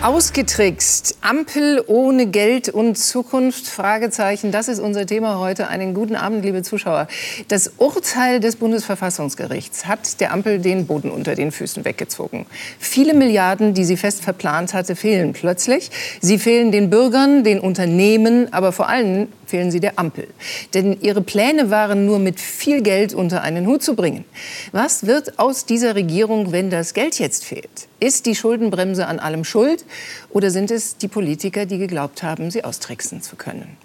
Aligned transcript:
Ausgetrickst. 0.00 1.18
Ampel 1.22 1.82
ohne 1.88 2.26
Geld 2.26 2.68
und 2.68 2.96
Zukunft? 2.96 3.66
Fragezeichen. 3.66 4.52
Das 4.52 4.68
ist 4.68 4.78
unser 4.78 5.06
Thema 5.06 5.40
heute. 5.40 5.66
Einen 5.66 5.92
guten 5.92 6.14
Abend, 6.14 6.44
liebe 6.44 6.62
Zuschauer. 6.62 7.08
Das 7.48 7.72
Urteil 7.78 8.38
des 8.38 8.54
Bundesverfassungsgerichts 8.54 9.86
hat 9.86 10.20
der 10.20 10.32
Ampel 10.32 10.60
den 10.60 10.86
Boden 10.86 11.10
unter 11.10 11.34
den 11.34 11.50
Füßen 11.50 11.84
weggezogen. 11.84 12.46
Viele 12.78 13.12
Milliarden, 13.12 13.74
die 13.74 13.84
sie 13.84 13.96
fest 13.96 14.22
verplant 14.22 14.72
hatte, 14.72 14.94
fehlen 14.94 15.32
plötzlich. 15.32 15.90
Sie 16.20 16.38
fehlen 16.38 16.70
den 16.70 16.90
Bürgern, 16.90 17.42
den 17.42 17.58
Unternehmen, 17.58 18.52
aber 18.52 18.70
vor 18.70 18.88
allem 18.88 19.26
fehlen 19.48 19.70
sie 19.70 19.80
der 19.80 19.98
Ampel. 19.98 20.28
Denn 20.74 21.00
ihre 21.00 21.22
Pläne 21.22 21.70
waren 21.70 22.06
nur 22.06 22.18
mit 22.18 22.40
viel 22.40 22.82
Geld 22.82 23.14
unter 23.14 23.42
einen 23.42 23.66
Hut 23.66 23.82
zu 23.82 23.94
bringen. 23.94 24.24
Was 24.72 25.06
wird 25.06 25.38
aus 25.38 25.64
dieser 25.64 25.94
Regierung, 25.94 26.52
wenn 26.52 26.70
das 26.70 26.94
Geld 26.94 27.18
jetzt 27.18 27.44
fehlt? 27.44 27.88
Ist 28.00 28.26
die 28.26 28.34
Schuldenbremse 28.34 29.06
an 29.06 29.18
allem 29.18 29.44
schuld 29.44 29.84
oder 30.30 30.50
sind 30.50 30.70
es 30.70 30.98
die 30.98 31.08
Politiker, 31.08 31.66
die 31.66 31.78
geglaubt 31.78 32.22
haben, 32.22 32.50
sie 32.50 32.62
austricksen 32.62 33.22
zu 33.22 33.36
können? 33.36 33.76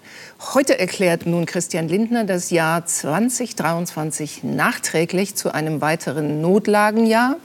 Heute 0.54 0.78
erklärt 0.78 1.26
nun 1.26 1.46
Christian 1.46 1.88
Lindner 1.88 2.24
das 2.24 2.50
Jahr 2.50 2.84
2023 2.84 4.44
nachträglich 4.44 5.34
zu 5.34 5.52
einem 5.52 5.80
weiteren 5.80 6.40
Notlagenjahr. 6.40 7.36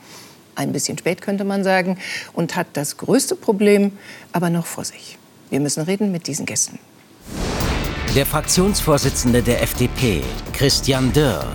Ein 0.56 0.74
bisschen 0.74 0.98
spät 0.98 1.22
könnte 1.22 1.46
man 1.46 1.64
sagen 1.64 1.98
und 2.34 2.56
hat 2.56 2.68
das 2.74 2.98
größte 2.98 3.36
Problem 3.36 3.94
aber 4.34 4.50
noch 4.50 4.66
vor 4.66 4.84
sich. 4.84 5.18
Wir 5.50 5.60
müssen 5.60 5.84
reden 5.84 6.12
mit 6.12 6.28
diesen 6.28 6.46
Gästen. 6.46 6.78
Der 8.16 8.26
Fraktionsvorsitzende 8.26 9.44
der 9.44 9.62
FDP, 9.62 10.24
Christian 10.52 11.14
Dürr. 11.14 11.46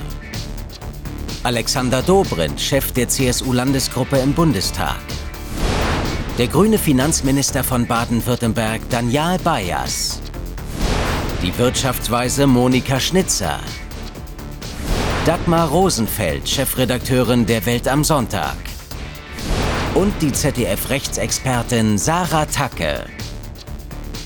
Alexander 1.43 2.01
Dobrindt, 2.01 2.61
Chef 2.61 2.93
der 2.93 3.09
CSU-Landesgruppe 3.09 4.19
im 4.19 4.33
Bundestag. 4.33 5.01
Der 6.39 6.47
grüne 6.47 6.79
Finanzminister 6.79 7.65
von 7.65 7.89
Baden-Württemberg, 7.89 8.83
Daniel 8.89 9.37
Bayers. 9.43 10.21
Die 11.43 11.59
Wirtschaftsweise 11.59 12.47
Monika 12.47 13.01
Schnitzer. 13.01 13.59
Dagmar 15.27 15.69
Rosenfeld, 15.71 16.49
Chefredakteurin 16.49 17.47
der 17.47 17.67
Welt 17.67 17.89
am 17.89 18.05
Sonntag. 18.05 18.57
Und 19.97 20.15
die 20.23 20.31
ZDF-Rechtsexpertin 20.31 21.99
Sarah 21.99 22.47
Tacke. 22.47 23.07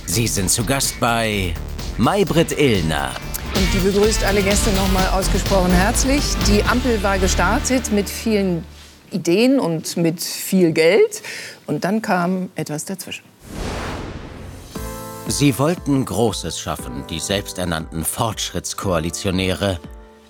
Sie 0.05 0.27
sind 0.27 0.51
zu 0.51 0.65
Gast 0.65 1.01
bei 1.01 1.55
Maybrit 1.99 2.57
Illner. 2.57 3.11
Und 3.57 3.75
die 3.75 3.79
begrüßt 3.79 4.23
alle 4.23 4.41
Gäste 4.41 4.71
noch 4.71 4.89
mal 4.93 5.09
ausgesprochen 5.09 5.73
herzlich. 5.73 6.23
Die 6.47 6.63
Ampel 6.63 7.03
war 7.03 7.19
gestartet 7.19 7.91
mit 7.91 8.09
vielen 8.09 8.65
Ideen 9.11 9.59
und 9.59 9.97
mit 9.97 10.23
viel 10.23 10.71
Geld. 10.71 11.23
Und 11.67 11.83
dann 11.83 12.01
kam 12.01 12.51
etwas 12.55 12.85
dazwischen. 12.85 13.25
Sie 15.27 15.59
wollten 15.59 16.05
Großes 16.05 16.61
schaffen, 16.61 17.03
die 17.11 17.19
selbsternannten 17.19 18.05
Fortschrittskoalitionäre. 18.05 19.81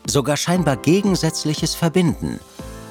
Sogar 0.07 0.39
scheinbar 0.39 0.79
Gegensätzliches 0.79 1.75
verbinden. 1.75 2.41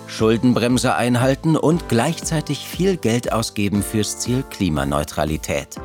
Schuldenbremse 0.06 0.94
einhalten 0.94 1.58
und 1.58 1.89
gleichzeitig 1.89 2.59
viel 2.59 2.95
Geld 2.97 3.34
ausgeben 3.34 3.81
fürs 3.81 4.19
Ziel 4.19 4.44
Klimaneutralität. 4.52 5.78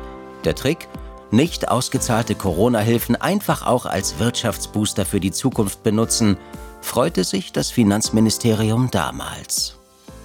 Der 0.45 0.53
Trick? 0.53 0.87
Nicht 1.33 1.67
ausgezahlte 1.67 2.35
Corona-Hilfen 2.35 3.15
einfach 3.15 3.65
auch 3.65 3.85
als 3.85 4.19
Wirtschaftsbooster 4.19 5.05
für 5.05 5.19
die 5.19 5.31
Zukunft 5.31 5.83
benutzen, 5.83 6.37
freute 6.81 7.23
sich 7.23 7.51
das 7.51 7.71
Finanzministerium 7.71 8.89
damals. 8.91 9.75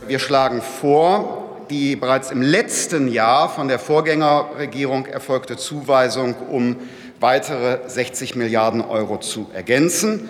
Wir 0.07 0.19
schlagen 0.19 0.63
vor, 0.63 1.49
die 1.71 1.97
bereits 1.97 2.31
im 2.31 2.43
letzten 2.43 3.09
Jahr 3.09 3.49
von 3.49 3.69
der 3.69 3.79
Vorgängerregierung 3.79 5.07
erfolgte 5.07 5.57
Zuweisung 5.57 6.35
um 6.35 6.77
weitere 7.21 7.89
60 7.89 8.37
Milliarden 8.37 8.81
Euro 8.81 9.19
zu 9.19 9.49
ergänzen. 9.53 10.29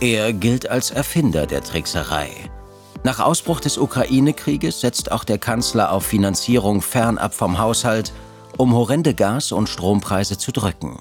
Er 0.00 0.32
gilt 0.32 0.68
als 0.68 0.90
Erfinder 0.90 1.46
der 1.46 1.62
Trickserei. 1.62 2.28
Nach 3.02 3.20
Ausbruch 3.20 3.60
des 3.60 3.78
Ukraine-Krieges 3.78 4.80
setzt 4.80 5.10
auch 5.10 5.24
der 5.24 5.38
Kanzler 5.38 5.92
auf 5.92 6.04
Finanzierung 6.04 6.82
fernab 6.82 7.32
vom 7.32 7.58
Haushalt 7.58 8.12
um 8.56 8.74
horrende 8.74 9.14
Gas- 9.14 9.52
und 9.52 9.68
Strompreise 9.68 10.38
zu 10.38 10.52
drücken. 10.52 10.98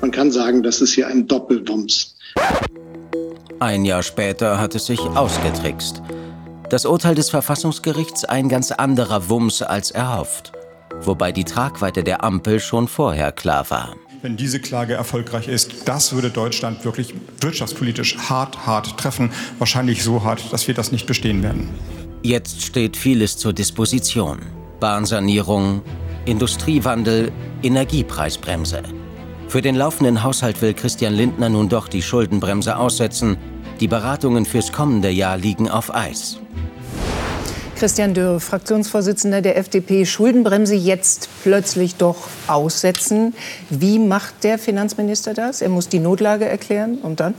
Man 0.00 0.10
kann 0.10 0.30
sagen, 0.30 0.62
das 0.62 0.80
ist 0.80 0.92
hier 0.92 1.08
ein 1.08 1.26
Doppelwumms. 1.26 2.14
Ein 3.60 3.84
Jahr 3.84 4.02
später 4.02 4.60
hat 4.60 4.74
es 4.74 4.86
sich 4.86 5.00
ausgetrickst. 5.00 6.02
Das 6.68 6.84
Urteil 6.84 7.14
des 7.14 7.30
Verfassungsgerichts 7.30 8.24
ein 8.24 8.48
ganz 8.48 8.72
anderer 8.72 9.28
Wumms 9.28 9.62
als 9.62 9.92
erhofft. 9.92 10.52
Wobei 11.00 11.32
die 11.32 11.44
Tragweite 11.44 12.02
der 12.02 12.24
Ampel 12.24 12.60
schon 12.60 12.88
vorher 12.88 13.32
klar 13.32 13.70
war. 13.70 13.94
Wenn 14.22 14.36
diese 14.36 14.60
Klage 14.60 14.94
erfolgreich 14.94 15.46
ist, 15.46 15.86
das 15.88 16.12
würde 16.12 16.30
Deutschland 16.30 16.84
wirklich 16.84 17.14
wirtschaftspolitisch 17.40 18.16
hart, 18.18 18.66
hart 18.66 18.98
treffen. 18.98 19.30
Wahrscheinlich 19.58 20.02
so 20.02 20.24
hart, 20.24 20.52
dass 20.52 20.66
wir 20.66 20.74
das 20.74 20.90
nicht 20.90 21.06
bestehen 21.06 21.42
werden. 21.42 21.68
Jetzt 22.22 22.62
steht 22.62 22.96
vieles 22.96 23.36
zur 23.36 23.52
Disposition. 23.52 24.40
Bahnsanierung, 24.80 25.82
Industriewandel, 26.26 27.32
Energiepreisbremse. 27.62 28.82
Für 29.48 29.62
den 29.62 29.76
laufenden 29.76 30.22
Haushalt 30.22 30.60
will 30.60 30.74
Christian 30.74 31.14
Lindner 31.14 31.48
nun 31.48 31.68
doch 31.68 31.88
die 31.88 32.02
Schuldenbremse 32.02 32.76
aussetzen. 32.76 33.36
Die 33.80 33.88
Beratungen 33.88 34.44
fürs 34.44 34.72
kommende 34.72 35.08
Jahr 35.08 35.38
liegen 35.38 35.70
auf 35.70 35.94
Eis. 35.94 36.38
Christian 37.76 38.14
Dürr, 38.14 38.40
Fraktionsvorsitzender 38.40 39.42
der 39.42 39.58
FDP, 39.58 40.06
Schuldenbremse 40.06 40.74
jetzt 40.74 41.28
plötzlich 41.42 41.96
doch 41.96 42.28
aussetzen. 42.46 43.34
Wie 43.68 43.98
macht 43.98 44.44
der 44.44 44.58
Finanzminister 44.58 45.34
das? 45.34 45.60
Er 45.60 45.68
muss 45.68 45.88
die 45.88 45.98
Notlage 45.98 46.46
erklären 46.46 46.98
und 47.02 47.20
dann? 47.20 47.34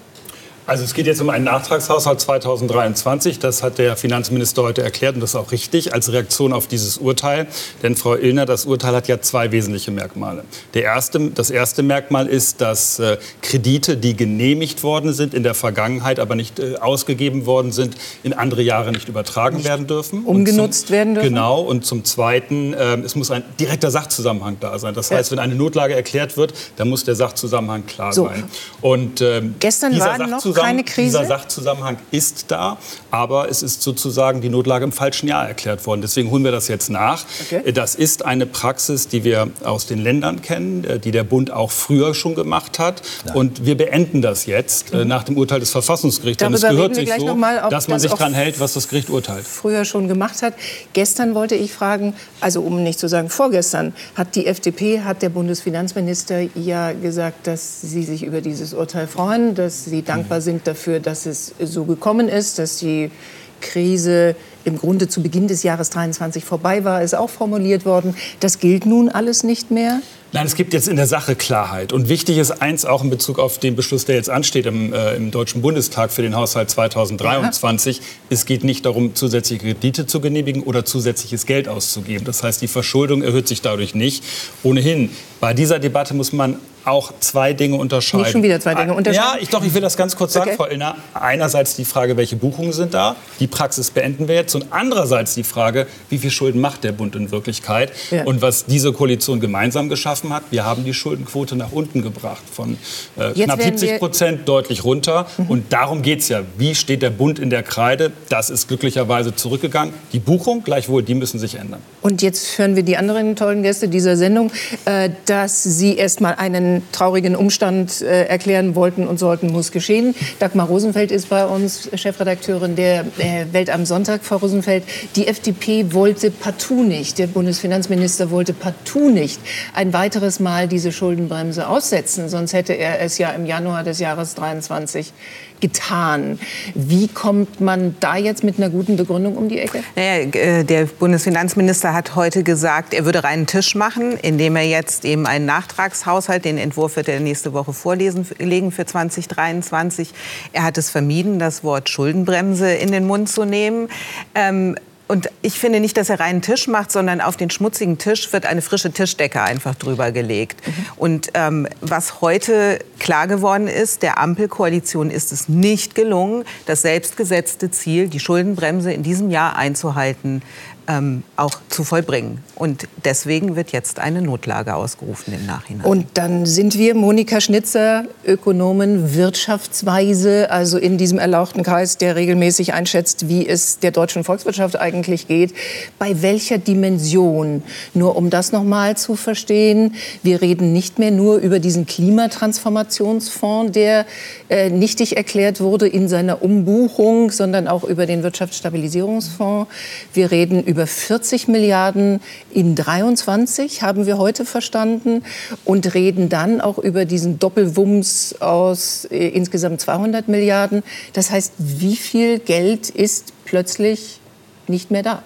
Also 0.68 0.84
es 0.84 0.94
geht 0.94 1.08
jetzt 1.08 1.22
um 1.22 1.30
einen 1.30 1.46
Nachtragshaushalt 1.46 2.20
2023. 2.20 3.40
Das 3.40 3.64
hat 3.64 3.78
der 3.78 3.96
Finanzminister 3.96 4.64
heute 4.64 4.84
erklärt 4.84 5.16
und 5.16 5.22
das 5.22 5.30
ist 5.30 5.36
auch 5.38 5.54
richtig 5.54 5.94
als 5.94 6.12
Reaktion 6.12 6.52
auf 6.52 6.68
dieses 6.68 6.98
Urteil. 6.98 7.48
Denn 7.84 7.96
Frau 7.96 8.16
Illner, 8.16 8.46
das 8.46 8.66
Urteil 8.66 8.94
hat 8.94 9.08
ja 9.08 9.22
zwei 9.22 9.54
wesentliche 9.54 9.92
Merkmale. 9.92 10.44
Der 10.74 10.84
erste, 10.84 11.32
das 11.32 11.52
erste 11.52 11.84
Merkmal 11.84 12.28
ist, 12.28 12.60
dass 12.60 13.00
äh, 13.00 13.18
Kredite, 13.42 13.96
die 13.96 14.18
genehmigt 14.18 14.84
worden 14.84 15.14
sind 15.14 15.34
in 15.34 15.44
der 15.44 15.54
Vergangenheit, 15.54 16.20
aber 16.20 16.36
nicht 16.36 16.60
äh, 16.60 16.76
ausgegeben 16.76 17.46
worden 17.46 17.72
sind, 17.72 17.96
in 18.24 18.34
andere 18.34 18.62
Jahre 18.62 18.92
nicht 18.92 19.08
übertragen 19.08 19.64
werden 19.64 19.88
dürfen. 19.88 20.26
Umgenutzt 20.26 20.88
zum, 20.88 20.96
werden 20.96 21.14
dürfen? 21.14 21.30
Genau. 21.30 21.62
Und 21.62 21.86
zum 21.86 22.04
Zweiten, 22.04 22.74
äh, 22.74 22.98
es 22.98 23.16
muss 23.16 23.32
ein 23.32 23.46
direkter 23.58 23.90
Sachzusammenhang 23.90 24.58
da 24.60 24.78
sein. 24.80 24.94
Das 24.94 25.12
heißt, 25.12 25.32
wenn 25.32 25.40
eine 25.40 25.56
Notlage 25.56 25.96
erklärt 25.96 26.36
wird, 26.36 26.54
dann 26.76 26.90
muss 26.90 27.06
der 27.06 27.16
Sachzusammenhang 27.16 27.86
klar 27.86 28.12
so. 28.12 28.26
sein. 28.26 28.44
Und 28.82 29.22
ähm, 29.22 29.56
gestern 29.60 29.98
waren 29.98 30.30
noch 30.30 30.57
keine 30.62 30.84
Krise? 30.84 31.20
Dieser 31.20 31.26
Sachzusammenhang 31.26 31.98
ist 32.12 32.46
da, 32.50 32.78
aber 33.12 33.50
es 33.50 33.64
ist 33.64 33.82
sozusagen 33.82 34.42
die 34.42 34.50
Notlage 34.50 34.86
im 34.86 34.92
falschen 34.92 35.28
Jahr 35.28 35.48
erklärt 35.48 35.86
worden. 35.86 36.02
Deswegen 36.02 36.32
holen 36.32 36.44
wir 36.44 36.52
das 36.52 36.68
jetzt 36.68 36.90
nach. 36.90 37.26
Okay. 37.42 37.72
Das 37.72 37.96
ist 37.96 38.26
eine 38.26 38.46
Praxis, 38.46 39.08
die 39.08 39.24
wir 39.24 39.50
aus 39.64 39.86
den 39.88 40.00
Ländern 40.00 40.42
kennen, 40.42 40.84
äh, 40.84 41.00
die 41.00 41.12
der 41.12 41.24
Bund 41.24 41.52
auch 41.52 41.72
früher 41.72 42.14
schon 42.14 42.36
gemacht 42.36 42.80
hat. 42.80 43.02
Nein. 43.26 43.36
Und 43.36 43.66
wir 43.66 43.78
beenden 43.78 44.22
das 44.22 44.46
jetzt 44.46 44.94
äh, 44.94 44.98
mhm. 44.98 45.08
nach 45.08 45.24
dem 45.24 45.38
Urteil 45.38 45.60
des 45.60 45.72
Verfassungsgerichts. 45.72 46.44
Denn 46.44 46.54
es 46.54 46.62
gehört 46.62 46.96
sich 46.96 47.12
so, 47.18 47.36
mal, 47.36 47.68
dass 47.70 47.88
man 47.88 48.00
sich 48.00 48.12
daran 48.12 48.34
hält, 48.34 48.60
was 48.60 48.74
das 48.74 48.88
Gericht 48.88 49.10
urteilt. 49.10 49.46
Früher 49.46 49.86
schon 49.86 50.08
gemacht 50.08 50.42
hat. 50.42 50.54
Gestern 50.94 51.36
wollte 51.36 51.56
ich 51.56 51.72
fragen, 51.72 52.14
also 52.42 52.62
um 52.62 52.84
nicht 52.84 53.00
zu 53.00 53.08
sagen 53.08 53.30
vorgestern, 53.30 53.94
hat 54.16 54.36
die 54.36 54.46
FDP, 54.46 55.02
hat 55.02 55.22
der 55.22 55.30
Bundesfinanzminister 55.30 56.48
ja 56.56 56.94
gesagt, 56.94 57.48
dass 57.48 57.82
sie 57.82 58.04
sich 58.04 58.24
über 58.24 58.42
dieses 58.42 58.74
Urteil 58.74 59.08
freuen, 59.08 59.56
dass 59.56 59.86
sie 59.86 60.02
dankbar 60.02 60.40
mhm. 60.40 60.44
Sind 60.48 60.66
dafür, 60.66 61.02
dass 61.02 61.26
es 61.26 61.54
so 61.60 61.84
gekommen 61.84 62.30
ist, 62.30 62.58
dass 62.58 62.78
die 62.78 63.12
Krise 63.60 64.34
im 64.68 64.78
Grunde 64.78 65.08
zu 65.08 65.24
Beginn 65.24 65.48
des 65.48 65.64
Jahres 65.64 65.90
23 65.90 66.44
vorbei 66.46 66.84
war, 66.84 67.02
ist 67.02 67.16
auch 67.16 67.30
formuliert 67.30 67.86
worden. 67.86 68.16
Das 68.40 68.60
gilt 68.60 68.86
nun 68.86 69.10
alles 69.10 69.44
nicht 69.44 69.72
mehr. 69.72 70.02
Nein, 70.34 70.46
es 70.46 70.56
gibt 70.56 70.74
jetzt 70.74 70.90
in 70.90 70.98
der 70.98 71.08
Sache 71.08 71.36
Klarheit. 71.36 71.94
Und 71.94 72.10
wichtig 72.10 72.38
ist 72.38 72.62
eins 72.62 72.84
auch 72.84 73.02
in 73.02 73.10
Bezug 73.10 73.40
auf 73.40 73.60
den 73.60 73.78
Beschluss, 73.78 74.04
der 74.04 74.16
jetzt 74.16 74.30
ansteht 74.30 74.66
im, 74.66 74.94
äh, 74.94 75.16
im 75.16 75.32
Deutschen 75.32 75.62
Bundestag 75.62 76.12
für 76.12 76.22
den 76.22 76.36
Haushalt 76.36 76.70
2023. 76.70 77.98
Ja. 77.98 78.04
Es 78.30 78.46
geht 78.46 78.66
nicht 78.66 78.86
darum, 78.86 79.16
zusätzliche 79.16 79.64
Kredite 79.64 80.06
zu 80.06 80.20
genehmigen 80.20 80.64
oder 80.64 80.84
zusätzliches 80.84 81.46
Geld 81.46 81.70
auszugeben. 81.70 82.26
Das 82.26 82.44
heißt, 82.44 82.62
die 82.62 82.68
Verschuldung 82.68 83.22
erhöht 83.22 83.48
sich 83.48 83.62
dadurch 83.62 83.96
nicht. 83.96 84.24
Ohnehin, 84.64 85.12
bei 85.40 85.54
dieser 85.54 85.80
Debatte 85.80 86.14
muss 86.14 86.34
man 86.34 86.58
auch 86.88 87.12
zwei 87.20 87.54
Dinge 87.54 87.76
unterscheiden. 87.76 88.24
Nicht 88.24 88.32
schon 88.32 88.44
wieder 88.44 88.60
zwei 88.60 88.74
Dinge 88.74 88.94
unterscheiden? 88.94 89.36
Ja, 89.36 89.42
ich, 89.42 89.50
doch, 89.50 89.64
ich 89.64 89.74
will 89.74 89.82
das 89.82 89.98
ganz 89.98 90.16
kurz 90.16 90.34
sagen, 90.34 90.52
okay. 90.52 90.58
Frau 90.58 90.68
Illner. 90.68 90.96
Einerseits 91.14 91.76
die 91.76 91.86
Frage, 91.86 92.16
welche 92.18 92.38
Buchungen 92.38 92.72
sind 92.72 92.94
da? 92.94 93.16
Die 93.40 93.48
Praxis 93.48 93.92
beenden 93.92 94.28
wir 94.28 94.36
jetzt. 94.36 94.57
Und 94.58 94.66
andererseits 94.72 95.36
die 95.36 95.44
Frage, 95.44 95.86
wie 96.10 96.18
viel 96.18 96.32
Schulden 96.32 96.60
macht 96.60 96.84
der 96.84 96.92
Bund 96.92 97.16
in 97.16 97.30
Wirklichkeit? 97.30 97.92
Ja. 98.10 98.24
Und 98.24 98.42
was 98.42 98.66
diese 98.66 98.92
Koalition 98.92 99.40
gemeinsam 99.40 99.88
geschaffen 99.88 100.34
hat. 100.34 100.46
Wir 100.50 100.66
haben 100.66 100.84
die 100.84 100.96
Schuldenquote 100.96 101.56
nach 101.56 101.72
unten 101.72 102.02
gebracht, 102.02 102.42
von 102.52 102.76
äh, 103.18 103.34
knapp 103.34 103.62
70 103.62 104.00
Prozent 104.00 104.48
deutlich 104.50 104.84
runter. 104.84 105.28
Mhm. 105.38 105.46
Und 105.46 105.74
darum 105.74 106.02
geht 106.02 106.22
es 106.22 106.30
ja. 106.30 106.42
Wie 106.58 106.74
steht 106.74 107.04
der 107.04 107.12
Bund 107.12 107.38
in 107.38 107.52
der 107.52 107.62
Kreide? 107.62 108.12
Das 108.30 108.50
ist 108.50 108.68
glücklicherweise 108.68 109.36
zurückgegangen. 109.36 109.94
Die 110.12 110.18
Buchung, 110.20 110.64
gleichwohl, 110.64 111.04
die 111.04 111.14
müssen 111.14 111.38
sich 111.38 111.54
ändern. 111.54 111.82
Und 112.02 112.24
jetzt 112.24 112.58
hören 112.58 112.76
wir 112.76 112.82
die 112.82 112.98
anderen 112.98 113.36
tollen 113.36 113.62
Gäste 113.62 113.88
dieser 113.90 114.18
Sendung, 114.18 114.52
äh, 114.86 115.12
dass 115.26 115.62
Sie 115.62 115.98
erst 115.98 116.20
mal 116.20 116.34
einen 116.34 116.82
traurigen 116.92 117.36
Umstand 117.36 118.02
äh, 118.02 118.24
erklären 118.24 118.74
wollten 118.74 119.06
und 119.06 119.20
sollten, 119.20 119.52
muss 119.52 119.72
geschehen. 119.72 120.16
Dagmar 120.40 120.66
Rosenfeld 120.66 121.12
ist 121.12 121.30
bei 121.30 121.46
uns 121.46 121.92
Chefredakteurin 121.94 122.76
der 122.76 123.02
äh, 123.20 123.46
Welt 123.52 123.70
am 123.70 123.86
Sonntag. 123.86 124.24
Frau 124.24 124.37
Rosenfeld, 124.38 124.84
die 125.16 125.28
FDP 125.28 125.94
wollte 125.94 126.32
partout 126.32 126.84
nicht, 126.84 127.18
der 127.18 127.28
Bundesfinanzminister 127.28 128.32
wollte 128.32 128.54
partout 128.54 129.10
nicht 129.10 129.40
ein 129.74 129.94
weiteres 129.94 130.40
Mal 130.40 130.68
diese 130.68 130.92
Schuldenbremse 130.92 131.68
aussetzen. 131.68 132.30
Sonst 132.30 132.54
hätte 132.54 132.74
er 132.74 133.02
es 133.02 133.18
ja 133.18 133.30
im 133.32 133.46
Januar 133.46 133.84
des 133.84 134.00
Jahres 134.00 134.36
23 134.36 135.14
getan. 135.60 136.40
Wie 136.76 137.08
kommt 137.08 137.62
man 137.62 137.96
da 138.00 138.16
jetzt 138.16 138.44
mit 138.44 138.58
einer 138.58 138.70
guten 138.70 138.98
Begründung 138.98 139.38
um 139.38 139.50
die 139.50 139.60
Ecke? 139.60 139.84
Naja, 139.96 140.30
äh, 140.32 140.64
der 140.64 140.86
Bundesfinanzminister 140.86 141.94
hat 141.94 142.16
heute 142.16 142.44
gesagt, 142.44 142.94
er 142.94 143.06
würde 143.06 143.24
reinen 143.24 143.48
Tisch 143.48 143.76
machen, 143.76 144.18
indem 144.22 144.56
er 144.56 144.68
jetzt 144.68 145.06
eben 145.06 145.26
einen 145.26 145.46
Nachtragshaushalt, 145.46 146.46
den 146.46 146.58
Entwurf 146.58 146.96
wird 146.96 147.10
er 147.10 147.20
nächste 147.20 147.54
Woche 147.54 147.74
vorlegen 147.74 148.72
für 148.72 148.86
2023. 148.86 150.14
Er 150.54 150.64
hat 150.64 150.78
es 150.78 150.90
vermieden, 150.90 151.40
das 151.40 151.64
Wort 151.64 151.90
Schuldenbremse 151.90 152.74
in 152.74 152.92
den 152.92 153.06
Mund 153.06 153.30
zu 153.30 153.46
nehmen. 153.46 153.90
Ähm, 154.36 154.76
und 155.08 155.30
ich 155.42 155.58
finde 155.58 155.80
nicht, 155.80 155.96
dass 155.96 156.10
er 156.10 156.20
reinen 156.20 156.42
Tisch 156.42 156.68
macht, 156.68 156.92
sondern 156.92 157.22
auf 157.22 157.38
den 157.38 157.50
schmutzigen 157.50 157.98
Tisch 157.98 158.32
wird 158.34 158.46
eine 158.46 158.62
frische 158.62 158.92
Tischdecke 158.92 159.42
einfach 159.42 159.76
drüber 159.76 160.12
gelegt. 160.12 160.66
Mhm. 160.66 160.74
Und 160.98 161.28
ähm, 161.34 161.68
was 161.80 162.20
heute 162.20 162.80
klar 163.00 163.28
geworden 163.28 163.68
ist, 163.68 164.04
der 164.04 164.20
Ampelkoalition 164.20 165.10
ist 165.10 165.32
es 165.32 165.48
nicht 165.48 165.96
gelungen, 165.96 166.44
das 166.66 166.82
selbstgesetzte 166.82 167.72
Ziel, 167.72 168.10
die 168.10 168.20
Schuldenbremse 168.20 168.92
in 168.92 169.04
diesem 169.04 169.30
Jahr 169.30 169.56
einzuhalten, 169.56 170.42
ähm, 170.88 171.24
auch 171.36 171.54
zu 171.70 171.84
vollbringen. 171.84 172.40
Und 172.56 172.88
deswegen 173.04 173.56
wird 173.56 173.72
jetzt 173.72 174.00
eine 174.00 174.22
Notlage 174.22 174.76
ausgerufen 174.76 175.34
im 175.34 175.46
Nachhinein. 175.46 175.86
Und 175.86 176.06
dann 176.14 176.46
sind 176.46 176.78
wir, 176.78 176.96
Monika 176.96 177.42
Schnitzer, 177.42 178.06
Ökonomen 178.26 179.14
Wirtschaftsweise, 179.14 180.50
also 180.50 180.78
in 180.78 180.98
diesem 180.98 181.20
erlauchten 181.20 181.64
Kreis, 181.64 181.98
der 181.98 182.16
regelmäßig 182.16 182.74
einschätzt, 182.74 183.28
wie 183.28 183.48
es 183.48 183.80
der 183.80 183.92
deutschen 183.92 184.24
Volkswirtschaft 184.24 184.80
eigentlich 184.80 185.28
geht. 185.28 185.54
Bei 186.00 186.22
welcher 186.22 186.58
Dimension? 186.58 187.64
Nur 187.94 188.16
um 188.16 188.30
das 188.30 188.52
noch 188.52 188.64
mal 188.64 188.96
zu 188.96 189.16
verstehen, 189.16 189.96
wir 190.24 190.42
reden 190.42 190.72
nicht 190.72 191.00
mehr 191.00 191.12
nur 191.12 191.38
über 191.38 191.60
diesen 191.60 191.86
Klimatransformationsfonds, 191.86 193.74
der 193.74 194.06
äh, 194.50 194.70
nichtig 194.70 195.18
erklärt 195.18 195.60
wurde 195.60 195.88
in 195.88 196.08
seiner 196.08 196.42
Umbuchung, 196.42 197.32
sondern 197.32 197.68
auch 197.68 197.84
über 197.84 198.06
den 198.06 198.24
Wirtschaftsstabilisierungsfonds. 198.24 199.70
Wir 200.14 200.32
reden 200.32 200.64
über 200.64 200.77
über 200.78 200.86
40 200.86 201.48
Milliarden 201.48 202.22
in 202.52 202.76
23, 202.76 203.82
haben 203.82 204.06
wir 204.06 204.20
heute 204.20 204.46
verstanden, 204.46 205.24
und 205.66 205.96
reden 205.96 206.30
dann 206.30 206.62
auch 206.62 206.78
über 206.78 207.06
diesen 207.06 207.40
Doppelwumms 207.40 208.36
aus 208.42 209.06
äh, 209.06 209.30
insgesamt 209.30 209.82
200 209.82 210.28
Milliarden. 210.28 210.84
Das 211.14 211.32
heißt, 211.32 211.54
wie 211.58 211.96
viel 211.96 212.38
Geld 212.38 212.92
ist 212.92 213.34
plötzlich 213.44 214.20
nicht 214.68 214.92
mehr 214.92 215.02
da? 215.02 215.24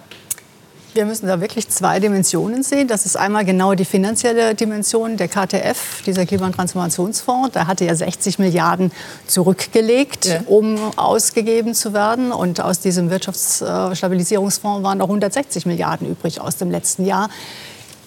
Wir 0.94 1.06
müssen 1.06 1.26
da 1.26 1.40
wirklich 1.40 1.70
zwei 1.70 2.00
Dimensionen 2.00 2.62
sehen. 2.62 2.86
Das 2.86 3.06
ist 3.06 3.16
einmal 3.16 3.46
genau 3.46 3.74
die 3.74 3.86
finanzielle 3.86 4.54
Dimension. 4.54 5.16
Der 5.16 5.26
KTF, 5.26 6.02
dieser 6.04 6.26
Klima- 6.26 6.46
und 6.46 6.54
Transformationsfonds, 6.54 7.52
der 7.52 7.66
hatte 7.66 7.86
ja 7.86 7.94
60 7.94 8.38
Milliarden 8.38 8.92
zurückgelegt, 9.26 10.26
ja. 10.26 10.42
um 10.46 10.76
ausgegeben 10.98 11.74
zu 11.74 11.94
werden. 11.94 12.30
Und 12.30 12.60
aus 12.60 12.80
diesem 12.80 13.08
Wirtschaftsstabilisierungsfonds 13.08 14.82
waren 14.82 14.98
noch 14.98 15.06
160 15.06 15.64
Milliarden 15.64 16.10
übrig 16.10 16.42
aus 16.42 16.56
dem 16.56 16.70
letzten 16.70 17.06
Jahr 17.06 17.30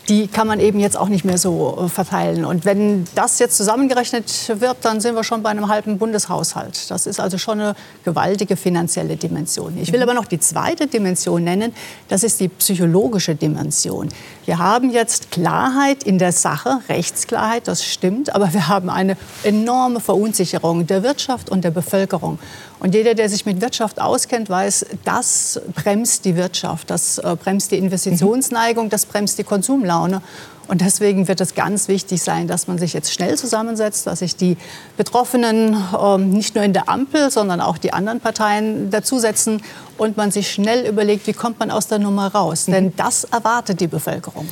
die 0.07 0.27
kann 0.27 0.47
man 0.47 0.59
eben 0.59 0.79
jetzt 0.79 0.97
auch 0.97 1.09
nicht 1.09 1.25
mehr 1.25 1.37
so 1.37 1.85
äh, 1.85 1.89
verteilen. 1.89 2.45
Und 2.45 2.65
wenn 2.65 3.05
das 3.15 3.39
jetzt 3.39 3.57
zusammengerechnet 3.57 4.59
wird, 4.59 4.77
dann 4.81 5.01
sind 5.01 5.15
wir 5.15 5.23
schon 5.23 5.41
bei 5.41 5.49
einem 5.49 5.67
halben 5.67 5.97
Bundeshaushalt. 5.97 6.91
Das 6.91 7.07
ist 7.07 7.19
also 7.19 7.37
schon 7.37 7.59
eine 7.59 7.75
gewaltige 8.03 8.55
finanzielle 8.55 9.15
Dimension. 9.15 9.77
Ich 9.81 9.91
will 9.91 10.01
aber 10.03 10.13
noch 10.13 10.25
die 10.25 10.39
zweite 10.39 10.87
Dimension 10.87 11.43
nennen. 11.43 11.73
Das 12.07 12.23
ist 12.23 12.39
die 12.39 12.49
psychologische 12.49 13.35
Dimension. 13.35 14.09
Wir 14.45 14.59
haben 14.59 14.91
jetzt 14.91 15.31
Klarheit 15.31 16.03
in 16.03 16.19
der 16.19 16.31
Sache, 16.31 16.79
Rechtsklarheit, 16.87 17.67
das 17.67 17.83
stimmt, 17.83 18.35
aber 18.35 18.53
wir 18.53 18.67
haben 18.67 18.89
eine 18.89 19.17
enorme 19.43 19.99
Verunsicherung 19.99 20.85
der 20.85 21.01
Wirtschaft 21.01 21.49
und 21.49 21.63
der 21.63 21.71
Bevölkerung. 21.71 22.37
Und 22.79 22.93
jeder, 22.93 23.13
der 23.13 23.29
sich 23.29 23.45
mit 23.45 23.61
Wirtschaft 23.61 24.01
auskennt, 24.01 24.49
weiß, 24.49 24.85
das 25.05 25.61
bremst 25.73 26.25
die 26.25 26.35
Wirtschaft, 26.35 26.89
das 26.89 27.17
äh, 27.17 27.35
bremst 27.41 27.71
die 27.71 27.77
Investitionsneigung, 27.77 28.89
das 28.89 29.05
bremst 29.05 29.37
die 29.39 29.43
Konsumlaune. 29.43 30.21
Und 30.67 30.81
deswegen 30.81 31.27
wird 31.27 31.41
es 31.41 31.53
ganz 31.53 31.87
wichtig 31.87 32.23
sein, 32.23 32.47
dass 32.47 32.67
man 32.67 32.77
sich 32.77 32.93
jetzt 32.93 33.13
schnell 33.13 33.37
zusammensetzt, 33.37 34.07
dass 34.07 34.19
sich 34.19 34.35
die 34.35 34.57
Betroffenen 34.97 35.77
äh, 35.97 36.17
nicht 36.17 36.55
nur 36.55 36.63
in 36.63 36.73
der 36.73 36.89
Ampel, 36.89 37.29
sondern 37.29 37.61
auch 37.61 37.77
die 37.77 37.93
anderen 37.93 38.19
Parteien 38.19 38.89
dazusetzen 38.89 39.61
und 39.97 40.17
man 40.17 40.31
sich 40.31 40.51
schnell 40.51 40.87
überlegt, 40.87 41.27
wie 41.27 41.33
kommt 41.33 41.59
man 41.59 41.71
aus 41.71 41.87
der 41.87 41.99
Nummer 41.99 42.27
raus. 42.27 42.67
Mhm. 42.67 42.71
Denn 42.71 42.93
das 42.95 43.25
erwartet 43.25 43.79
die 43.79 43.87
Bevölkerung. 43.87 44.47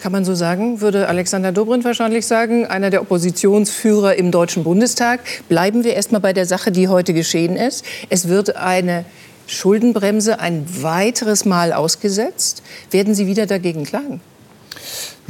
Kann 0.00 0.12
man 0.12 0.24
so 0.24 0.34
sagen, 0.34 0.80
würde 0.80 1.08
Alexander 1.08 1.50
Dobrindt 1.50 1.84
wahrscheinlich 1.84 2.24
sagen, 2.24 2.66
einer 2.66 2.90
der 2.90 3.02
Oppositionsführer 3.02 4.14
im 4.14 4.30
Deutschen 4.30 4.62
Bundestag. 4.62 5.20
Bleiben 5.48 5.82
wir 5.82 5.94
erst 5.94 6.12
mal 6.12 6.20
bei 6.20 6.32
der 6.32 6.46
Sache, 6.46 6.70
die 6.70 6.86
heute 6.86 7.12
geschehen 7.14 7.56
ist. 7.56 7.84
Es 8.08 8.28
wird 8.28 8.54
eine 8.56 9.04
Schuldenbremse 9.48 10.38
ein 10.38 10.66
weiteres 10.82 11.44
Mal 11.44 11.72
ausgesetzt. 11.72 12.62
Werden 12.92 13.14
Sie 13.14 13.26
wieder 13.26 13.46
dagegen 13.46 13.84
klagen? 13.84 14.20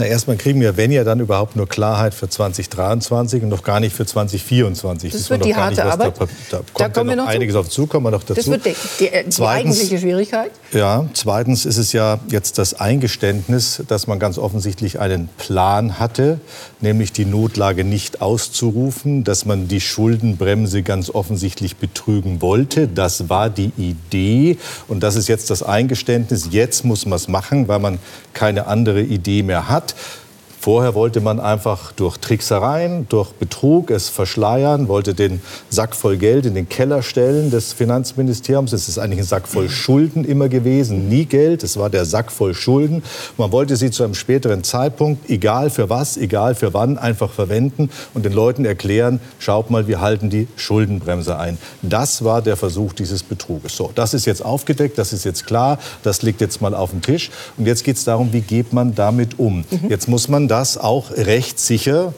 Na, 0.01 0.05
erstmal 0.05 0.37
kriegen 0.37 0.61
wir, 0.61 0.77
wenn 0.77 0.93
ja, 0.93 1.03
dann 1.03 1.19
überhaupt 1.19 1.57
nur 1.57 1.69
Klarheit 1.69 2.15
für 2.15 2.29
2023 2.29 3.43
und 3.43 3.49
noch 3.49 3.65
gar 3.65 3.81
nicht 3.81 3.97
für 3.97 4.07
2024. 4.07 5.11
Das, 5.11 5.23
das 5.23 5.31
wird 5.31 5.45
die 5.45 5.57
harte 5.57 5.83
nicht, 5.83 5.93
Arbeit. 5.93 6.15
Da, 6.17 6.27
da 6.51 6.57
kommt 6.59 6.71
da 6.79 6.89
kommen 6.89 7.11
ja 7.11 7.17
noch 7.17 7.27
einiges 7.27 7.55
zu. 7.55 7.59
auf 7.59 7.69
zu, 7.69 7.87
kommen 7.89 8.07
wir 8.07 8.13
noch 8.13 8.23
dazu. 8.23 8.35
Das 8.35 8.47
wird 8.47 8.65
die, 8.65 8.77
die, 9.01 9.05
die 9.07 9.29
zweitens, 9.31 9.41
eigentliche 9.41 9.99
Schwierigkeit. 9.99 10.53
Ja, 10.73 11.05
zweitens 11.15 11.67
ist 11.67 11.79
es 11.79 11.93
ja 11.93 12.21
jetzt 12.29 12.59
das 12.59 12.79
Eingeständnis, 12.79 13.83
dass 13.89 14.07
man 14.07 14.21
ganz 14.21 14.39
offensichtlich 14.39 15.01
einen 15.01 15.29
Plan 15.37 15.99
hatte, 15.99 16.39
nämlich 16.81 17.13
die 17.13 17.25
Notlage 17.25 17.83
nicht 17.83 18.23
auszurufen, 18.23 19.25
dass 19.25 19.47
man 19.47 19.67
die 19.67 19.81
Schuldenbremse 19.81 20.85
ganz 20.85 21.11
offensichtlich 21.11 21.75
betrügen 21.75 22.41
wollte. 22.41 22.87
Das 22.87 23.29
war 23.29 23.51
die 23.51 23.73
Idee 23.77 24.59
und 24.87 25.03
das 25.03 25.17
ist 25.17 25.27
jetzt 25.27 25.51
das 25.51 25.65
Eingeständnis. 25.65 26.51
Jetzt 26.53 26.85
muss 26.85 27.05
man 27.05 27.17
es 27.17 27.27
machen, 27.27 27.67
weil 27.67 27.81
man 27.81 27.99
keine 28.33 28.69
andere 28.69 29.03
Idee 29.03 29.43
mehr 29.43 29.69
hat. 29.69 29.88
sagt, 29.89 30.28
Vorher 30.61 30.95
wollte 30.95 31.21
man 31.21 31.39
einfach 31.39 31.93
durch 31.93 32.17
Tricksereien, 32.17 33.07
durch 33.09 33.31
Betrug 33.31 33.91
es 33.91 34.09
verschleiern, 34.09 34.89
wollte 34.89 35.15
den 35.15 35.41
Sack 35.71 35.95
voll 35.95 36.17
Geld 36.17 36.47
in 36.47 36.55
den 36.55 36.69
Keller 36.69 37.03
stellen 37.03 37.53
des 37.53 37.73
Finanzministeriums. 37.73 38.73
Es 38.73 38.89
ist 38.89 38.99
eigentlich 38.99 39.21
ein 39.21 39.25
Sack 39.25 39.47
voll 39.47 39.69
Schulden 39.69 40.25
immer 40.25 40.49
gewesen, 40.49 41.09
nie 41.09 41.27
Geld. 41.27 41.63
Es 41.63 41.77
war 41.77 41.91
der 41.91 42.05
Sack 42.05 42.33
voll 42.33 42.55
Schulden. 42.55 43.05
Man 43.37 43.53
wollte 43.53 43.77
sie 43.77 43.93
zu 43.93 44.03
einem 44.03 44.15
späteren 44.15 44.65
Zeitpunkt, 44.65 45.31
egal 45.31 45.71
für 45.71 45.91
was, 45.91 46.17
egal 46.17 46.57
für 46.57 46.75
wann, 46.75 46.99
einfach 46.99 47.31
verwenden 47.31 47.89
und 48.13 48.25
den 48.25 48.33
Leuten 48.33 48.65
erklären, 48.65 49.21
schaut 49.39 49.71
mal, 49.71 49.87
wir 49.87 50.01
halten 50.01 50.29
die 50.29 50.49
Schuldenbremse 50.57 51.39
ein. 51.39 51.59
Das 51.83 52.25
war 52.25 52.43
der 52.43 52.57
Versuch 52.57 52.93
dieses 52.95 53.23
Betruges. 53.23 53.77
So, 53.77 53.93
das 53.95 54.13
ist 54.13 54.27
jetzt 54.27 54.45
aufgedeckt, 54.45 54.99
das 54.99 55.13
ist 55.13 55.25
jetzt 55.25 55.47
klar, 55.47 55.79
das 56.03 56.23
liegt 56.23 56.41
jetzt 56.41 56.61
mal 56.61 56.75
auf 56.75 56.91
dem 56.91 57.01
Tisch. 57.01 57.31
Und 57.57 57.67
jetzt 57.67 57.85
geht 57.85 57.97
es 57.97 58.05
darum, 58.05 58.33
wie 58.33 58.41
geht 58.41 58.73
man 58.73 58.97
damit 58.97 59.39
um. 59.39 59.59
Mhm. 59.71 59.89
Jetzt 59.89 60.09
muss 60.09 60.27
man 60.27 60.48
das 60.49 60.79
auch 60.79 61.11
rechtssicher 61.13 62.13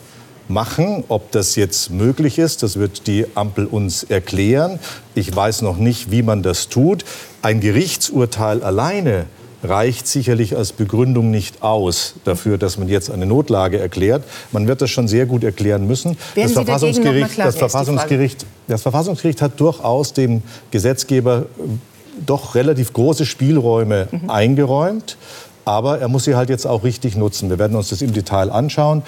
machen. 0.48 1.04
Ob 1.08 1.30
das 1.30 1.56
jetzt 1.56 1.90
möglich 1.90 2.38
ist, 2.38 2.62
das 2.62 2.76
wird 2.76 3.06
die 3.06 3.26
Ampel 3.34 3.66
uns 3.66 4.02
erklären. 4.04 4.78
Ich 5.14 5.34
weiß 5.34 5.62
noch 5.62 5.76
nicht, 5.76 6.10
wie 6.10 6.22
man 6.22 6.42
das 6.42 6.68
tut. 6.68 7.04
Ein 7.42 7.60
Gerichtsurteil 7.60 8.62
alleine 8.62 9.26
reicht 9.62 10.06
sicherlich 10.06 10.56
als 10.56 10.72
Begründung 10.72 11.30
nicht 11.30 11.62
aus 11.62 12.14
dafür, 12.24 12.58
dass 12.58 12.78
man 12.78 12.88
jetzt 12.88 13.10
eine 13.10 13.26
Notlage 13.26 13.78
erklärt. 13.78 14.24
Man 14.52 14.66
wird 14.66 14.80
das 14.80 14.90
schon 14.90 15.06
sehr 15.06 15.26
gut 15.26 15.44
erklären 15.44 15.86
müssen. 15.86 16.16
das 16.34 16.52
Verfassungsgericht, 16.52 17.38
das, 17.38 17.56
Verfassungsgericht, 17.56 18.46
das 18.68 18.82
Verfassungsgericht 18.82 19.42
hat 19.42 19.60
durchaus 19.60 20.12
dem 20.12 20.42
Gesetzgeber 20.70 21.46
doch 22.24 22.54
relativ 22.54 22.92
große 22.92 23.26
Spielräume 23.26 24.08
mhm. 24.10 24.30
eingeräumt. 24.30 25.16
Aber 25.70 26.00
er 26.00 26.08
muss 26.08 26.24
sie 26.24 26.34
halt 26.34 26.50
jetzt 26.50 26.66
auch 26.66 26.82
richtig 26.82 27.16
nutzen. 27.16 27.48
Wir 27.48 27.60
werden 27.60 27.76
uns 27.76 27.90
das 27.90 28.02
im 28.02 28.12
Detail 28.12 28.50
anschauen. 28.50 29.04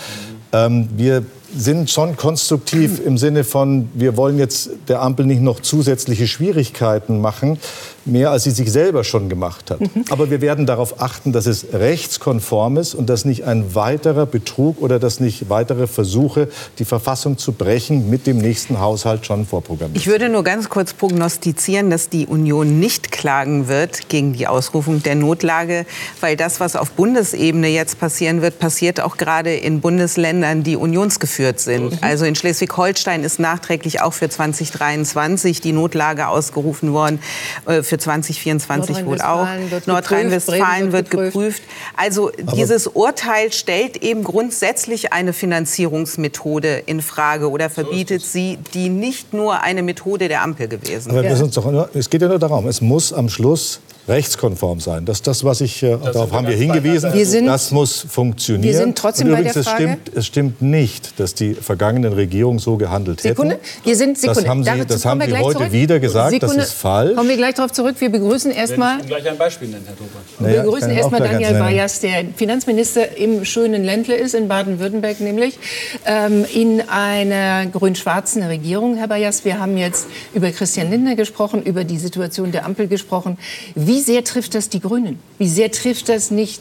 Ähm, 0.52 0.88
wir 0.96 1.24
sind 1.54 1.90
schon 1.90 2.16
konstruktiv 2.16 3.00
im 3.04 3.18
Sinne 3.18 3.44
von, 3.44 3.88
wir 3.94 4.16
wollen 4.16 4.38
jetzt 4.38 4.70
der 4.88 5.02
Ampel 5.02 5.26
nicht 5.26 5.42
noch 5.42 5.60
zusätzliche 5.60 6.26
Schwierigkeiten 6.26 7.20
machen, 7.20 7.58
mehr 8.04 8.30
als 8.30 8.44
sie 8.44 8.50
sich 8.50 8.72
selber 8.72 9.04
schon 9.04 9.28
gemacht 9.28 9.70
hat. 9.70 9.78
Aber 10.10 10.30
wir 10.30 10.40
werden 10.40 10.66
darauf 10.66 11.00
achten, 11.00 11.32
dass 11.32 11.46
es 11.46 11.66
rechtskonform 11.72 12.78
ist 12.78 12.94
und 12.94 13.08
dass 13.08 13.24
nicht 13.24 13.44
ein 13.44 13.74
weiterer 13.74 14.26
Betrug 14.26 14.80
oder 14.80 14.98
dass 14.98 15.20
nicht 15.20 15.50
weitere 15.50 15.86
Versuche, 15.86 16.48
die 16.78 16.84
Verfassung 16.84 17.38
zu 17.38 17.52
brechen, 17.52 18.10
mit 18.10 18.26
dem 18.26 18.38
nächsten 18.38 18.80
Haushalt 18.80 19.26
schon 19.26 19.46
vorprogrammiert 19.46 19.98
Ich 19.98 20.06
würde 20.06 20.28
nur 20.28 20.42
ganz 20.42 20.68
kurz 20.68 20.94
prognostizieren, 20.94 21.90
dass 21.90 22.08
die 22.08 22.26
Union 22.26 22.80
nicht 22.80 23.12
klagen 23.12 23.68
wird 23.68 24.08
gegen 24.08 24.32
die 24.32 24.46
Ausrufung 24.46 25.02
der 25.02 25.14
Notlage, 25.14 25.86
weil 26.20 26.36
das, 26.36 26.60
was 26.60 26.76
auf 26.76 26.92
Bundesebene 26.92 27.68
jetzt 27.68 28.00
passieren 28.00 28.42
wird, 28.42 28.58
passiert 28.58 29.00
auch 29.00 29.16
gerade 29.16 29.54
in 29.54 29.80
Bundesländern, 29.80 30.62
die 30.62 30.76
unionsgeführt 30.76 31.41
sind. 31.60 31.92
Mhm. 31.92 31.98
Also 32.00 32.24
in 32.24 32.34
Schleswig-Holstein 32.34 33.24
ist 33.24 33.38
nachträglich 33.38 34.00
auch 34.00 34.12
für 34.12 34.28
2023 34.28 35.60
die 35.60 35.72
Notlage 35.72 36.28
ausgerufen 36.28 36.92
worden. 36.92 37.20
Äh, 37.66 37.82
für 37.82 37.98
2024 37.98 39.04
wohl 39.04 39.20
auch. 39.20 39.46
Nordrhein-Westfalen 39.86 40.92
wird, 40.92 41.12
wird 41.12 41.32
geprüft. 41.32 41.62
Also 41.96 42.30
Aber 42.30 42.52
dieses 42.52 42.86
Urteil 42.86 43.52
stellt 43.52 44.02
eben 44.02 44.24
grundsätzlich 44.24 45.12
eine 45.12 45.32
Finanzierungsmethode 45.32 46.82
in 46.86 47.02
Frage 47.02 47.50
oder 47.50 47.70
verbietet 47.70 48.22
sie, 48.22 48.58
die 48.74 48.88
nicht 48.88 49.32
nur 49.32 49.60
eine 49.62 49.82
Methode 49.82 50.28
der 50.28 50.42
Ampel 50.42 50.68
gewesen 50.68 51.10
ist. 51.10 51.90
Es 51.94 52.10
geht 52.10 52.22
ja 52.22 52.28
nur 52.28 52.38
darum, 52.38 52.66
es 52.66 52.80
muss 52.80 53.12
am 53.12 53.28
Schluss 53.28 53.80
rechtskonform 54.08 54.80
sein. 54.80 55.04
Das 55.04 55.18
ist 55.18 55.26
das, 55.26 55.44
was 55.44 55.60
ich, 55.60 55.82
äh, 55.82 55.96
darauf 55.96 56.32
haben 56.32 56.46
wir 56.46 56.56
hingewiesen. 56.56 57.12
Wir 57.12 57.26
sind, 57.26 57.46
das 57.46 57.70
muss 57.70 58.04
funktionieren. 58.08 58.64
Wir 58.64 58.76
sind 58.76 58.98
trotzdem 58.98 59.28
Und 59.28 59.34
übrigens, 59.34 59.54
bei 59.54 59.60
der 59.60 59.64
Frage. 59.64 59.84
Es 59.84 59.90
stimmt, 59.92 60.16
es 60.16 60.26
stimmt 60.26 60.62
nicht, 60.62 61.20
dass 61.20 61.34
die 61.34 61.54
vergangenen 61.54 62.12
Regierungen 62.12 62.58
so 62.58 62.76
gehandelt 62.76 63.20
Sekunde. 63.20 63.54
hätten. 63.54 63.64
Wir 63.84 63.96
sind 63.96 64.18
Sekunde. 64.18 64.40
Das 64.40 64.48
haben 64.48 64.64
Sie, 64.64 64.86
das 64.86 65.04
haben 65.04 65.20
Sie 65.20 65.38
heute 65.38 65.58
zurück. 65.58 65.72
wieder 65.72 66.00
gesagt. 66.00 66.32
Sekunde. 66.32 66.56
Das 66.56 66.66
ist 66.68 66.72
falsch. 66.72 67.16
Kommen 67.16 67.28
wir 67.28 67.36
gleich 67.36 67.54
darauf 67.54 67.72
zurück. 67.72 67.96
Wir 67.98 68.10
begrüßen 68.10 68.50
erstmal. 68.50 69.00
Ich 69.00 69.06
gleich 69.06 69.28
ein 69.28 69.38
Beispiel 69.38 69.68
nennen, 69.68 69.86
Herr 69.86 69.94
Dobert. 69.94 70.54
Wir 70.54 70.62
begrüßen 70.62 70.88
naja, 70.88 71.00
erstmal 71.00 71.20
Daniel 71.20 71.58
Bayers, 71.58 72.00
der 72.00 72.24
Finanzminister 72.34 73.16
im 73.16 73.44
schönen 73.44 73.84
Ländle 73.84 74.16
ist, 74.16 74.34
in 74.34 74.48
Baden-Württemberg 74.48 75.20
nämlich, 75.20 75.58
ähm, 76.06 76.44
in 76.52 76.82
einer 76.88 77.66
grün-schwarzen 77.66 78.42
Regierung. 78.42 78.96
Herr 78.96 79.08
Bayers, 79.08 79.44
wir 79.44 79.60
haben 79.60 79.76
jetzt 79.76 80.06
über 80.34 80.50
Christian 80.50 80.90
Lindner 80.90 81.14
gesprochen, 81.14 81.62
über 81.62 81.84
die 81.84 81.98
Situation 81.98 82.50
der 82.50 82.64
Ampel 82.64 82.88
gesprochen. 82.88 83.38
Wie 83.74 83.91
sehr 84.00 84.24
trifft 84.24 84.54
das 84.54 84.68
die 84.68 84.80
Grünen? 84.80 85.18
Wie 85.38 85.48
sehr 85.48 85.70
trifft 85.70 86.08
das 86.08 86.30
nicht 86.30 86.60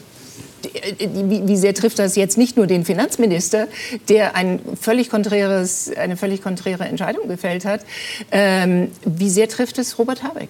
wie 0.64 1.56
sehr 1.56 1.74
trifft 1.74 1.98
das 1.98 2.14
jetzt 2.14 2.38
nicht 2.38 2.56
nur 2.56 2.68
den 2.68 2.84
Finanzminister, 2.84 3.66
der 4.08 4.36
ein 4.36 4.60
völlig 4.80 5.10
konträres, 5.10 5.90
eine 5.96 6.16
völlig 6.16 6.40
konträre 6.40 6.84
Entscheidung 6.84 7.26
gefällt 7.28 7.64
hat, 7.64 7.80
ähm, 8.30 8.92
wie 9.04 9.28
sehr 9.28 9.48
trifft 9.48 9.78
es 9.78 9.98
Robert 9.98 10.22
Habeck? 10.22 10.48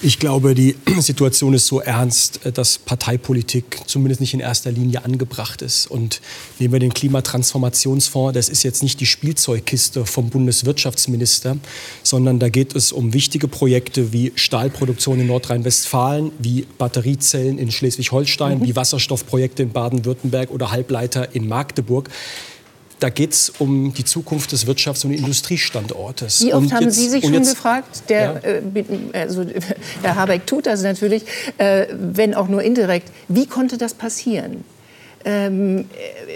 Ich 0.00 0.20
glaube, 0.20 0.54
die 0.54 0.76
Situation 1.00 1.54
ist 1.54 1.66
so 1.66 1.80
ernst, 1.80 2.46
äh, 2.46 2.52
dass 2.52 2.78
Parteipolitik 2.78 3.80
zumindest 3.86 4.20
nicht 4.20 4.32
in 4.32 4.40
erster 4.40 4.70
Linie 4.70 5.04
angebracht 5.04 5.60
ist. 5.60 5.90
Und 5.90 6.20
nehmen 6.60 6.72
wir 6.72 6.80
den 6.80 6.94
Klimatransformationsfonds, 6.94 8.34
das 8.34 8.48
ist 8.48 8.62
jetzt 8.62 8.84
nicht 8.84 9.00
die 9.00 9.06
Spielzeugkiste 9.06 10.06
vom 10.06 10.30
Bundeswirtschaftsminister, 10.30 11.56
sondern 12.04 12.38
da 12.38 12.48
geht 12.48 12.76
es 12.76 12.92
um 12.92 13.12
wichtige 13.12 13.48
Projekte 13.48 14.12
wie 14.12 14.32
Stahlproduktion 14.36 15.18
in 15.18 15.26
Nordrhein-Westfalen, 15.26 16.30
wie 16.38 16.66
Batteriezellen 16.78 17.58
in 17.58 17.72
Schleswig-Holstein, 17.72 18.60
mhm. 18.60 18.66
wie 18.66 18.76
Wasserstoffprojekte 18.76 19.64
in 19.64 19.70
Baden-Württemberg 19.70 20.50
oder 20.50 20.70
Halbleiter 20.70 21.34
in 21.34 21.48
Magdeburg. 21.48 22.08
Da 23.00 23.10
geht 23.10 23.32
es 23.32 23.52
um 23.58 23.94
die 23.94 24.04
Zukunft 24.04 24.52
des 24.52 24.66
Wirtschafts- 24.66 25.04
und 25.04 25.12
Industriestandortes. 25.12 26.40
Wie 26.42 26.52
oft 26.52 26.64
und 26.64 26.72
haben 26.72 26.84
jetzt, 26.84 26.96
Sie 26.96 27.08
sich 27.08 27.24
schon 27.24 27.34
jetzt, 27.34 27.50
gefragt, 27.50 28.02
der, 28.08 28.40
ja. 28.42 28.82
äh, 29.14 29.20
also, 29.20 29.44
Herr 30.02 30.16
Habeck 30.16 30.46
tut 30.46 30.66
das 30.66 30.82
natürlich, 30.82 31.22
äh, 31.58 31.86
wenn 31.92 32.34
auch 32.34 32.48
nur 32.48 32.62
indirekt, 32.62 33.10
wie 33.28 33.46
konnte 33.46 33.78
das 33.78 33.94
passieren? 33.94 34.64
Ähm, 35.24 35.86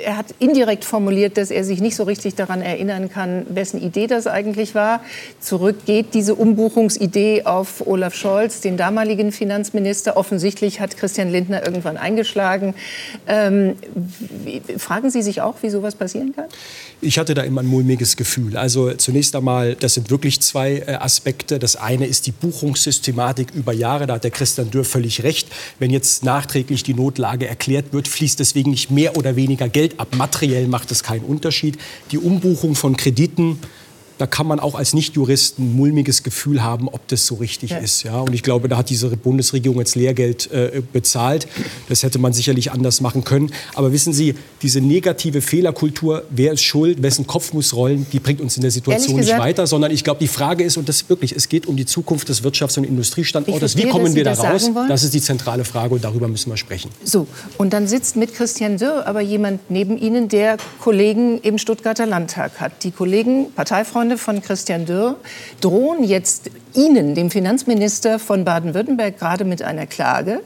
er 0.05 0.17
hat 0.17 0.27
indirekt 0.39 0.85
formuliert, 0.85 1.37
dass 1.37 1.51
er 1.51 1.65
sich 1.65 1.81
nicht 1.81 1.95
so 1.95 2.03
richtig 2.03 2.35
daran 2.35 2.62
erinnern 2.62 3.09
kann, 3.11 3.47
wessen 3.49 3.81
Idee 3.81 4.07
das 4.07 4.27
eigentlich 4.27 4.75
war. 4.75 5.01
Zurück 5.41 5.87
geht 5.87 6.15
diese 6.15 6.35
Umbuchungsidee 6.35 7.45
auf 7.45 7.87
Olaf 7.87 8.15
Scholz, 8.15 8.61
den 8.61 8.77
damaligen 8.77 9.31
Finanzminister. 9.33 10.17
Offensichtlich 10.17 10.81
hat 10.81 10.97
Christian 10.97 11.31
Lindner 11.31 11.65
irgendwann 11.65 11.97
eingeschlagen. 11.97 12.75
Ähm, 13.27 13.77
fragen 14.79 15.11
Sie 15.11 15.23
sich 15.23 15.41
auch, 15.41 15.55
wie 15.62 15.71
sowas 15.71 15.95
passieren 15.95 16.35
kann? 16.35 16.47
Ich 17.01 17.19
hatte 17.19 17.35
da 17.35 17.43
immer 17.43 17.62
ein 17.62 17.67
mulmiges 17.67 18.17
Gefühl. 18.17 18.57
Also 18.57 18.93
zunächst 18.95 19.35
einmal, 19.37 19.75
das 19.75 19.95
sind 19.95 20.11
wirklich 20.11 20.41
zwei 20.41 20.79
äh, 20.87 20.95
Aspekte. 20.95 21.59
Das 21.59 21.77
eine 21.77 22.07
ist 22.07 22.27
die 22.27 22.33
Buchungssystematik 22.33 23.49
über 23.55 23.73
Jahre. 23.73 24.07
Da 24.07 24.15
hat 24.15 24.25
der 24.25 24.31
Christian 24.31 24.71
Dürr 24.71 24.85
völlig 24.85 25.23
recht. 25.23 25.49
Wenn 25.79 25.91
jetzt 25.91 26.25
nachträglich 26.25 26.83
die 26.83 26.95
Notlage 26.95 27.47
erklärt 27.47 27.93
wird, 27.93 28.09
fließt 28.09 28.41
deswegen 28.41 28.72
nicht 28.73 28.91
mehr 28.91 29.17
oder 29.17 29.37
weniger 29.37 29.69
Geld 29.69 30.00
ab. 30.00 30.09
Materiell 30.17 30.67
macht 30.67 30.91
es 30.91 31.05
keinen 31.05 31.25
Unterschied. 31.25 31.79
Die 32.11 32.19
Umbuchung 32.19 32.75
von 32.75 32.97
Krediten 32.97 33.59
da 34.23 34.29
kann 34.29 34.47
man 34.47 34.61
auch 34.61 34.76
als 34.76 34.95
Nichtjurist 34.95 35.59
ein 35.59 35.75
mulmiges 35.75 36.23
Gefühl 36.23 36.62
haben, 36.62 36.88
ob 36.88 37.09
das 37.09 37.26
so 37.26 37.35
richtig 37.35 37.71
ja. 37.71 37.79
ist. 37.79 38.05
Ja? 38.05 38.21
Und 38.21 38.33
ich 38.35 38.45
glaube, 38.45 38.69
da 38.69 38.76
hat 38.76 38.88
diese 38.88 39.09
Bundesregierung 39.09 39.81
jetzt 39.81 39.97
Lehrgeld 39.97 40.49
äh, 40.52 40.81
bezahlt. 40.93 41.49
Das 41.88 42.05
hätte 42.05 42.21
man 42.21 42.33
sicherlich 42.33 42.71
anders 42.71 43.00
machen 43.00 43.25
können. 43.25 43.50
Aber 43.75 43.91
wissen 43.91 44.12
Sie, 44.12 44.37
diese 44.62 44.81
negative 44.81 45.41
Fehlerkultur, 45.41 46.23
wer 46.31 46.52
ist 46.52 46.62
schuld, 46.62 47.02
wessen 47.02 47.26
Kopf 47.26 47.52
muss 47.52 47.75
rollen, 47.75 48.07
die 48.12 48.21
bringt 48.21 48.41
uns 48.41 48.55
in 48.55 48.62
der 48.62 48.71
Situation 48.71 49.17
nicht 49.17 49.37
weiter, 49.37 49.67
sondern 49.67 49.91
ich 49.91 50.05
glaube, 50.05 50.21
die 50.21 50.29
Frage 50.29 50.62
ist, 50.62 50.76
und 50.76 50.88
das 50.88 51.09
wirklich, 51.09 51.35
es 51.35 51.49
geht 51.49 51.67
um 51.67 51.75
die 51.75 51.85
Zukunft 51.87 52.29
des 52.29 52.45
Wirtschafts- 52.45 52.79
und 52.79 52.85
Industriestandortes. 52.85 53.76
Wie 53.76 53.88
kommen 53.88 54.14
wir 54.14 54.23
da 54.23 54.35
raus? 54.35 54.71
Das 54.88 55.02
ist 55.02 55.14
die 55.14 55.21
zentrale 55.21 55.64
Frage 55.64 55.95
und 55.95 56.05
darüber 56.05 56.29
müssen 56.29 56.49
wir 56.49 56.57
sprechen. 56.57 56.93
So, 57.02 57.26
und 57.59 57.73
dann 57.73 57.88
sitzt 57.88 58.14
mit 58.14 58.35
Christian 58.35 58.76
Dürr 58.76 59.05
aber 59.05 59.21
jemand 59.21 59.69
neben 59.69 59.99
Ihnen, 59.99 60.29
der 60.29 60.59
Kollegen 60.81 61.41
im 61.41 61.59
Stuttgarter 61.59 62.07
Landtag 62.07 62.61
hat. 62.61 62.85
Die 62.85 62.93
Kollegen, 62.93 63.52
Parteifreunde, 63.52 64.12
Freunde 64.12 64.19
von 64.19 64.42
Christian 64.42 64.87
Dürr 64.87 65.16
drohen 65.61 66.04
jetzt 66.04 66.50
Ihnen, 66.75 67.14
dem 67.14 67.31
Finanzminister 67.31 68.19
von 68.19 68.45
Baden-Württemberg, 68.45 69.19
gerade 69.19 69.45
mit 69.45 69.62
einer 69.62 69.87
Klage, 69.87 70.40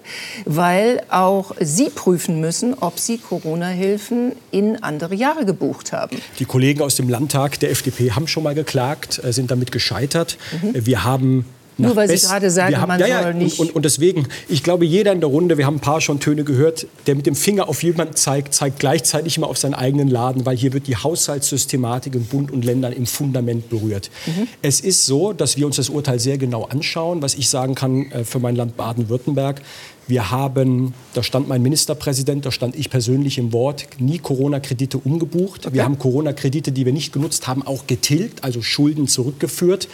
weil 0.45 1.03
auch 1.09 1.53
Sie 1.61 1.91
prüfen 1.91 2.41
müssen, 2.41 2.75
ob 2.81 2.99
Sie 2.99 3.19
Corona-Hilfen 3.19 4.33
in 4.51 4.83
andere 4.83 5.15
Jahre 5.15 5.45
gebucht 5.45 5.93
haben. 5.93 6.19
Die 6.39 6.45
Kollegen 6.45 6.83
aus 6.83 6.97
dem 6.97 7.09
Landtag 7.09 7.61
der 7.61 7.71
FDP 7.71 8.13
haben 8.13 8.27
schon 8.27 8.43
mal 8.43 8.55
geklagt, 8.55 9.21
äh, 9.23 9.33
sind 9.33 9.51
damit 9.51 9.73
gescheitert. 9.73 10.37
Mhm. 10.63 10.87
Wir 10.87 11.05
haben 11.05 11.45
nur 11.79 11.97
weil 11.97 12.09
Sie 12.09 12.27
gerade 12.27 12.51
sagen, 12.51 12.81
haben, 12.81 12.89
man 12.89 13.01
ja, 13.01 13.07
ja, 13.07 13.23
soll 13.23 13.35
nicht. 13.35 13.59
Und, 13.59 13.75
und, 13.75 13.85
deswegen, 13.85 14.27
ich 14.49 14.63
glaube, 14.63 14.87
jeder 14.87 15.13
in 15.13 15.21
der 15.21 15.29
Runde, 15.29 15.59
wir 15.59 15.67
haben 15.67 15.77
ein 15.77 15.81
paar 15.81 16.01
schon 16.01 16.21
Töne 16.21 16.45
gehört, 16.45 16.87
der 17.07 17.15
mit 17.15 17.27
dem 17.27 17.35
Finger 17.35 17.69
auf 17.69 17.83
jemanden 17.83 18.15
zeigt, 18.17 18.55
zeigt 18.55 18.79
gleichzeitig 18.79 19.37
immer 19.37 19.49
auf 19.49 19.59
seinen 19.59 19.75
eigenen 19.75 20.09
Laden, 20.09 20.47
weil 20.47 20.57
hier 20.57 20.73
wird 20.73 20.87
die 20.87 20.97
Haushaltssystematik 20.97 22.15
in 22.15 22.25
Bund 22.25 22.51
und 22.51 22.65
Ländern 22.65 22.93
im 22.93 23.07
Fundament 23.07 23.69
berührt. 23.69 24.11
Mhm. 24.27 24.49
Es 24.63 24.81
ist 24.81 25.07
so, 25.07 25.33
dass 25.33 25.57
wir 25.57 25.67
uns 25.67 25.77
das 25.77 25.91
Urteil 25.91 26.19
sehr 26.19 26.39
genau 26.39 26.65
anschauen, 26.65 27.21
was 27.23 27.35
ich 27.35 27.51
sagen 27.51 27.75
kann 27.75 28.11
äh, 28.11 28.25
für 28.25 28.39
mein 28.39 28.57
Land 28.57 28.77
Baden-Württemberg. 28.77 29.61
Wir 30.09 30.31
haben, 30.31 30.95
da 31.15 31.23
stand 31.23 31.49
mein 31.49 31.63
Ministerpräsident, 31.63 32.47
da 32.47 32.53
stand 32.53 32.77
ich 32.77 32.91
persönlich 32.91 33.39
im 33.39 33.53
Wort, 33.53 33.87
nie 33.99 34.19
Corona-Kredite 34.19 34.99
umgebucht. 34.99 35.67
Okay. 35.67 35.75
Wir 35.75 35.85
haben 35.85 35.99
Corona-Kredite, 35.99 36.71
die 36.71 36.87
wir 36.87 36.93
nicht 36.93 37.13
genutzt 37.13 37.49
haben, 37.49 37.65
auch 37.67 37.87
getilgt, 37.89 38.45
also 38.45 38.63
Schulden 38.63 39.09
zurückgeführt. 39.09 39.89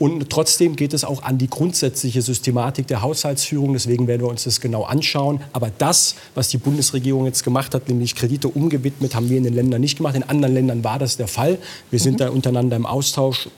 Und 0.00 0.30
trotzdem 0.30 0.74
geht 0.74 0.94
es 0.94 1.04
auch 1.04 1.22
an 1.22 1.38
die 1.38 1.46
grundsätzliche 1.46 2.22
Systematik 2.22 2.88
der 2.88 3.02
Haushaltsführung. 3.02 3.72
Deswegen 3.72 4.08
werden 4.08 4.22
wir 4.22 4.28
uns 4.28 4.42
das 4.42 4.60
genau 4.60 4.82
anschauen. 4.82 5.40
Aber 5.52 5.70
das, 5.78 6.16
was 6.34 6.48
die 6.48 6.58
Bundesregierung 6.58 7.24
jetzt 7.26 7.44
gemacht 7.44 7.72
hat, 7.72 7.88
nämlich 7.88 8.16
Kredite 8.16 8.48
umgewidmet, 8.48 9.14
haben 9.14 9.30
wir 9.30 9.36
in 9.36 9.44
den 9.44 9.54
Ländern 9.54 9.80
nicht 9.80 9.98
gemacht. 9.98 10.16
In 10.16 10.24
anderen 10.24 10.54
Ländern 10.54 10.82
war 10.82 10.98
das 10.98 11.18
der 11.18 11.28
Fall. 11.28 11.56
Wir 11.92 12.00
sind 12.00 12.14
mhm. 12.14 12.18
da 12.18 12.30
untereinander 12.30 12.74
im 12.74 12.84
Austausch. 12.84 13.48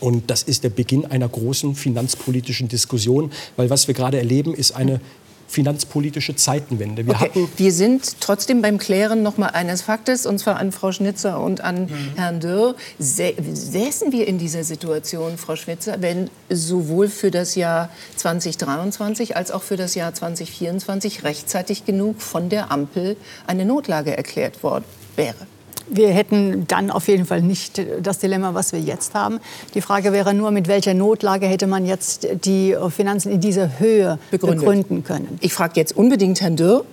Und 0.00 0.30
das 0.30 0.42
ist 0.42 0.64
der 0.64 0.68
Beginn 0.68 1.06
einer 1.06 1.30
großen 1.30 1.74
finanzpolitischen 1.74 2.68
Diskussion, 2.68 3.32
weil 3.56 3.70
was 3.70 3.88
wir 3.88 3.94
gerade 3.94 4.18
erleben, 4.18 4.52
ist 4.52 4.72
eine 4.72 5.00
finanzpolitische 5.48 6.36
Zeitenwende. 6.36 7.06
Wir, 7.06 7.14
okay. 7.14 7.48
wir 7.56 7.72
sind 7.72 8.20
trotzdem 8.20 8.62
beim 8.62 8.78
Klären 8.78 9.22
noch 9.22 9.38
mal 9.38 9.48
eines 9.48 9.82
Faktes, 9.82 10.26
und 10.26 10.38
zwar 10.38 10.56
an 10.56 10.72
Frau 10.72 10.92
Schnitzer 10.92 11.40
und 11.40 11.60
an 11.60 11.82
mhm. 11.84 12.12
Herrn 12.16 12.40
Dürr. 12.40 12.74
Säßen 12.98 14.12
wir 14.12 14.26
in 14.26 14.38
dieser 14.38 14.64
Situation, 14.64 15.38
Frau 15.38 15.56
Schnitzer, 15.56 16.02
wenn 16.02 16.30
sowohl 16.50 17.08
für 17.08 17.30
das 17.30 17.54
Jahr 17.54 17.90
2023 18.16 19.36
als 19.36 19.50
auch 19.50 19.62
für 19.62 19.76
das 19.76 19.94
Jahr 19.94 20.12
2024 20.12 21.24
rechtzeitig 21.24 21.84
genug 21.84 22.20
von 22.20 22.48
der 22.48 22.70
Ampel 22.70 23.16
eine 23.46 23.64
Notlage 23.64 24.16
erklärt 24.16 24.62
worden 24.62 24.84
wäre? 25.16 25.46
Wir 25.88 26.08
hätten 26.08 26.66
dann 26.66 26.90
auf 26.90 27.08
jeden 27.08 27.26
Fall 27.26 27.42
nicht 27.42 27.80
das 28.02 28.18
Dilemma, 28.18 28.54
was 28.54 28.72
wir 28.72 28.80
jetzt 28.80 29.14
haben. 29.14 29.38
Die 29.74 29.80
Frage 29.80 30.12
wäre 30.12 30.34
nur, 30.34 30.50
mit 30.50 30.68
welcher 30.68 30.94
Notlage 30.94 31.46
hätte 31.46 31.66
man 31.66 31.86
jetzt 31.86 32.26
die 32.44 32.76
Finanzen 32.90 33.30
in 33.30 33.40
dieser 33.40 33.78
Höhe 33.78 34.18
Begründet. 34.30 34.60
begründen 34.60 35.04
können. 35.04 35.38
Ich 35.40 35.52
frage 35.52 35.74
jetzt 35.76 35.96
unbedingt 35.96 36.40
Herrn 36.40 36.56
Dürr. 36.56 36.84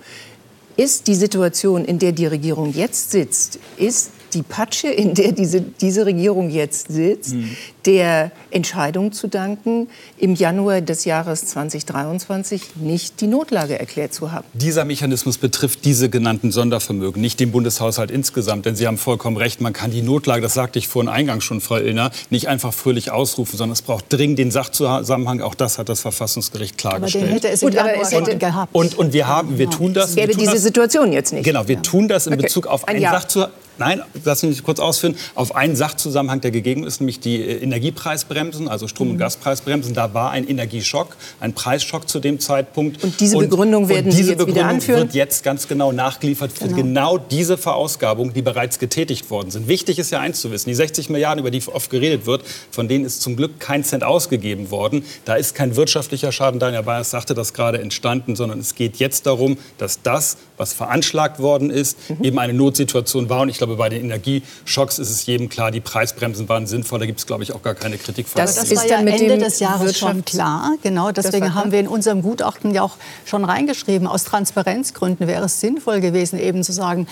Ist 0.76 1.06
die 1.06 1.14
Situation, 1.14 1.84
in 1.84 1.98
der 1.98 2.12
die 2.12 2.26
Regierung 2.26 2.72
jetzt 2.72 3.12
sitzt, 3.12 3.58
ist 3.76 4.10
die 4.34 4.42
Patsche, 4.42 4.88
in 4.88 5.14
der 5.14 5.32
diese, 5.32 5.60
diese 5.60 6.06
Regierung 6.06 6.50
jetzt 6.50 6.88
sitzt, 6.88 7.34
mhm. 7.34 7.56
der 7.86 8.30
Entscheidung 8.50 9.12
zu 9.12 9.28
danken, 9.28 9.88
im 10.18 10.34
Januar 10.34 10.80
des 10.80 11.04
Jahres 11.04 11.46
2023 11.46 12.76
nicht 12.76 13.20
die 13.20 13.26
Notlage 13.26 13.78
erklärt 13.78 14.12
zu 14.12 14.32
haben. 14.32 14.44
Dieser 14.52 14.84
Mechanismus 14.84 15.38
betrifft 15.38 15.84
diese 15.84 16.08
genannten 16.08 16.50
Sondervermögen, 16.50 17.20
nicht 17.20 17.40
den 17.40 17.52
Bundeshaushalt 17.52 18.10
insgesamt. 18.10 18.66
Denn 18.66 18.76
Sie 18.76 18.86
haben 18.86 18.98
vollkommen 18.98 19.36
recht, 19.36 19.60
man 19.60 19.72
kann 19.72 19.90
die 19.90 20.02
Notlage, 20.02 20.42
das 20.42 20.54
sagte 20.54 20.78
ich 20.78 20.88
vorhin 20.88 21.08
eingangs 21.08 21.44
schon, 21.44 21.60
Frau 21.60 21.76
Illner, 21.76 22.10
nicht 22.30 22.48
einfach 22.48 22.72
fröhlich 22.72 23.10
ausrufen, 23.10 23.56
sondern 23.56 23.72
es 23.72 23.82
braucht 23.82 24.06
dringend 24.08 24.38
den 24.38 24.50
Sachzusammenhang. 24.50 25.40
Auch 25.40 25.54
das 25.54 25.78
hat 25.78 25.88
das 25.88 26.00
Verfassungsgericht 26.00 26.76
klargestellt. 26.76 27.24
Aber 27.24 27.30
den 27.30 27.34
hätte 27.34 27.48
es 27.48 27.60
Gut, 27.60 27.76
aber 27.76 28.00
es 28.00 28.12
hätte 28.12 28.36
gehabt. 28.36 28.74
Und, 28.74 28.98
und 28.98 29.12
wir 29.12 29.26
haben, 29.26 29.58
wir 29.58 29.70
tun 29.70 29.94
das. 29.94 30.10
Es 30.10 30.16
gäbe 30.16 30.34
diese 30.34 30.52
das, 30.52 30.62
Situation 30.62 31.12
jetzt 31.12 31.32
nicht. 31.32 31.44
Genau, 31.44 31.66
wir 31.68 31.80
tun 31.82 32.08
das 32.08 32.26
in 32.26 32.34
okay. 32.34 32.42
Bezug 32.42 32.66
auf 32.66 32.86
ein, 32.88 32.96
ein 32.96 33.02
Sachzusammenhang. 33.02 33.63
Nein, 33.78 34.02
lass 34.24 34.42
mich 34.42 34.62
kurz 34.62 34.78
ausführen. 34.78 35.16
Auf 35.34 35.54
einen 35.54 35.76
Sachzusammenhang, 35.76 36.40
der 36.40 36.50
gegeben 36.50 36.84
ist, 36.84 37.00
nämlich 37.00 37.20
die 37.20 37.42
äh, 37.42 37.62
Energiepreisbremsen, 37.62 38.68
also 38.68 38.88
Strom- 38.88 39.10
und 39.10 39.14
mhm. 39.14 39.20
Gaspreisbremsen. 39.20 39.94
Da 39.94 40.14
war 40.14 40.30
ein 40.30 40.46
Energieschock, 40.48 41.16
ein 41.40 41.52
Preisschock 41.54 42.08
zu 42.08 42.20
dem 42.20 42.40
Zeitpunkt. 42.40 43.02
Und 43.02 43.20
diese 43.20 43.38
Begründung 43.38 43.84
und, 43.84 43.88
werden 43.88 44.06
und 44.06 44.12
diese 44.12 44.24
Sie 44.24 44.30
jetzt 44.30 44.38
Begründung 44.38 44.62
wieder 44.62 44.68
anführen? 44.68 45.00
wird 45.00 45.14
jetzt 45.14 45.42
ganz 45.42 45.68
genau 45.68 45.92
nachgeliefert 45.92 46.52
für 46.52 46.68
genau. 46.68 46.76
genau 46.76 47.18
diese 47.18 47.58
Verausgabungen, 47.58 48.32
die 48.34 48.42
bereits 48.42 48.78
getätigt 48.78 49.30
worden 49.30 49.50
sind. 49.50 49.68
Wichtig 49.68 49.98
ist 49.98 50.10
ja 50.10 50.20
eins 50.20 50.40
zu 50.40 50.50
wissen, 50.50 50.68
die 50.68 50.74
60 50.74 51.10
Milliarden, 51.10 51.40
über 51.40 51.50
die 51.50 51.62
oft 51.66 51.90
geredet 51.90 52.26
wird, 52.26 52.42
von 52.70 52.88
denen 52.88 53.04
ist 53.04 53.22
zum 53.22 53.36
Glück 53.36 53.58
kein 53.58 53.84
Cent 53.84 54.04
ausgegeben 54.04 54.70
worden. 54.70 55.04
Da 55.24 55.34
ist 55.34 55.54
kein 55.54 55.76
wirtschaftlicher 55.76 56.32
Schaden, 56.32 56.60
Daniel 56.60 56.82
Bayers 56.82 57.10
sagte 57.10 57.34
das 57.34 57.52
gerade, 57.52 57.80
entstanden, 57.80 58.36
sondern 58.36 58.58
es 58.58 58.74
geht 58.74 58.96
jetzt 58.96 59.26
darum, 59.26 59.56
dass 59.78 60.02
das, 60.02 60.36
was 60.56 60.72
veranschlagt 60.72 61.40
worden 61.40 61.70
ist, 61.70 61.98
mhm. 62.08 62.24
eben 62.24 62.38
eine 62.38 62.52
Notsituation 62.52 63.28
war. 63.28 63.42
Und 63.42 63.48
ich 63.48 63.58
glaube, 63.64 63.78
bei 63.78 63.88
den 63.88 64.04
Energieschocks 64.04 64.98
ist 64.98 65.10
es 65.10 65.26
jedem 65.26 65.48
klar, 65.48 65.70
die 65.70 65.80
Preisbremsen 65.80 66.48
waren 66.48 66.66
sinnvoll. 66.66 66.98
Da 66.98 67.06
gibt 67.06 67.18
es, 67.18 67.26
glaube 67.26 67.42
ich, 67.42 67.52
auch 67.52 67.62
gar 67.62 67.74
keine 67.74 67.98
Kritik 67.98 68.28
von. 68.28 68.40
Das, 68.40 68.54
das 68.54 68.70
ist 68.70 68.88
ja 68.88 68.98
Ende 68.98 69.38
des 69.38 69.60
Jahres 69.60 69.98
schon 69.98 70.24
klar. 70.24 70.72
Genau, 70.82 71.10
deswegen 71.10 71.54
haben 71.54 71.72
wir 71.72 71.80
in 71.80 71.88
unserem 71.88 72.22
Gutachten 72.22 72.72
ja 72.72 72.82
auch 72.82 72.96
schon 73.24 73.44
reingeschrieben, 73.44 74.06
aus 74.06 74.24
Transparenzgründen 74.24 75.26
wäre 75.26 75.44
es 75.44 75.60
sinnvoll 75.60 76.00
gewesen, 76.00 76.38
eben 76.38 76.62
zu 76.62 76.72
sagen, 76.72 77.06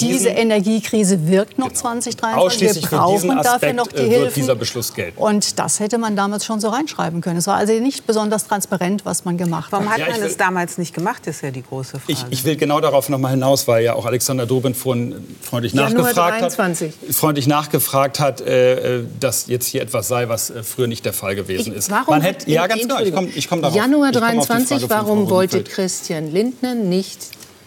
diese 0.00 0.30
Energiekrise 0.30 1.28
wirkt 1.28 1.58
noch 1.58 1.68
genau. 1.68 1.80
2023. 1.80 2.90
wir 2.90 2.98
brauchen 2.98 3.42
dafür 3.42 3.72
noch 3.72 3.88
die 3.88 4.02
Hilfe. 4.02 4.34
dieser 4.34 4.54
Beschluss 4.54 4.94
gelten. 4.94 5.18
Und 5.18 5.58
das 5.58 5.80
hätte 5.80 5.98
man 5.98 6.16
damals 6.16 6.44
schon 6.44 6.60
so 6.60 6.68
reinschreiben 6.68 7.20
können. 7.20 7.38
Es 7.38 7.46
war 7.46 7.56
also 7.56 7.72
nicht 7.72 8.06
besonders 8.06 8.46
transparent, 8.46 9.04
was 9.04 9.24
man 9.24 9.36
gemacht 9.36 9.66
hat. 9.66 9.72
Warum 9.72 9.90
hat 9.90 9.98
ja, 9.98 10.10
man 10.10 10.22
es 10.22 10.36
damals 10.36 10.78
nicht 10.78 10.94
gemacht, 10.94 11.26
ist 11.26 11.42
ja 11.42 11.50
die 11.50 11.62
große 11.62 11.98
Frage. 11.98 12.12
Ich, 12.12 12.24
ich 12.30 12.44
will 12.44 12.56
genau 12.56 12.80
darauf 12.80 13.08
noch 13.08 13.18
mal 13.18 13.30
hinaus, 13.30 13.68
weil 13.68 13.84
ja 13.84 13.94
auch 13.94 14.06
Alexander 14.06 14.46
Dobin 14.46 14.74
vorhin 14.74 15.14
freundlich 15.42 15.74
nachgefragt 15.98 16.42
hat, 16.42 17.14
freundlich 17.14 17.46
nachgefragt 17.46 18.20
hat, 18.20 18.40
äh, 18.40 19.02
dass 19.20 19.46
jetzt 19.46 19.66
hier 19.66 19.82
etwas 19.82 20.08
sei, 20.08 20.28
was 20.28 20.50
äh, 20.50 20.62
früher 20.62 20.86
nicht 20.86 21.04
der 21.04 21.12
Fall 21.12 21.34
gewesen 21.34 21.72
ist. 21.72 21.90
warum 21.90 22.14
Man 22.14 22.22
hätte, 22.22 22.50
ja, 22.50 22.66
ganz 22.66 22.82
genau, 22.82 23.00
ich 23.00 23.14
komme 23.14 23.28
ich 23.34 23.48
komm 23.48 23.62
darauf. 23.62 23.76
Januar 23.76 24.12
23, 24.12 24.88
warum 24.88 25.30
wollte 25.30 25.62
Christian 25.62 26.32
Lindner 26.32 26.74
nicht 26.74 27.18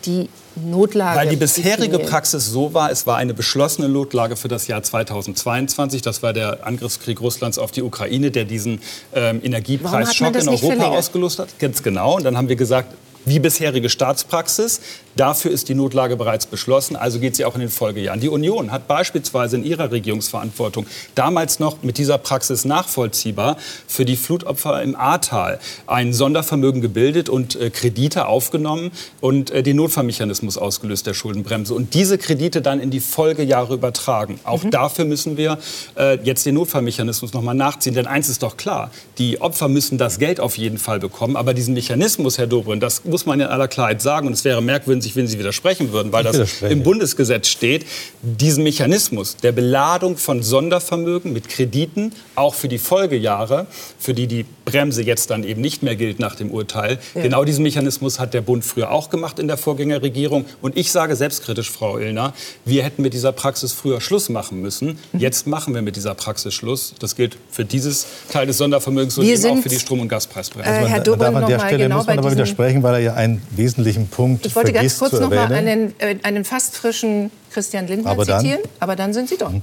die 0.05 0.29
Notlage. 0.55 1.17
Weil 1.17 1.29
die 1.29 1.35
bisherige 1.35 1.99
Praxis 1.99 2.45
so 2.47 2.73
war, 2.73 2.91
es 2.91 3.07
war 3.07 3.17
eine 3.17 3.33
beschlossene 3.33 3.87
Notlage 3.87 4.35
für 4.35 4.47
das 4.47 4.67
Jahr 4.67 4.83
2022. 4.83 6.01
Das 6.01 6.23
war 6.23 6.33
der 6.33 6.65
Angriffskrieg 6.67 7.21
Russlands 7.21 7.57
auf 7.57 7.71
die 7.71 7.81
Ukraine, 7.81 8.31
der 8.31 8.45
diesen 8.45 8.81
ähm, 9.13 9.39
Energiepreisschock 9.43 10.35
in 10.35 10.49
Europa 10.49 10.87
ausgelöst 10.87 11.39
hat. 11.39 11.59
Ganz 11.59 11.83
genau. 11.83 12.17
Und 12.17 12.23
dann 12.23 12.37
haben 12.37 12.49
wir 12.49 12.55
gesagt, 12.55 12.93
wie 13.25 13.39
bisherige 13.39 13.89
Staatspraxis. 13.89 14.81
Dafür 15.15 15.51
ist 15.51 15.67
die 15.67 15.75
Notlage 15.75 16.15
bereits 16.15 16.45
beschlossen, 16.45 16.95
also 16.95 17.19
geht 17.19 17.35
sie 17.35 17.43
auch 17.43 17.55
in 17.55 17.61
den 17.61 17.69
Folgejahren. 17.69 18.21
Die 18.21 18.29
Union 18.29 18.71
hat 18.71 18.87
beispielsweise 18.87 19.57
in 19.57 19.65
ihrer 19.65 19.91
Regierungsverantwortung 19.91 20.85
damals 21.15 21.59
noch 21.59 21.83
mit 21.83 21.97
dieser 21.97 22.17
Praxis 22.17 22.63
nachvollziehbar 22.63 23.57
für 23.87 24.05
die 24.05 24.15
Flutopfer 24.15 24.81
im 24.81 24.95
Ahrtal 24.95 25.59
ein 25.85 26.13
Sondervermögen 26.13 26.81
gebildet 26.81 27.27
und 27.27 27.55
äh, 27.55 27.69
Kredite 27.69 28.27
aufgenommen 28.27 28.91
und 29.19 29.51
äh, 29.51 29.63
den 29.63 29.77
Notfallmechanismus 29.77 30.57
ausgelöst 30.57 31.07
der 31.07 31.13
Schuldenbremse 31.13 31.73
und 31.73 31.93
diese 31.93 32.17
Kredite 32.17 32.61
dann 32.61 32.79
in 32.79 32.89
die 32.89 33.01
Folgejahre 33.01 33.73
übertragen. 33.73 34.39
Auch 34.45 34.63
mhm. 34.63 34.71
dafür 34.71 35.03
müssen 35.03 35.35
wir 35.35 35.57
äh, 35.97 36.19
jetzt 36.23 36.45
den 36.45 36.55
Notfallmechanismus 36.55 37.33
noch 37.33 37.41
mal 37.41 37.53
nachziehen, 37.53 37.95
denn 37.95 38.07
eins 38.07 38.29
ist 38.29 38.43
doch 38.43 38.55
klar, 38.55 38.91
die 39.17 39.41
Opfer 39.41 39.67
müssen 39.67 39.97
das 39.97 40.19
Geld 40.19 40.39
auf 40.39 40.57
jeden 40.57 40.77
Fall 40.77 40.99
bekommen, 40.99 41.35
aber 41.35 41.53
diesen 41.53 41.73
Mechanismus, 41.73 42.37
Herr 42.37 42.47
Dobrin, 42.47 42.79
das 42.79 43.01
muss 43.11 43.27
man 43.27 43.39
in 43.39 43.45
aller 43.45 43.67
Klarheit 43.67 44.01
sagen. 44.01 44.25
Und 44.25 44.33
es 44.33 44.43
wäre 44.43 44.61
merkwürdig, 44.61 45.15
wenn 45.15 45.27
Sie 45.27 45.37
widersprechen 45.37 45.91
würden, 45.91 46.11
weil 46.11 46.23
das 46.23 46.61
im 46.63 46.81
Bundesgesetz 46.81 47.47
steht, 47.47 47.85
diesen 48.23 48.63
Mechanismus 48.63 49.37
der 49.37 49.51
Beladung 49.51 50.17
von 50.17 50.41
Sondervermögen 50.41 51.33
mit 51.33 51.49
Krediten, 51.49 52.13
auch 52.35 52.55
für 52.55 52.67
die 52.67 52.79
Folgejahre, 52.79 53.67
für 53.99 54.13
die 54.13 54.25
die 54.25 54.45
Bremse 54.65 55.03
jetzt 55.03 55.29
dann 55.29 55.43
eben 55.43 55.61
nicht 55.61 55.83
mehr 55.83 55.95
gilt 55.95 56.19
nach 56.19 56.35
dem 56.35 56.49
Urteil. 56.49 56.97
Ja. 57.13 57.21
Genau 57.21 57.43
diesen 57.43 57.63
Mechanismus 57.63 58.19
hat 58.19 58.33
der 58.33 58.41
Bund 58.41 58.63
früher 58.65 58.91
auch 58.91 59.09
gemacht 59.09 59.37
in 59.37 59.47
der 59.47 59.57
Vorgängerregierung. 59.57 60.45
Und 60.61 60.77
ich 60.77 60.91
sage 60.91 61.15
selbstkritisch, 61.15 61.69
Frau 61.69 61.97
Illner, 61.97 62.33
wir 62.65 62.83
hätten 62.83 63.01
mit 63.01 63.13
dieser 63.13 63.31
Praxis 63.31 63.73
früher 63.73 64.01
Schluss 64.01 64.29
machen 64.29 64.61
müssen. 64.61 64.99
Mhm. 65.11 65.19
Jetzt 65.19 65.47
machen 65.47 65.73
wir 65.73 65.81
mit 65.81 65.95
dieser 65.95 66.13
Praxis 66.13 66.53
Schluss. 66.53 66.93
Das 66.99 67.15
gilt 67.15 67.37
für 67.49 67.65
dieses 67.65 68.05
Teil 68.31 68.47
des 68.47 68.57
Sondervermögens 68.57 69.17
und 69.17 69.25
eben 69.25 69.45
auch 69.45 69.61
für 69.61 69.69
die 69.69 69.79
Strom- 69.79 69.99
und 69.99 70.07
Gaspreisbremse. 70.07 70.69
Äh, 70.69 70.85
Herr 70.85 70.99
Dobrin, 71.01 71.35
an 71.35 71.47
der 71.47 71.59
Stelle 71.59 71.83
genau 71.83 71.97
muss 71.97 72.07
man 72.07 72.19
aber 72.19 72.31
widersprechen, 72.31 72.81
weil 72.83 72.95
er 72.95 73.00
ja 73.01 73.13
einen 73.13 73.41
wesentlichen 73.51 74.07
Punkt 74.07 74.45
Ich 74.45 74.55
wollte 74.55 74.73
ganz 74.73 74.97
kurz 74.97 75.13
noch 75.13 75.29
mal 75.29 75.51
einen, 75.51 75.93
äh, 75.99 76.17
einen 76.23 76.45
fast 76.45 76.75
frischen 76.75 77.31
Christian 77.51 77.87
Lindner 77.87 78.11
aber 78.11 78.25
zitieren, 78.25 78.61
aber 78.79 78.95
dann 78.95 79.13
sind 79.13 79.29
Sie 79.29 79.37
dort. 79.37 79.55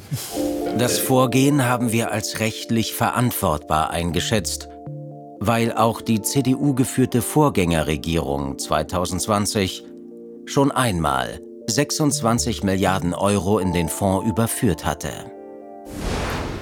Das 0.79 0.99
Vorgehen 0.99 1.65
haben 1.65 1.93
wir 1.93 2.13
als 2.13 2.41
rechtlich 2.41 2.95
verantwortbar 2.95 3.91
eingeschätzt, 3.91 4.69
weil 5.41 5.73
auch 5.73 6.01
die 6.01 6.23
CDU-geführte 6.23 7.23
Vorgängerregierung 7.23 8.59
2020 8.59 9.85
schon 10.45 10.71
einmal 10.71 11.41
26 11.69 12.63
Milliarden 12.63 13.15
Euro 13.15 13.59
in 13.59 13.73
den 13.73 13.89
Fonds 13.89 14.27
überführt 14.29 14.85
hatte. 14.85 15.11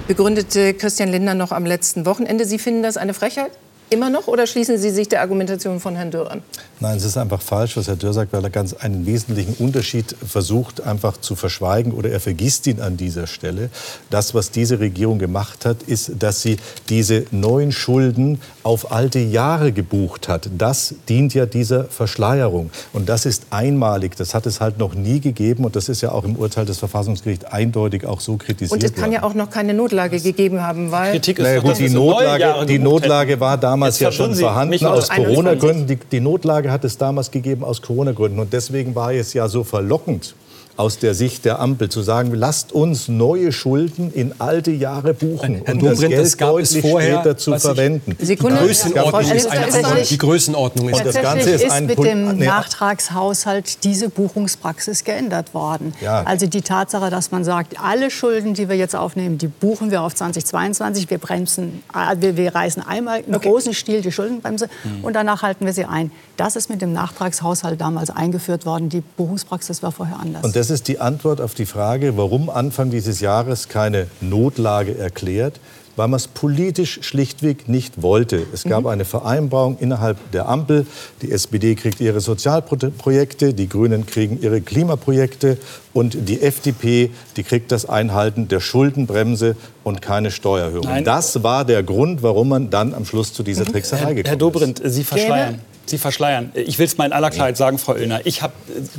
Begründete 0.07 0.73
Christian 0.73 1.09
Lindner 1.09 1.33
noch 1.33 1.51
am 1.51 1.65
letzten 1.65 2.05
Wochenende. 2.05 2.45
Sie 2.45 2.59
finden 2.59 2.83
das 2.83 2.97
eine 2.97 3.13
Frechheit? 3.13 3.51
Immer 3.89 4.09
noch 4.09 4.27
oder 4.27 4.47
schließen 4.47 4.77
Sie 4.77 4.89
sich 4.89 5.07
der 5.07 5.21
Argumentation 5.21 5.79
von 5.79 5.95
Herrn 5.95 6.11
Dürr 6.11 6.29
an? 6.29 6.43
Nein, 6.79 6.97
es 6.97 7.05
ist 7.05 7.17
einfach 7.17 7.41
falsch, 7.41 7.75
was 7.75 7.87
Herr 7.87 7.95
Dürr 7.95 8.13
sagt, 8.13 8.33
weil 8.33 8.43
er 8.43 8.51
ganz 8.51 8.73
einen 8.73 9.07
wesentlichen 9.07 9.55
Unterschied 9.55 10.15
versucht 10.23 10.81
einfach 10.81 11.17
zu 11.17 11.35
verschweigen 11.35 11.91
oder 11.91 12.11
er 12.11 12.19
vergisst 12.19 12.67
ihn 12.67 12.81
an 12.81 12.97
dieser 12.97 13.25
Stelle. 13.25 13.71
Das, 14.11 14.35
was 14.35 14.51
diese 14.51 14.79
Regierung 14.79 15.17
gemacht 15.17 15.65
hat, 15.65 15.81
ist, 15.83 16.11
dass 16.19 16.43
sie 16.43 16.57
diese 16.87 17.25
neuen 17.31 17.71
Schulden 17.71 18.39
auf 18.61 18.91
alte 18.91 19.17
Jahre 19.17 19.71
gebucht 19.71 20.27
hat. 20.27 20.49
Das 20.55 20.93
dient 21.09 21.33
ja 21.33 21.47
dieser 21.47 21.85
Verschleierung. 21.85 22.69
Und 22.93 23.09
das 23.09 23.25
ist 23.25 23.47
einmalig. 23.49 24.15
Das 24.15 24.35
hat 24.35 24.45
es 24.45 24.61
halt 24.61 24.77
noch 24.77 24.93
nie 24.93 25.19
gegeben. 25.19 25.65
Und 25.65 25.75
das 25.75 25.89
ist 25.89 26.01
ja 26.01 26.11
auch 26.11 26.25
im 26.25 26.35
Urteil 26.35 26.65
des 26.65 26.77
Verfassungsgerichts 26.77 27.45
eindeutig 27.45 28.05
auch 28.05 28.19
so 28.19 28.37
kritisiert 28.37 28.71
Und 28.71 28.83
es 28.83 28.93
kann 28.93 29.11
ja 29.11 29.23
auch 29.23 29.33
noch 29.33 29.49
keine 29.49 29.73
Notlage 29.73 30.19
gegeben 30.19 30.61
haben, 30.61 30.91
weil... 30.91 31.13
Kritik 31.13 31.39
ist 31.39 31.43
naja, 31.43 31.59
gut, 31.61 31.79
die 31.79 31.89
Notlage, 31.89 32.65
die 32.67 32.77
Notlage 32.77 33.39
war 33.39 33.57
damals 33.57 33.99
ja 33.99 34.11
schon 34.11 34.35
vorhanden 34.35 34.85
aus 34.85 35.09
Corona-Gründen. 35.09 35.87
Die, 35.87 35.95
die 35.95 36.19
Notlage 36.19 36.66
hat 36.71 36.83
es 36.83 36.97
damals 36.97 37.31
gegeben 37.31 37.63
aus 37.63 37.81
Corona-Gründen. 37.81 38.39
Und 38.39 38.53
deswegen 38.53 38.95
war 38.95 39.13
es 39.13 39.33
ja 39.33 39.47
so 39.47 39.63
verlockend, 39.63 40.35
aus 40.77 40.99
der 40.99 41.15
Sicht 41.15 41.43
der 41.43 41.59
Ampel 41.59 41.89
zu 41.89 42.03
sagen, 42.03 42.33
lasst 42.33 42.71
uns 42.71 43.07
neue 43.07 43.51
Schulden 43.51 44.13
in 44.13 44.33
alte 44.39 44.71
Jahre 44.71 45.13
buchen 45.15 45.61
und 45.61 45.83
das 45.83 45.99
Geld 45.99 46.19
das 46.19 46.37
gab 46.37 46.51
deutlich 46.51 46.81
vorher, 46.81 47.19
später 47.21 47.37
zu 47.37 47.57
verwenden. 47.57 48.15
Sekunde, 48.19 48.57
die 48.57 48.67
Größenordnung 48.67 49.31
ist 49.31 49.47
eine 49.47 49.73
andere. 49.73 50.01
Die 50.03 50.17
Größenordnung 50.17 50.89
ist, 50.89 51.05
das 51.05 51.21
Ganze 51.21 51.49
ist, 51.49 51.63
ist 51.63 51.81
mit 51.81 51.97
dem 51.97 52.37
Nachtragshaushalt 52.37 53.83
diese 53.83 54.09
Buchungspraxis 54.09 55.03
geändert 55.03 55.53
worden. 55.53 55.93
Ja. 55.99 56.21
Also 56.23 56.45
die 56.45 56.61
Tatsache, 56.61 57.09
dass 57.09 57.31
man 57.31 57.43
sagt, 57.43 57.79
alle 57.81 58.11
Schulden, 58.11 58.53
die 58.53 58.69
wir 58.69 58.75
jetzt 58.75 58.95
aufnehmen, 58.95 59.37
die 59.39 59.47
buchen 59.47 59.89
wir 59.89 60.03
auf 60.03 60.13
2022. 60.13 61.09
Wir 61.09 61.17
bremsen, 61.17 61.83
äh, 61.93 62.15
wir, 62.19 62.37
wir 62.37 62.53
reißen 62.53 62.85
einmal 62.85 63.21
im 63.25 63.33
okay. 63.33 63.49
großen 63.49 63.73
Stil 63.73 64.01
die 64.01 64.11
Schuldenbremse 64.11 64.69
mhm. 64.83 65.03
und 65.03 65.13
danach 65.13 65.41
halten 65.41 65.65
wir 65.65 65.73
sie 65.73 65.85
ein. 65.85 66.11
Das 66.37 66.55
ist 66.55 66.69
mit 66.69 66.83
dem 66.83 66.93
Nachtragshaushalt 66.93 67.81
damals 67.81 68.11
eingeführt 68.11 68.65
worden. 68.67 68.89
Die 68.89 69.01
Buchungspraxis 69.01 69.81
war 69.81 69.91
vorher 69.91 70.19
anders. 70.19 70.43
Das 70.67 70.73
ist 70.73 70.89
die 70.89 70.99
Antwort 70.99 71.39
auf 71.39 71.53
die 71.53 71.65
Frage, 71.65 72.17
warum 72.17 72.49
Anfang 72.49 72.91
dieses 72.91 73.21
Jahres 73.21 73.69
keine 73.69 74.07
Notlage 74.19 74.97
erklärt 74.97 75.61
weil 75.95 76.09
man 76.09 76.17
es 76.17 76.27
politisch 76.27 76.99
schlichtweg 77.01 77.67
nicht 77.67 78.03
wollte. 78.03 78.45
Es 78.53 78.65
gab 78.65 78.81
mhm. 78.81 78.89
eine 78.89 79.03
Vereinbarung 79.03 79.79
innerhalb 79.79 80.17
der 80.31 80.47
Ampel. 80.47 80.85
Die 81.23 81.31
SPD 81.31 81.73
kriegt 81.73 81.99
ihre 81.99 82.21
Sozialprojekte, 82.21 83.55
die 83.55 83.67
Grünen 83.67 84.05
kriegen 84.05 84.39
ihre 84.39 84.61
Klimaprojekte 84.61 85.57
und 85.93 86.29
die 86.29 86.43
FDP, 86.43 87.09
die 87.35 87.41
kriegt 87.41 87.71
das 87.71 87.89
Einhalten 87.89 88.47
der 88.47 88.59
Schuldenbremse 88.59 89.55
und 89.83 90.03
keine 90.03 90.29
Steuererhöhung. 90.29 91.03
Das 91.03 91.41
war 91.41 91.65
der 91.65 91.81
Grund, 91.81 92.21
warum 92.21 92.49
man 92.49 92.69
dann 92.69 92.93
am 92.93 93.03
Schluss 93.03 93.33
zu 93.33 93.41
dieser 93.41 93.63
mhm. 93.63 93.71
Trickserei 93.71 94.13
gekommen 94.13 94.19
ist. 94.19 94.29
Herr 94.29 94.35
Dobrindt, 94.35 94.81
Sie 94.83 95.03
verschleiern. 95.03 95.61
Sie 95.89 95.97
verschleiern. 95.97 96.51
Ich 96.53 96.79
will 96.79 96.85
es 96.85 96.97
mal 96.97 97.05
in 97.05 97.13
aller 97.13 97.29
Klarheit 97.29 97.55
sagen, 97.55 97.77
Frau 97.77 97.95
Illner. 97.95 98.25
Ich 98.25 98.41
habe 98.41 98.53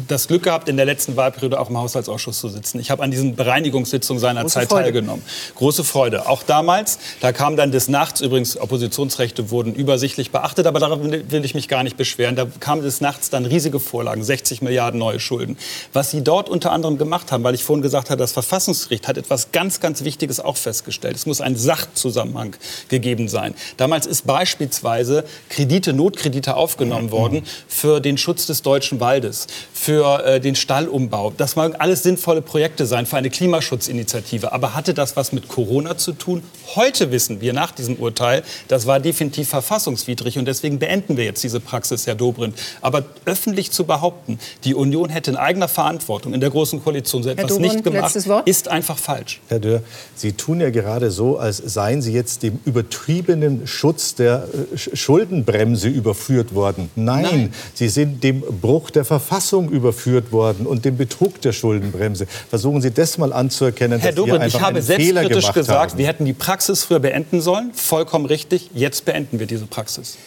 das 0.08 0.26
Glück 0.26 0.42
gehabt, 0.42 0.68
in 0.68 0.76
der 0.76 0.86
letzten 0.86 1.16
Wahlperiode 1.16 1.60
auch 1.60 1.68
im 1.68 1.76
Haushaltsausschuss 1.76 2.38
zu 2.38 2.48
sitzen. 2.48 2.80
Ich 2.80 2.90
habe 2.90 3.02
an 3.02 3.10
diesen 3.10 3.36
Bereinigungssitzungen 3.36 4.20
seinerzeit 4.20 4.70
teilgenommen. 4.70 5.22
Große 5.56 5.84
Freude. 5.84 6.26
Auch 6.28 6.42
damals, 6.42 6.98
da 7.20 7.32
kam 7.32 7.56
dann 7.56 7.72
des 7.72 7.88
Nachts, 7.88 8.22
übrigens 8.22 8.58
Oppositionsrechte 8.58 9.50
wurden 9.50 9.74
übersichtlich 9.74 10.30
beachtet, 10.30 10.66
aber 10.66 10.80
darauf 10.80 11.00
will 11.02 11.44
ich 11.44 11.54
mich 11.54 11.68
gar 11.68 11.82
nicht 11.82 11.98
beschweren. 11.98 12.36
Da 12.36 12.46
kamen 12.58 12.82
des 12.82 13.02
Nachts 13.02 13.28
dann 13.28 13.44
riesige 13.44 13.80
Vorlagen, 13.80 14.24
60 14.24 14.62
Milliarden 14.62 14.98
neue 14.98 15.20
Schulden. 15.20 15.58
Was 15.92 16.10
Sie 16.10 16.22
dort 16.24 16.48
unter 16.48 16.72
anderem 16.72 16.96
gemacht 16.96 17.32
haben, 17.32 17.44
weil 17.44 17.54
ich 17.54 17.64
vorhin 17.64 17.82
gesagt 17.82 18.08
habe, 18.08 18.18
das 18.18 18.32
Verfassungsgericht 18.32 19.08
hat 19.08 19.18
etwas 19.18 19.52
ganz, 19.52 19.80
ganz 19.80 20.04
Wichtiges 20.04 20.40
auch 20.40 20.56
festgestellt. 20.56 21.16
Es 21.16 21.26
muss 21.26 21.42
ein 21.42 21.56
Sachzusammenhang 21.56 22.56
gegeben 22.88 23.28
sein. 23.28 23.54
Damals 23.76 24.06
ist 24.06 24.26
beispielsweise 24.26 25.24
Kredite, 25.50 25.92
Notkredite 25.92 26.56
aufgenommen 26.56 26.77
aufgenommen 26.78 27.10
worden 27.10 27.42
für 27.66 28.00
den 28.00 28.18
Schutz 28.18 28.46
des 28.46 28.62
deutschen 28.62 29.00
Waldes, 29.00 29.46
für 29.72 30.24
äh, 30.24 30.40
den 30.40 30.54
Stallumbau. 30.54 31.32
Das 31.36 31.56
mag 31.56 31.76
alles 31.78 32.02
sinnvolle 32.02 32.42
Projekte 32.42 32.86
sein 32.86 33.06
für 33.06 33.16
eine 33.16 33.30
Klimaschutzinitiative. 33.30 34.52
Aber 34.52 34.74
hatte 34.74 34.94
das 34.94 35.16
was 35.16 35.32
mit 35.32 35.48
Corona 35.48 35.96
zu 35.96 36.12
tun? 36.12 36.42
Heute 36.74 37.10
wissen 37.10 37.40
wir 37.40 37.52
nach 37.52 37.72
diesem 37.72 37.96
Urteil, 37.96 38.42
das 38.68 38.86
war 38.86 39.00
definitiv 39.00 39.48
verfassungswidrig. 39.48 40.38
Und 40.38 40.46
deswegen 40.46 40.78
beenden 40.78 41.16
wir 41.16 41.24
jetzt 41.24 41.42
diese 41.42 41.60
Praxis, 41.60 42.06
Herr 42.06 42.14
Dobrindt. 42.14 42.56
Aber 42.80 43.04
öffentlich 43.24 43.70
zu 43.72 43.84
behaupten, 43.84 44.38
die 44.64 44.74
Union 44.74 45.08
hätte 45.08 45.30
in 45.30 45.36
eigener 45.36 45.68
Verantwortung 45.68 46.34
in 46.34 46.40
der 46.40 46.50
Großen 46.50 46.82
Koalition 46.82 47.22
so 47.22 47.30
etwas 47.30 47.48
Dobrindt, 47.48 47.74
nicht 47.74 47.84
gemacht, 47.84 48.14
ist 48.44 48.68
einfach 48.68 48.98
falsch. 48.98 49.40
Herr 49.48 49.58
Dörr, 49.58 49.82
Sie 50.14 50.32
tun 50.32 50.60
ja 50.60 50.70
gerade 50.70 51.10
so, 51.10 51.38
als 51.38 51.56
seien 51.58 52.02
Sie 52.02 52.12
jetzt 52.12 52.42
dem 52.42 52.60
übertriebenen 52.64 53.66
Schutz 53.66 54.14
der 54.14 54.48
äh, 54.72 54.76
Schuldenbremse 54.76 55.88
überführt 55.88 56.54
worden 56.54 56.67
worden. 56.68 56.90
Nein, 56.96 57.22
Nein, 57.22 57.54
Sie 57.74 57.88
sind 57.88 58.22
dem 58.22 58.40
Bruch 58.40 58.90
der 58.90 59.04
Verfassung 59.04 59.70
überführt 59.70 60.32
worden 60.32 60.66
und 60.66 60.84
dem 60.84 60.96
Betrug 60.96 61.40
der 61.40 61.52
Schuldenbremse. 61.52 62.26
Versuchen 62.48 62.80
Sie 62.80 62.90
das 62.90 63.18
mal 63.18 63.32
anzuerkennen. 63.32 63.98
Herr 64.00 64.12
Dobrindt, 64.12 64.46
ich 64.46 64.60
habe 64.60 64.82
selbstkritisch 64.82 65.52
gesagt, 65.52 65.92
haben. 65.92 65.98
wir 65.98 66.06
hätten 66.06 66.24
die 66.24 66.32
Praxis 66.32 66.84
früher 66.84 67.00
beenden 67.00 67.40
sollen. 67.40 67.72
Vollkommen 67.74 68.26
richtig. 68.26 68.70
Jetzt 68.74 69.04
beenden 69.04 69.38
wir 69.38 69.46
diese 69.46 69.66
Praxis. 69.66 70.18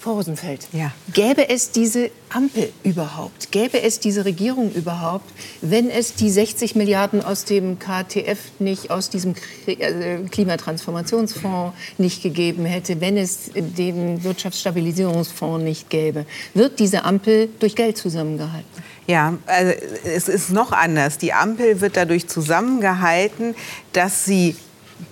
Frau 0.00 0.12
Rosenfeld, 0.12 0.68
ja. 0.72 0.92
gäbe 1.12 1.48
es 1.48 1.72
diese 1.72 2.10
Ampel 2.30 2.72
überhaupt, 2.84 3.50
gäbe 3.50 3.82
es 3.82 3.98
diese 3.98 4.24
Regierung 4.24 4.70
überhaupt, 4.72 5.28
wenn 5.60 5.90
es 5.90 6.14
die 6.14 6.30
60 6.30 6.76
Milliarden 6.76 7.24
aus 7.24 7.44
dem 7.44 7.78
KTF 7.78 8.38
nicht, 8.60 8.90
aus 8.90 9.10
diesem 9.10 9.34
äh, 9.66 10.18
Klimatransformationsfonds 10.30 11.76
nicht 11.98 12.22
gegeben 12.22 12.64
hätte, 12.64 13.00
wenn 13.00 13.16
es 13.16 13.50
den 13.54 14.22
Wirtschaftsstabilisierungsfonds 14.22 15.64
nicht 15.64 15.90
gäbe? 15.90 16.26
Wird 16.54 16.78
diese 16.78 17.04
Ampel 17.04 17.48
durch 17.58 17.74
Geld 17.74 17.96
zusammengehalten? 17.98 18.82
Ja, 19.08 19.38
also 19.46 19.72
es 20.04 20.28
ist 20.28 20.50
noch 20.50 20.70
anders. 20.70 21.18
Die 21.18 21.32
Ampel 21.32 21.80
wird 21.80 21.96
dadurch 21.96 22.28
zusammengehalten, 22.28 23.56
dass 23.92 24.26
sie 24.26 24.54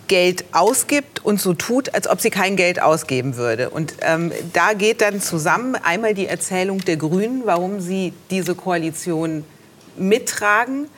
Geld 0.09 0.45
ausgibt 0.53 1.25
und 1.25 1.41
so 1.41 1.55
tut, 1.55 1.95
als 1.95 2.09
ob 2.09 2.21
sie 2.21 2.31
kein 2.31 2.57
Geld 2.57 2.81
ausgeben 2.81 3.37
würde. 3.37 3.71
Und 3.71 3.95
ähm, 4.01 4.33
da 4.53 4.73
geht 4.73 5.01
dann 5.01 5.21
zusammen 5.21 5.75
einmal 5.75 6.15
die 6.15 6.27
Erzählung 6.27 6.85
der 6.85 6.97
Grünen, 6.97 7.43
warum 7.45 7.81
sie 7.81 8.13
diese 8.31 8.55
Koalition 8.55 9.45
mittragen, 9.97 10.89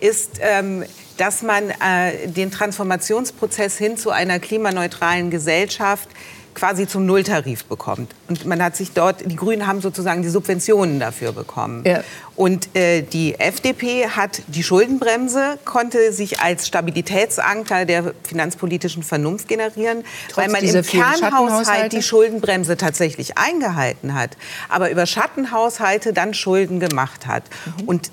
ist, 0.00 0.40
ähm, 0.40 0.84
dass 1.16 1.42
man 1.42 1.70
äh, 1.70 2.28
den 2.28 2.50
Transformationsprozess 2.50 3.78
hin 3.78 3.96
zu 3.96 4.10
einer 4.10 4.40
klimaneutralen 4.40 5.30
Gesellschaft 5.30 6.08
quasi 6.54 6.86
zum 6.86 7.06
Nulltarif 7.06 7.64
bekommt. 7.64 8.14
Und 8.28 8.46
man 8.46 8.62
hat 8.62 8.76
sich 8.76 8.92
dort, 8.92 9.30
die 9.30 9.36
Grünen 9.36 9.66
haben 9.66 9.80
sozusagen 9.80 10.22
die 10.22 10.28
Subventionen 10.28 11.00
dafür 11.00 11.32
bekommen. 11.32 11.82
Ja. 11.86 12.02
Und 12.34 12.74
äh, 12.74 13.02
die 13.02 13.38
FDP 13.38 14.08
hat 14.08 14.42
die 14.46 14.62
Schuldenbremse, 14.62 15.58
konnte 15.64 16.12
sich 16.12 16.40
als 16.40 16.66
Stabilitätsanker 16.66 17.84
der 17.84 18.14
finanzpolitischen 18.22 19.02
Vernunft 19.02 19.48
generieren, 19.48 20.04
Trotz 20.28 20.36
weil 20.38 20.48
man 20.50 20.62
im 20.64 20.82
Kernhaushalt 20.82 21.92
die 21.92 22.02
Schuldenbremse 22.02 22.76
tatsächlich 22.76 23.36
eingehalten 23.36 24.14
hat, 24.14 24.36
aber 24.68 24.90
über 24.90 25.06
Schattenhaushalte 25.06 26.12
dann 26.12 26.32
Schulden 26.34 26.80
gemacht 26.80 27.26
hat. 27.26 27.44
Mhm. 27.78 27.84
Und 27.84 28.10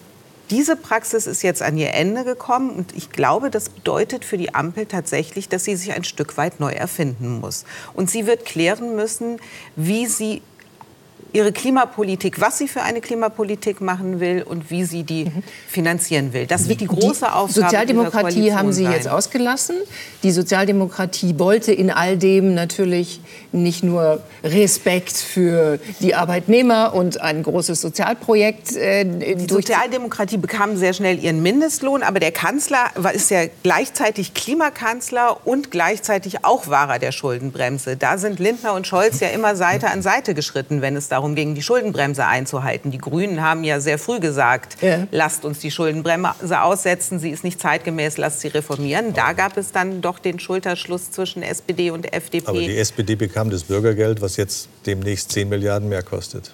diese 0.50 0.76
Praxis 0.76 1.28
ist 1.28 1.44
jetzt 1.44 1.62
an 1.62 1.78
ihr 1.78 1.94
Ende 1.94 2.24
gekommen 2.24 2.72
und 2.72 2.96
ich 2.96 3.12
glaube, 3.12 3.50
das 3.50 3.70
bedeutet 3.70 4.26
für 4.26 4.38
die 4.38 4.54
Ampel 4.56 4.86
tatsächlich, 4.86 5.50
dass 5.50 5.64
sie 5.64 5.76
sich 5.76 5.94
ein 5.94 6.04
Stück 6.04 6.38
weit 6.38 6.60
neu 6.60 6.72
erfinden 6.72 7.40
muss. 7.40 7.66
Und 7.94 8.10
sie 8.10 8.26
wird 8.26 8.46
klären 8.46 8.96
müssen, 8.96 9.40
wie 9.76 10.08
sie 10.08 10.42
ihre 11.34 11.52
Klimapolitik, 11.52 12.42
was 12.42 12.58
sie 12.58 12.68
für 12.68 12.82
eine 12.82 13.02
Klimapolitik 13.02 13.82
machen 13.82 14.20
will 14.20 14.44
und 14.44 14.72
wie 14.72 14.84
sie 14.84 15.04
die 15.04 15.26
mhm. 15.26 15.44
finanzieren 15.68 16.34
will. 16.34 16.48
Das 16.48 16.68
wird 16.68 16.82
die 16.82 16.88
große 16.88 17.26
die 17.26 17.32
Aufgabe. 17.32 17.68
Sozialdemokratie 17.68 18.54
haben 18.54 18.74
Sie 18.74 18.84
sein. 18.84 18.94
jetzt 18.94 19.08
ausgelassen. 19.08 19.76
Die 20.24 20.32
Sozialdemokratie 20.32 21.38
wollte 21.38 21.72
in 21.72 21.92
all 21.92 22.18
dem 22.18 22.56
natürlich 22.56 23.22
nicht 23.52 23.84
nur 23.84 24.22
Respekt 24.44 25.18
für 25.18 25.80
die 26.00 26.16
Arbeitnehmer 26.16 26.94
und 26.94 27.22
ein 27.22 27.44
großes 27.44 27.80
Sozialprojekt. 27.80 28.76
Äh, 28.76 29.36
die 29.36 29.48
Sozialdemokratie 29.48 30.38
bekam 30.38 30.78
sehr 30.78 30.94
schnell 30.94 31.24
ihren 31.24 31.44
Mindestlohn, 31.44 32.02
aber 32.02 32.20
der 32.20 32.32
Kanzler 32.32 32.86
ist 33.14 33.30
ja 33.30 33.44
gleichzeitig 33.64 34.34
Klimakanzler 34.34 35.46
und 35.46 35.70
gleichzeitig 35.72 36.44
auch 36.44 36.68
Wahrer 36.68 36.98
der 36.98 37.12
Schuldenbremse. 37.12 37.98
Da 37.98 38.18
sind 38.18 38.40
Lindner 38.40 38.74
und 38.74 38.88
Scholz 38.88 39.20
ja 39.20 39.30
immer 39.30 39.56
Seite 39.56 39.90
an 39.92 40.02
Seite 40.02 40.34
geschritten, 40.34 40.82
wenn 40.82 40.96
es 40.96 41.08
da 41.08 41.19
darum 41.20 41.36
ging, 41.36 41.54
die 41.54 41.62
Schuldenbremse 41.62 42.26
einzuhalten. 42.26 42.92
Die 42.92 42.98
Grünen 42.98 43.42
haben 43.42 43.66
ja 43.66 43.82
sehr 43.82 44.00
früh 44.00 44.20
gesagt, 44.20 44.78
ja. 44.82 45.06
lasst 45.12 45.44
uns 45.44 45.60
die 45.60 45.70
Schuldenbremse 45.70 46.62
aussetzen, 46.62 47.20
sie 47.20 47.30
ist 47.30 47.44
nicht 47.44 47.60
zeitgemäß, 47.60 48.18
lasst 48.18 48.40
sie 48.40 48.48
reformieren. 48.48 49.14
Da 49.14 49.34
gab 49.34 49.58
es 49.58 49.74
dann 49.74 50.02
doch 50.02 50.20
den 50.20 50.40
Schulterschluss 50.40 51.12
zwischen 51.12 51.44
SPD 51.44 51.92
und 51.92 52.14
FDP. 52.14 52.48
Aber 52.48 52.60
die 52.60 52.78
SPD 52.78 53.16
bekam 53.16 53.50
das 53.50 53.64
Bürgergeld, 53.64 54.22
was 54.22 54.38
jetzt 54.38 54.70
demnächst 54.86 55.32
10 55.34 55.50
Milliarden 55.50 55.90
mehr 55.90 56.04
kostet. 56.04 56.54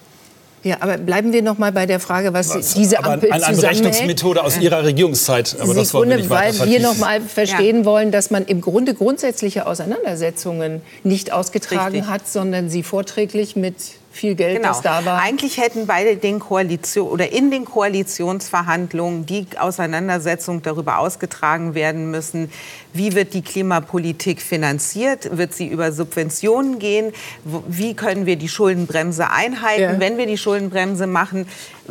Ja, 0.64 0.78
aber 0.80 0.98
bleiben 0.98 1.32
wir 1.32 1.42
noch 1.42 1.58
mal 1.58 1.70
bei 1.70 1.86
der 1.86 2.00
Frage, 2.00 2.32
was, 2.32 2.52
was 2.52 2.74
diese 2.74 2.98
Ampel 3.04 3.30
aber 3.30 3.46
eine 3.46 3.56
Berechnungsmethode 3.56 4.42
aus 4.42 4.58
Ihrer 4.58 4.82
Regierungszeit. 4.82 5.54
Aber 5.60 5.74
das 5.74 5.94
wollen 5.94 6.10
wir 6.10 6.16
nicht 6.16 6.28
weil 6.28 6.52
wir 6.66 6.80
noch 6.80 6.96
mal 6.96 7.20
verstehen 7.20 7.80
ja. 7.80 7.84
wollen, 7.84 8.10
dass 8.10 8.32
man 8.32 8.44
im 8.46 8.60
Grunde 8.62 8.94
grundsätzliche 8.94 9.66
Auseinandersetzungen 9.66 10.82
nicht 11.04 11.32
ausgetragen 11.32 11.98
Richtig. 11.98 12.10
hat, 12.10 12.26
sondern 12.26 12.68
sie 12.68 12.82
vorträglich 12.82 13.54
mit 13.54 13.76
viel 14.16 14.34
Geld, 14.34 14.56
genau. 14.56 14.68
das 14.68 14.82
da 14.82 15.04
war. 15.04 15.20
Eigentlich 15.20 15.58
hätten 15.58 15.86
beide 15.86 16.16
den 16.16 16.40
Koalition 16.40 17.08
oder 17.08 17.30
in 17.32 17.50
den 17.50 17.64
Koalitionsverhandlungen 17.64 19.26
die 19.26 19.46
Auseinandersetzung 19.58 20.62
darüber 20.62 20.98
ausgetragen 20.98 21.74
werden 21.74 22.10
müssen, 22.10 22.50
wie 22.96 23.14
wird 23.14 23.34
die 23.34 23.42
Klimapolitik 23.42 24.40
finanziert? 24.40 25.36
Wird 25.36 25.54
sie 25.54 25.66
über 25.66 25.92
Subventionen 25.92 26.78
gehen? 26.78 27.12
Wie 27.44 27.94
können 27.94 28.26
wir 28.26 28.36
die 28.36 28.48
Schuldenbremse 28.48 29.30
einhalten? 29.30 29.82
Ja. 29.82 30.00
Wenn 30.00 30.18
wir 30.18 30.26
die 30.26 30.38
Schuldenbremse 30.38 31.06
machen, 31.06 31.46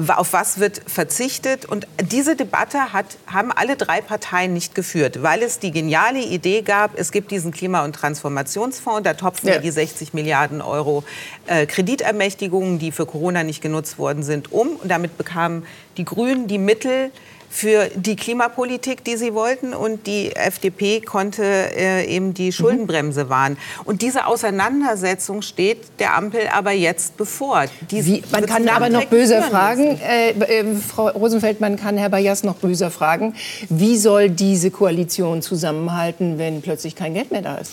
auf 0.07 0.33
was 0.33 0.59
wird 0.59 0.81
verzichtet? 0.87 1.65
Und 1.65 1.87
diese 2.01 2.35
Debatte 2.35 2.93
hat, 2.93 3.17
haben 3.27 3.51
alle 3.51 3.75
drei 3.75 4.01
Parteien 4.01 4.53
nicht 4.53 4.75
geführt, 4.75 5.23
weil 5.23 5.41
es 5.41 5.59
die 5.59 5.71
geniale 5.71 6.19
Idee 6.19 6.61
gab, 6.61 6.97
es 6.99 7.11
gibt 7.11 7.31
diesen 7.31 7.51
Klima- 7.51 7.83
und 7.83 7.93
Transformationsfonds, 7.93 9.03
da 9.03 9.13
topfen 9.13 9.47
ja. 9.47 9.53
wir 9.55 9.61
die 9.61 9.71
60 9.71 10.13
Milliarden 10.13 10.61
Euro 10.61 11.03
äh, 11.47 11.65
Kreditermächtigungen, 11.65 12.79
die 12.79 12.91
für 12.91 13.05
Corona 13.05 13.43
nicht 13.43 13.61
genutzt 13.61 13.97
worden 13.97 14.23
sind, 14.23 14.51
um. 14.51 14.75
Und 14.75 14.89
damit 14.89 15.17
bekamen 15.17 15.65
die 15.97 16.05
Grünen 16.05 16.47
die 16.47 16.57
Mittel, 16.57 17.11
für 17.55 17.89
die 17.95 18.17
Klimapolitik, 18.17 19.05
die 19.05 19.15
sie 19.15 19.33
wollten. 19.33 19.73
Und 19.73 20.07
die 20.07 20.35
FDP 20.35 20.99
konnte 20.99 21.43
äh, 21.43 22.05
eben 22.05 22.33
die 22.33 22.51
Schuldenbremse 22.51 23.29
wahren. 23.29 23.57
Und 23.85 24.01
diese 24.01 24.27
Auseinandersetzung 24.27 25.41
steht 25.41 25.77
der 25.99 26.15
Ampel 26.15 26.49
aber 26.51 26.71
jetzt 26.71 27.15
bevor. 27.15 27.65
Wie, 27.89 28.21
man 28.31 28.45
kann 28.45 28.67
aber 28.67 28.89
noch 28.89 29.05
böser 29.05 29.41
fragen, 29.41 29.97
äh, 30.01 30.31
äh, 30.31 30.75
Frau 30.75 31.07
Rosenfeld, 31.07 31.61
man 31.61 31.77
kann 31.77 31.97
Herr 31.97 32.09
Bayas 32.09 32.43
noch 32.43 32.55
böser 32.55 32.91
fragen, 32.91 33.35
wie 33.69 33.95
soll 33.95 34.29
diese 34.29 34.69
Koalition 34.69 35.41
zusammenhalten, 35.41 36.37
wenn 36.37 36.61
plötzlich 36.61 36.95
kein 36.95 37.13
Geld 37.13 37.31
mehr 37.31 37.41
da 37.41 37.55
ist? 37.55 37.71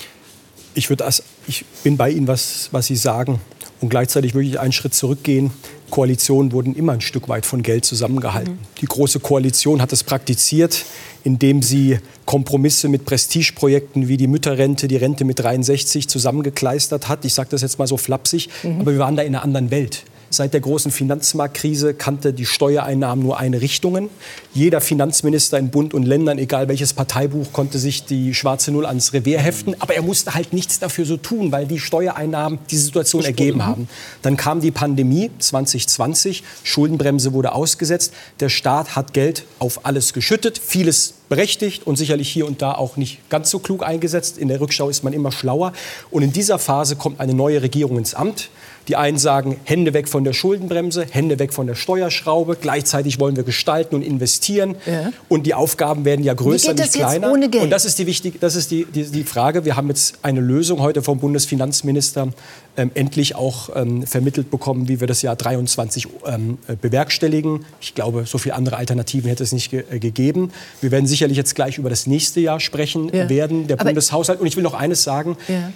Ich, 0.75 0.89
würde 0.91 1.09
ich 1.49 1.65
bin 1.83 1.97
bei 1.97 2.11
Ihnen, 2.11 2.29
was, 2.29 2.69
was 2.71 2.87
Sie 2.87 2.97
sagen. 2.97 3.41
Und 3.81 3.89
gleichzeitig 3.89 4.35
würde 4.35 4.49
ich 4.49 4.61
einen 4.61 4.73
Schritt 4.73 4.95
zurückgehen. 4.95 5.51
Koalitionen 5.93 6.53
wurden 6.53 6.75
immer 6.75 6.93
ein 6.93 7.03
Stück 7.03 7.29
weit 7.29 7.45
von 7.45 7.63
Geld 7.63 7.85
zusammengehalten. 7.85 8.55
Mhm. 8.55 8.59
Die 8.81 8.87
Große 8.87 9.21
Koalition 9.21 9.83
hat 9.83 9.93
es 9.93 10.03
praktiziert, 10.03 10.87
indem 11.23 11.63
sie 11.63 11.99
Kompromisse 12.25 12.89
mit 12.89 13.05
Prestigeprojekten 13.05 14.09
wie 14.09 14.17
die 14.17 14.27
Mütterrente, 14.27 14.89
die 14.89 14.97
Rente 14.97 15.27
mit 15.27 15.39
63 15.39 16.09
zusammengekleistert 16.09 17.09
hat. 17.09 17.27
Ich 17.27 17.35
sage 17.35 17.51
das 17.51 17.61
jetzt 17.61 17.79
mal 17.79 17.87
so 17.87 17.99
flapsig, 17.99 18.49
mhm. 18.63 18.81
aber 18.81 18.93
wir 18.93 18.99
waren 19.01 19.17
da 19.17 19.23
in 19.23 19.35
einer 19.35 19.45
anderen 19.45 19.71
Welt. 19.71 20.05
Seit 20.33 20.55
der 20.55 20.63
großen 20.63 20.91
Finanzmarktkrise 20.91 21.93
kannte 21.93 22.33
die 22.33 22.47
Steuereinnahmen 22.47 23.23
nur 23.23 23.39
eine 23.39 23.61
Richtung. 23.61 24.09
Jeder 24.55 24.81
Finanzminister 24.81 25.59
in 25.59 25.69
Bund 25.69 25.93
und 25.93 26.05
Ländern, 26.05 26.39
egal 26.39 26.69
welches 26.69 26.95
Parteibuch, 26.95 27.53
konnte 27.53 27.79
sich 27.79 28.07
die 28.07 28.33
schwarze 28.33 28.73
Null 28.73 28.87
ans 28.87 29.13
Revier 29.13 29.39
heften. 29.39 29.77
Aber 29.79 29.95
er 29.95 30.01
musste 30.01 30.33
halt 30.33 30.55
nichts 30.55 30.79
dafür 30.79 31.05
so 31.05 31.19
tun, 31.19 31.53
weil 31.53 31.67
die 31.67 31.79
Steuereinnahmen 31.79 32.61
diese 32.71 32.85
Situation 32.85 33.23
ergeben 33.23 33.63
haben. 33.63 33.91
Dann 34.23 34.39
kam 34.39 34.63
die 34.63 34.71
Pandemie 34.71 35.31
2020, 35.39 36.43
Schuldenbremse 36.63 37.35
wurde 37.35 37.53
ausgesetzt. 37.53 38.15
Der 38.41 38.49
Staat 38.49 38.97
hat 38.97 39.13
Geld 39.13 39.45
auf 39.59 39.85
alles 39.85 40.15
geschüttet, 40.15 40.59
vieles 40.59 41.13
berechtigt 41.29 41.87
und 41.87 41.97
sicherlich 41.97 42.31
hier 42.31 42.47
und 42.47 42.63
da 42.63 42.73
auch 42.73 42.97
nicht 42.97 43.29
ganz 43.29 43.51
so 43.51 43.59
klug 43.59 43.83
eingesetzt. 43.83 44.39
In 44.39 44.49
der 44.49 44.61
Rückschau 44.61 44.89
ist 44.89 45.03
man 45.03 45.13
immer 45.13 45.33
schlauer. 45.33 45.73
Und 46.11 46.23
in 46.23 46.33
dieser 46.33 46.59
Phase 46.59 46.97
kommt 46.97 47.21
eine 47.21 47.35
neue 47.35 47.61
Regierung 47.61 47.99
ins 47.99 48.15
Amt. 48.15 48.49
Die 48.89 48.97
einen 48.97 49.19
sagen, 49.19 49.57
Hände 49.65 49.95
weg 49.95 50.09
von 50.09 50.25
der 50.25 50.33
Schuldenbremse, 50.33 51.07
Hände 51.09 51.39
weg 51.39 51.53
von 51.53 51.67
der 51.67 51.75
Steuerschraube. 51.75 52.57
Gleichzeitig 52.61 53.21
wollen 53.21 53.37
wir 53.37 53.45
gestalten 53.45 53.95
und 53.95 54.03
investieren. 54.03 54.77
Ja. 54.87 55.13
Und 55.29 55.47
die 55.47 55.55
Aufgaben 55.55 56.05
werden 56.05 56.25
ja 56.25 56.35
größer, 56.35 56.75
nicht 56.75 56.93
kleiner. 56.93 57.31
Und 57.33 57.71
das 57.71 57.85
ist, 57.85 57.99
die, 57.99 58.07
wichtig, 58.07 58.41
das 58.41 58.57
ist 58.57 58.71
die, 58.71 58.85
die, 58.85 59.05
die 59.05 59.25
Frage. 59.25 59.65
Wir 59.65 59.77
haben 59.77 59.89
jetzt 59.89 60.19
eine 60.23 60.41
Lösung 60.41 60.81
heute 60.81 61.03
vom 61.03 61.19
Bundesfinanzminister 61.19 62.29
ähm, 62.77 62.91
endlich 62.95 63.35
auch 63.35 63.71
ähm, 63.77 64.07
vermittelt 64.07 64.51
bekommen, 64.51 64.89
wie 64.89 65.01
wir 65.01 65.07
das 65.07 65.23
Jahr 65.23 65.37
23 65.37 66.09
ähm, 66.27 66.59
bewerkstelligen. 66.81 67.65
Ich 67.81 67.95
glaube, 67.95 68.25
so 68.27 68.39
viele 68.39 68.55
andere 68.55 68.77
Alternativen 68.77 69.29
hätte 69.29 69.45
es 69.45 69.53
nicht 69.53 69.71
ge 69.71 69.85
äh, 69.91 69.99
gegeben. 69.99 70.51
Wir 70.81 70.91
werden 70.91 71.07
sicherlich 71.07 71.37
jetzt 71.37 71.55
gleich 71.55 71.79
über 71.79 71.91
das 71.91 72.07
nächste 72.07 72.41
Jahr 72.41 72.61
sprechen 72.61 73.11
ja. 73.13 73.29
werden, 73.29 73.67
der 73.67 73.79
Aber 73.79 73.91
Bundeshaushalt. 73.91 74.41
Und 74.41 74.47
ich 74.47 74.57
will 74.57 74.63
noch 74.63 74.75
eines 74.75 75.03
sagen. 75.03 75.37
Ja 75.49 75.71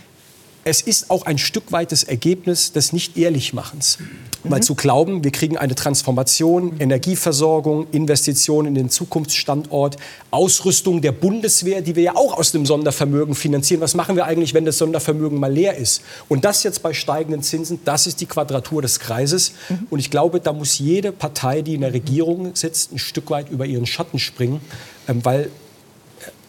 es 0.67 0.81
ist 0.81 1.13
auch 1.13 1.27
ein 1.27 1.39
Stück 1.39 1.71
weit 1.71 1.93
das 1.93 2.03
Ergebnis 2.03 2.73
des 2.73 2.93
Nicht-Ehrlichmachens. 2.93 3.99
Mhm. 4.01 4.51
Weil 4.51 4.63
zu 4.65 4.75
glauben, 4.75 5.23
wir 5.23 5.31
kriegen 5.31 5.57
eine 5.57 5.77
Transformation, 5.77 6.81
Energieversorgung, 6.81 7.87
Investitionen 7.93 8.69
in 8.69 8.75
den 8.75 8.91
Zukunftsstandort, 8.91 9.97
Ausrüstung 10.33 11.03
der 11.03 11.13
Bundeswehr, 11.13 11.83
die 11.83 11.95
wir 11.95 12.03
ja 12.03 12.17
auch 12.17 12.37
aus 12.37 12.51
dem 12.51 12.67
Sondervermögen 12.67 13.37
finanzieren. 13.37 13.81
Was 13.81 13.95
machen 13.95 14.17
wir 14.17 14.25
eigentlich, 14.27 14.55
wenn 14.55 14.65
das 14.65 14.79
Sondervermögen 14.79 15.39
mal 15.39 15.53
leer 15.53 15.77
ist? 15.77 16.03
Und 16.29 16.45
das 16.45 16.65
jetzt 16.65 16.83
bei 16.83 16.93
steigenden 16.93 17.45
Zinsen, 17.45 17.79
das 17.85 18.09
ist 18.09 18.21
die 18.21 18.27
Quadratur 18.27 18.83
des 18.83 18.99
Kreises. 18.99 19.53
Mhm. 19.69 19.87
Und 19.91 20.01
ich 20.01 20.11
glaube, 20.11 20.41
da 20.41 20.53
muss 20.53 20.81
jede 20.81 21.13
Partei, 21.13 21.63
die 21.63 21.75
in 21.75 21.83
der 21.83 21.93
Regierung 21.93 22.57
sitzt, 22.57 22.93
ein 22.93 22.99
Stück 22.99 23.31
weit 23.31 23.51
über 23.51 23.67
ihren 23.67 23.87
Schatten 23.87 24.19
springen, 24.19 24.61
ähm, 25.07 25.25
weil 25.25 25.49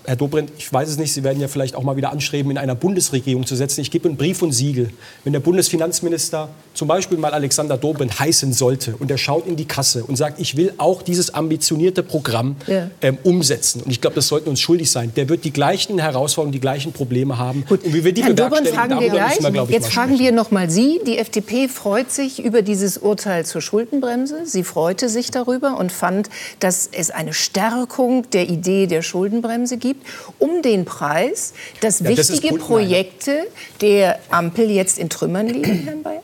Herr 0.07 0.15
Dobrindt, 0.15 0.53
ich 0.57 0.71
weiß 0.71 0.87
es 0.87 0.97
nicht, 0.97 1.11
Sie 1.11 1.25
werden 1.25 1.41
ja 1.41 1.49
vielleicht 1.49 1.75
auch 1.75 1.83
mal 1.83 1.97
wieder 1.97 2.13
anstreben, 2.13 2.49
in 2.49 2.57
einer 2.57 2.75
Bundesregierung 2.75 3.45
zu 3.45 3.57
setzen. 3.57 3.81
Ich 3.81 3.91
gebe 3.91 4.07
einen 4.07 4.15
Brief 4.15 4.41
und 4.41 4.53
Siegel. 4.53 4.89
Wenn 5.25 5.33
der 5.33 5.41
Bundesfinanzminister 5.41 6.47
zum 6.73 6.87
Beispiel 6.87 7.17
mal 7.17 7.33
Alexander 7.33 7.75
Dobrindt 7.75 8.17
heißen 8.17 8.53
sollte 8.53 8.95
und 8.99 9.11
er 9.11 9.17
schaut 9.17 9.45
in 9.47 9.57
die 9.57 9.65
Kasse 9.65 10.05
und 10.05 10.15
sagt, 10.15 10.39
ich 10.39 10.55
will 10.55 10.71
auch 10.77 11.01
dieses 11.01 11.33
ambitionierte 11.33 12.03
Programm 12.03 12.55
ja. 12.67 12.89
ähm, 13.01 13.17
umsetzen. 13.23 13.81
Und 13.81 13.91
ich 13.91 13.99
glaube, 13.99 14.15
das 14.15 14.29
sollten 14.29 14.47
uns 14.47 14.61
schuldig 14.61 14.89
sein. 14.89 15.11
Der 15.17 15.27
wird 15.27 15.43
die 15.43 15.51
gleichen 15.51 15.99
Herausforderungen, 15.99 16.53
die 16.53 16.61
gleichen 16.61 16.93
Probleme 16.93 17.37
haben. 17.37 17.65
Gut. 17.67 17.83
Und 17.83 17.93
wie 17.93 18.05
wir 18.05 18.13
die 18.13 18.23
Herrn 18.23 18.37
Dobrindt 18.37 18.69
fragen 18.69 19.01
wir 19.01 19.09
gleich. 19.09 19.41
Wir, 19.41 19.67
Jetzt 19.69 19.91
fragen 19.91 20.19
wir 20.19 20.31
noch 20.31 20.51
mal 20.51 20.69
Sie. 20.69 21.01
Die 21.05 21.17
FDP 21.17 21.67
freut 21.67 22.11
sich 22.11 22.41
über 22.41 22.61
dieses 22.61 22.97
Urteil 22.97 23.45
zur 23.45 23.59
Schuldenbremse. 23.59 24.45
Sie 24.45 24.63
freute 24.63 25.09
sich 25.09 25.31
darüber 25.31 25.77
und 25.77 25.91
fand, 25.91 26.29
dass 26.61 26.87
es 26.89 27.11
eine 27.11 27.33
Stärkung 27.33 28.29
der 28.31 28.47
Idee 28.49 28.87
der 28.87 29.01
Schuldenbremse 29.01 29.75
gibt 29.75 29.96
gibt, 29.99 30.05
um 30.39 30.61
den 30.61 30.85
Preis, 30.85 31.53
dass 31.81 31.99
ja, 31.99 32.09
wichtige 32.09 32.57
das 32.57 32.65
Projekte 32.65 33.47
der 33.81 34.19
Ampel 34.29 34.69
jetzt 34.69 34.97
in 34.97 35.09
Trümmern 35.09 35.47
liegen, 35.47 35.83
Herrn 35.83 36.03
Bayer? 36.03 36.21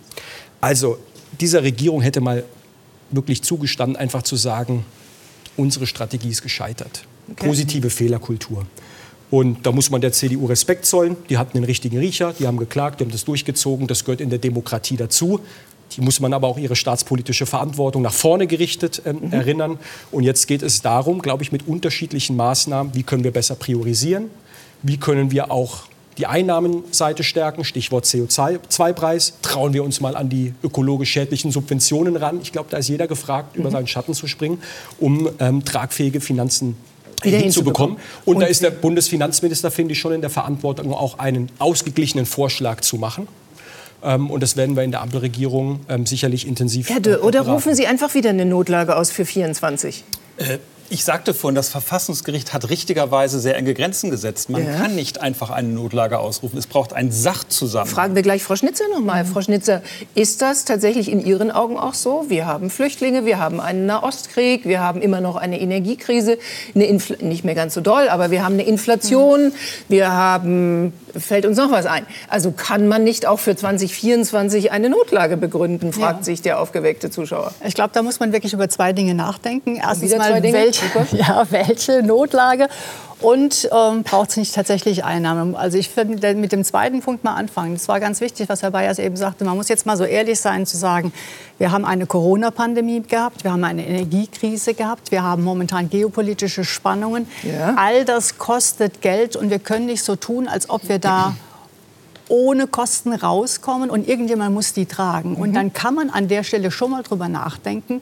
Also, 0.62 0.97
dieser 1.39 1.63
Regierung 1.63 2.01
hätte 2.01 2.21
mal 2.21 2.43
wirklich 3.12 3.41
zugestanden, 3.41 3.95
einfach 3.95 4.23
zu 4.23 4.36
sagen, 4.36 4.86
unsere 5.57 5.88
Strategie 5.88 6.29
ist 6.29 6.41
gescheitert. 6.41 7.05
Okay. 7.31 7.47
Positive 7.47 7.89
Fehlerkultur. 7.89 8.65
Und 9.29 9.65
da 9.65 9.71
muss 9.71 9.89
man 9.89 9.99
der 9.99 10.12
CDU 10.12 10.45
Respekt 10.45 10.86
zollen. 10.86 11.17
Die 11.29 11.38
hatten 11.38 11.57
den 11.57 11.63
richtigen 11.63 11.97
Riecher, 11.97 12.33
die 12.38 12.45
haben 12.45 12.57
geklagt, 12.57 12.99
die 12.99 13.05
haben 13.05 13.12
das 13.12 13.25
durchgezogen. 13.25 13.88
Das 13.88 14.05
gehört 14.05 14.21
in 14.21 14.29
der 14.29 14.38
Demokratie 14.38 14.95
dazu. 14.95 15.39
Die 15.95 16.01
muss 16.01 16.19
man 16.19 16.34
aber 16.34 16.47
auch 16.47 16.58
ihre 16.58 16.75
staatspolitische 16.75 17.45
Verantwortung 17.45 18.01
nach 18.01 18.13
vorne 18.13 18.47
gerichtet 18.47 19.01
äh, 19.06 19.13
mhm. 19.13 19.32
erinnern. 19.32 19.79
Und 20.12 20.23
jetzt 20.23 20.47
geht 20.47 20.63
es 20.63 20.82
darum, 20.82 21.21
glaube 21.21 21.43
ich, 21.43 21.51
mit 21.51 21.67
unterschiedlichen 21.67 22.36
Maßnahmen, 22.36 22.95
wie 22.95 23.03
können 23.03 23.23
wir 23.23 23.32
besser 23.32 23.56
priorisieren, 23.56 24.25
wie 24.82 24.97
können 24.97 25.32
wir 25.32 25.51
auch 25.51 25.84
die 26.17 26.27
Einnahmenseite 26.27 27.23
stärken, 27.23 27.63
Stichwort 27.63 28.06
CO2-Preis. 28.06 29.34
Trauen 29.41 29.73
wir 29.73 29.84
uns 29.84 29.99
mal 29.99 30.15
an 30.15 30.29
die 30.29 30.53
ökologisch 30.63 31.12
schädlichen 31.12 31.51
Subventionen 31.51 32.15
ran. 32.15 32.39
Ich 32.41 32.51
glaube, 32.51 32.69
da 32.69 32.77
ist 32.77 32.88
jeder 32.88 33.08
gefragt, 33.08 33.56
mhm. 33.56 33.62
über 33.62 33.71
seinen 33.71 33.88
Schatten 33.88 34.13
zu 34.13 34.27
springen, 34.27 34.60
um 34.99 35.29
ähm, 35.39 35.65
tragfähige 35.65 36.21
Finanzen 36.21 36.75
hinzubekommen. 37.23 37.97
Und, 38.25 38.36
Und 38.36 38.41
da 38.41 38.47
ist 38.47 38.62
der 38.62 38.71
Bundesfinanzminister, 38.71 39.71
finde 39.71 39.93
ich, 39.93 39.99
schon 39.99 40.13
in 40.13 40.21
der 40.21 40.29
Verantwortung, 40.29 40.93
auch 40.93 41.19
einen 41.19 41.49
ausgeglichenen 41.60 42.25
Vorschlag 42.25 42.82
zu 42.82 42.97
machen. 42.97 43.27
Ähm, 44.03 44.29
und 44.29 44.43
das 44.43 44.57
werden 44.57 44.75
wir 44.75 44.83
in 44.83 44.91
der 44.91 45.01
Ampelregierung 45.01 45.79
ähm, 45.89 46.05
sicherlich 46.05 46.47
intensiv. 46.47 46.89
Herr 46.89 46.99
Dö, 46.99 47.17
oder 47.17 47.41
rufen 47.41 47.75
Sie 47.75 47.87
einfach 47.87 48.13
wieder 48.13 48.31
eine 48.31 48.45
Notlage 48.45 48.95
aus 48.95 49.11
für 49.11 49.25
24? 49.25 50.03
Äh, 50.37 50.57
ich 50.93 51.06
sagte 51.06 51.34
vorhin, 51.34 51.56
das 51.56 51.69
Verfassungsgericht 51.69 52.53
hat 52.53 52.69
richtigerweise 52.69 53.39
sehr 53.39 53.56
enge 53.56 53.73
Grenzen 53.73 54.12
gesetzt. 54.12 54.51
Man 54.51 54.63
ja. 54.63 54.75
kann 54.75 54.93
nicht 54.93 55.19
einfach 55.19 55.49
eine 55.49 55.69
Notlage 55.69 56.19
ausrufen. 56.19 56.60
Es 56.60 56.67
braucht 56.67 56.93
einen 56.93 57.12
Sachzusammenhang. 57.12 57.95
Fragen 57.95 58.15
wir 58.15 58.21
gleich 58.21 58.43
Frau 58.43 58.56
Schnitzer 58.56 58.84
noch 58.93 58.99
mal. 58.99 59.23
Mhm. 59.23 59.27
Frau 59.27 59.41
Schnitzer, 59.41 59.82
ist 60.13 60.43
das 60.43 60.65
tatsächlich 60.65 61.12
in 61.12 61.25
Ihren 61.25 61.49
Augen 61.49 61.79
auch 61.79 61.95
so? 61.95 62.25
Wir 62.27 62.45
haben 62.45 62.69
Flüchtlinge, 62.69 63.25
wir 63.25 63.39
haben 63.39 63.60
einen 63.60 63.88
Nahostkrieg, 63.88 64.65
wir 64.65 64.82
haben 64.82 65.01
immer 65.01 65.19
noch 65.19 65.36
eine 65.36 65.60
Energiekrise, 65.60 66.38
eine 66.75 66.86
nicht 67.21 67.43
mehr 67.43 67.56
ganz 67.56 67.73
so 67.73 67.82
doll, 67.82 68.08
aber 68.08 68.29
wir 68.29 68.45
haben 68.45 68.53
eine 68.53 68.63
Inflation, 68.63 69.45
mhm. 69.45 69.53
wir 69.89 70.12
haben 70.12 70.93
fällt 71.19 71.45
uns 71.45 71.58
noch 71.58 71.71
was 71.71 71.86
ein. 71.86 72.06
Also 72.27 72.51
kann 72.51 72.88
man 72.88 73.03
nicht 73.03 73.25
auch 73.25 73.39
für 73.39 73.56
2024 73.56 74.71
eine 74.71 74.89
Notlage 74.89 75.38
begründen, 75.38 75.93
fragt 75.93 76.19
ja. 76.19 76.23
sich 76.23 76.41
der 76.41 76.60
aufgeweckte 76.60 77.10
Zuschauer. 77.10 77.53
Ich 77.65 77.75
glaube, 77.75 77.91
da 77.93 78.01
muss 78.01 78.19
man 78.19 78.34
wirklich 78.34 78.53
über 78.53 78.69
zwei 78.69 78.93
Dinge 78.93 79.13
nachdenken. 79.13 79.79
Erstens 79.82 80.15
mal, 80.15 80.41
welche, 80.41 80.82
ja, 81.11 81.45
welche 81.49 82.03
Notlage 82.03 82.67
und 83.23 83.69
ähm, 83.71 84.03
braucht 84.03 84.31
es 84.31 84.37
nicht 84.37 84.53
tatsächlich 84.53 85.05
Einnahmen? 85.05 85.55
Also 85.55 85.77
ich 85.77 85.87
finde, 85.87 86.35
mit 86.35 86.51
dem 86.51 86.65
zweiten 86.65 87.01
Punkt 87.01 87.23
mal 87.23 87.35
anfangen. 87.35 87.73
Das 87.73 87.87
war 87.87 88.01
ganz 88.01 88.19
wichtig, 88.19 88.49
was 88.49 88.61
Herr 88.61 88.71
Bayers 88.71 88.99
eben 88.99 89.15
sagte. 89.15 89.45
Man 89.45 89.55
muss 89.55 89.69
jetzt 89.69 89.85
mal 89.85 89.95
so 89.95 90.03
ehrlich 90.03 90.41
sein 90.41 90.65
zu 90.65 90.75
sagen, 90.75 91.13
wir 91.57 91.71
haben 91.71 91.85
eine 91.85 92.05
Corona-Pandemie 92.05 93.01
gehabt, 93.01 93.45
wir 93.45 93.53
haben 93.53 93.63
eine 93.63 93.87
Energiekrise 93.87 94.73
gehabt, 94.73 95.11
wir 95.11 95.23
haben 95.23 95.43
momentan 95.43 95.89
geopolitische 95.89 96.65
Spannungen. 96.65 97.27
Ja. 97.43 97.75
All 97.77 98.03
das 98.03 98.37
kostet 98.37 99.01
Geld 99.01 99.37
und 99.37 99.49
wir 99.49 99.59
können 99.59 99.85
nicht 99.85 100.03
so 100.03 100.17
tun, 100.17 100.49
als 100.49 100.69
ob 100.69 100.89
wir 100.89 100.99
da 100.99 101.33
ohne 102.27 102.67
Kosten 102.67 103.13
rauskommen 103.13 103.89
und 103.89 104.07
irgendjemand 104.07 104.53
muss 104.53 104.73
die 104.73 104.85
tragen. 104.85 105.35
Und 105.35 105.51
mhm. 105.51 105.53
dann 105.53 105.73
kann 105.73 105.95
man 105.95 106.09
an 106.09 106.27
der 106.27 106.43
Stelle 106.43 106.71
schon 106.71 106.91
mal 106.91 107.03
drüber 107.03 107.29
nachdenken, 107.29 108.01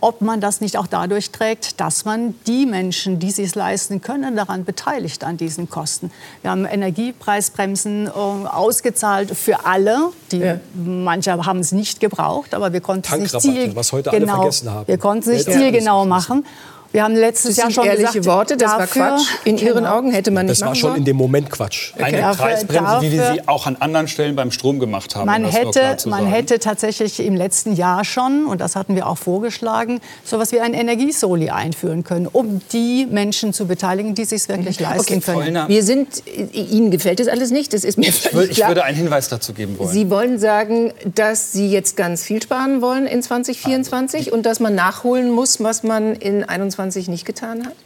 ob 0.00 0.20
man 0.20 0.40
das 0.40 0.60
nicht 0.60 0.76
auch 0.76 0.86
dadurch 0.86 1.30
trägt, 1.30 1.80
dass 1.80 2.04
man 2.04 2.34
die 2.46 2.66
Menschen, 2.66 3.18
die 3.18 3.28
es 3.28 3.54
leisten 3.54 4.00
können, 4.00 4.36
daran 4.36 4.64
beteiligt 4.64 5.24
an 5.24 5.36
diesen 5.36 5.68
Kosten. 5.68 6.10
Wir 6.42 6.50
haben 6.50 6.64
Energiepreisbremsen 6.64 8.06
äh, 8.06 8.10
ausgezahlt 8.10 9.36
für 9.36 9.66
alle. 9.66 10.10
Die, 10.32 10.38
ja. 10.38 10.60
Manche 10.74 11.32
haben 11.44 11.60
es 11.60 11.72
nicht 11.72 12.00
gebraucht, 12.00 12.54
aber 12.54 12.72
wir 12.72 12.80
konnten 12.80 13.12
es 13.12 13.32
nicht 13.32 13.40
ziel, 13.40 13.76
was 13.76 13.92
heute 13.92 14.10
alle 14.10 14.20
genau, 14.20 14.36
vergessen 14.36 14.70
haben. 14.70 14.88
Wir 14.88 14.98
konnten 14.98 15.30
es 15.30 15.46
nicht 15.46 15.58
zielgenau 15.58 16.04
machen. 16.04 16.44
Wir 16.92 17.04
haben 17.04 17.14
letztes 17.14 17.56
Jahr 17.56 17.70
schon 17.70 17.86
ehrliche 17.86 18.18
gesagt, 18.18 18.26
Worte, 18.26 18.56
das 18.56 18.76
dafür, 18.76 19.02
war 19.02 19.16
Quatsch. 19.16 19.28
In 19.44 19.56
genau. 19.56 19.70
Ihren 19.70 19.86
Augen 19.86 20.10
hätte 20.10 20.32
man 20.32 20.46
nicht 20.46 20.60
Das 20.60 20.66
war 20.66 20.74
schon 20.74 20.96
in 20.96 21.04
dem 21.04 21.16
Moment 21.16 21.48
Quatsch. 21.48 21.92
Okay. 21.94 22.04
Eine 22.04 22.16
dafür, 22.18 22.46
Preisbremse, 22.46 22.84
dafür, 22.84 23.02
wie 23.02 23.12
wir 23.12 23.32
sie 23.32 23.48
auch 23.48 23.66
an 23.66 23.76
anderen 23.78 24.08
Stellen 24.08 24.34
beim 24.34 24.50
Strom 24.50 24.80
gemacht 24.80 25.14
haben. 25.14 25.26
Man, 25.26 25.44
hätte, 25.44 25.96
man 26.08 26.26
hätte 26.26 26.58
tatsächlich 26.58 27.20
im 27.20 27.36
letzten 27.36 27.74
Jahr 27.74 28.04
schon, 28.04 28.46
und 28.46 28.60
das 28.60 28.74
hatten 28.74 28.96
wir 28.96 29.06
auch 29.06 29.18
vorgeschlagen, 29.18 30.00
so 30.24 30.36
etwas 30.36 30.50
wie 30.50 30.58
ein 30.58 30.74
Energiesoli 30.74 31.50
einführen 31.50 32.02
können, 32.02 32.26
um 32.26 32.60
die 32.72 33.06
Menschen 33.08 33.52
zu 33.52 33.66
beteiligen, 33.66 34.16
die 34.16 34.24
sich 34.24 34.48
wirklich 34.48 34.80
leisten 34.80 35.18
okay, 35.18 35.32
können. 35.32 35.68
Wir 35.68 35.84
sind, 35.84 36.24
Ihnen 36.52 36.90
gefällt 36.90 37.20
das 37.20 37.28
alles 37.28 37.52
nicht, 37.52 37.72
das 37.72 37.84
ist 37.84 37.98
mir 37.98 38.08
ich, 38.08 38.32
würde, 38.34 38.50
ich 38.50 38.66
würde 38.66 38.82
einen 38.82 38.96
Hinweis 38.96 39.28
dazu 39.28 39.52
geben 39.52 39.78
wollen. 39.78 39.90
Sie 39.90 40.10
wollen 40.10 40.40
sagen, 40.40 40.92
dass 41.14 41.52
Sie 41.52 41.70
jetzt 41.70 41.96
ganz 41.96 42.24
viel 42.24 42.42
sparen 42.42 42.82
wollen 42.82 43.06
in 43.06 43.22
2024 43.22 44.18
also, 44.18 44.32
und 44.32 44.44
dass 44.44 44.58
man 44.58 44.74
nachholen 44.74 45.30
muss, 45.30 45.62
was 45.62 45.84
man 45.84 46.14
in 46.14 46.42
2021 46.42 46.79
nicht 47.08 47.26
getan 47.26 47.66
hat? 47.66 47.76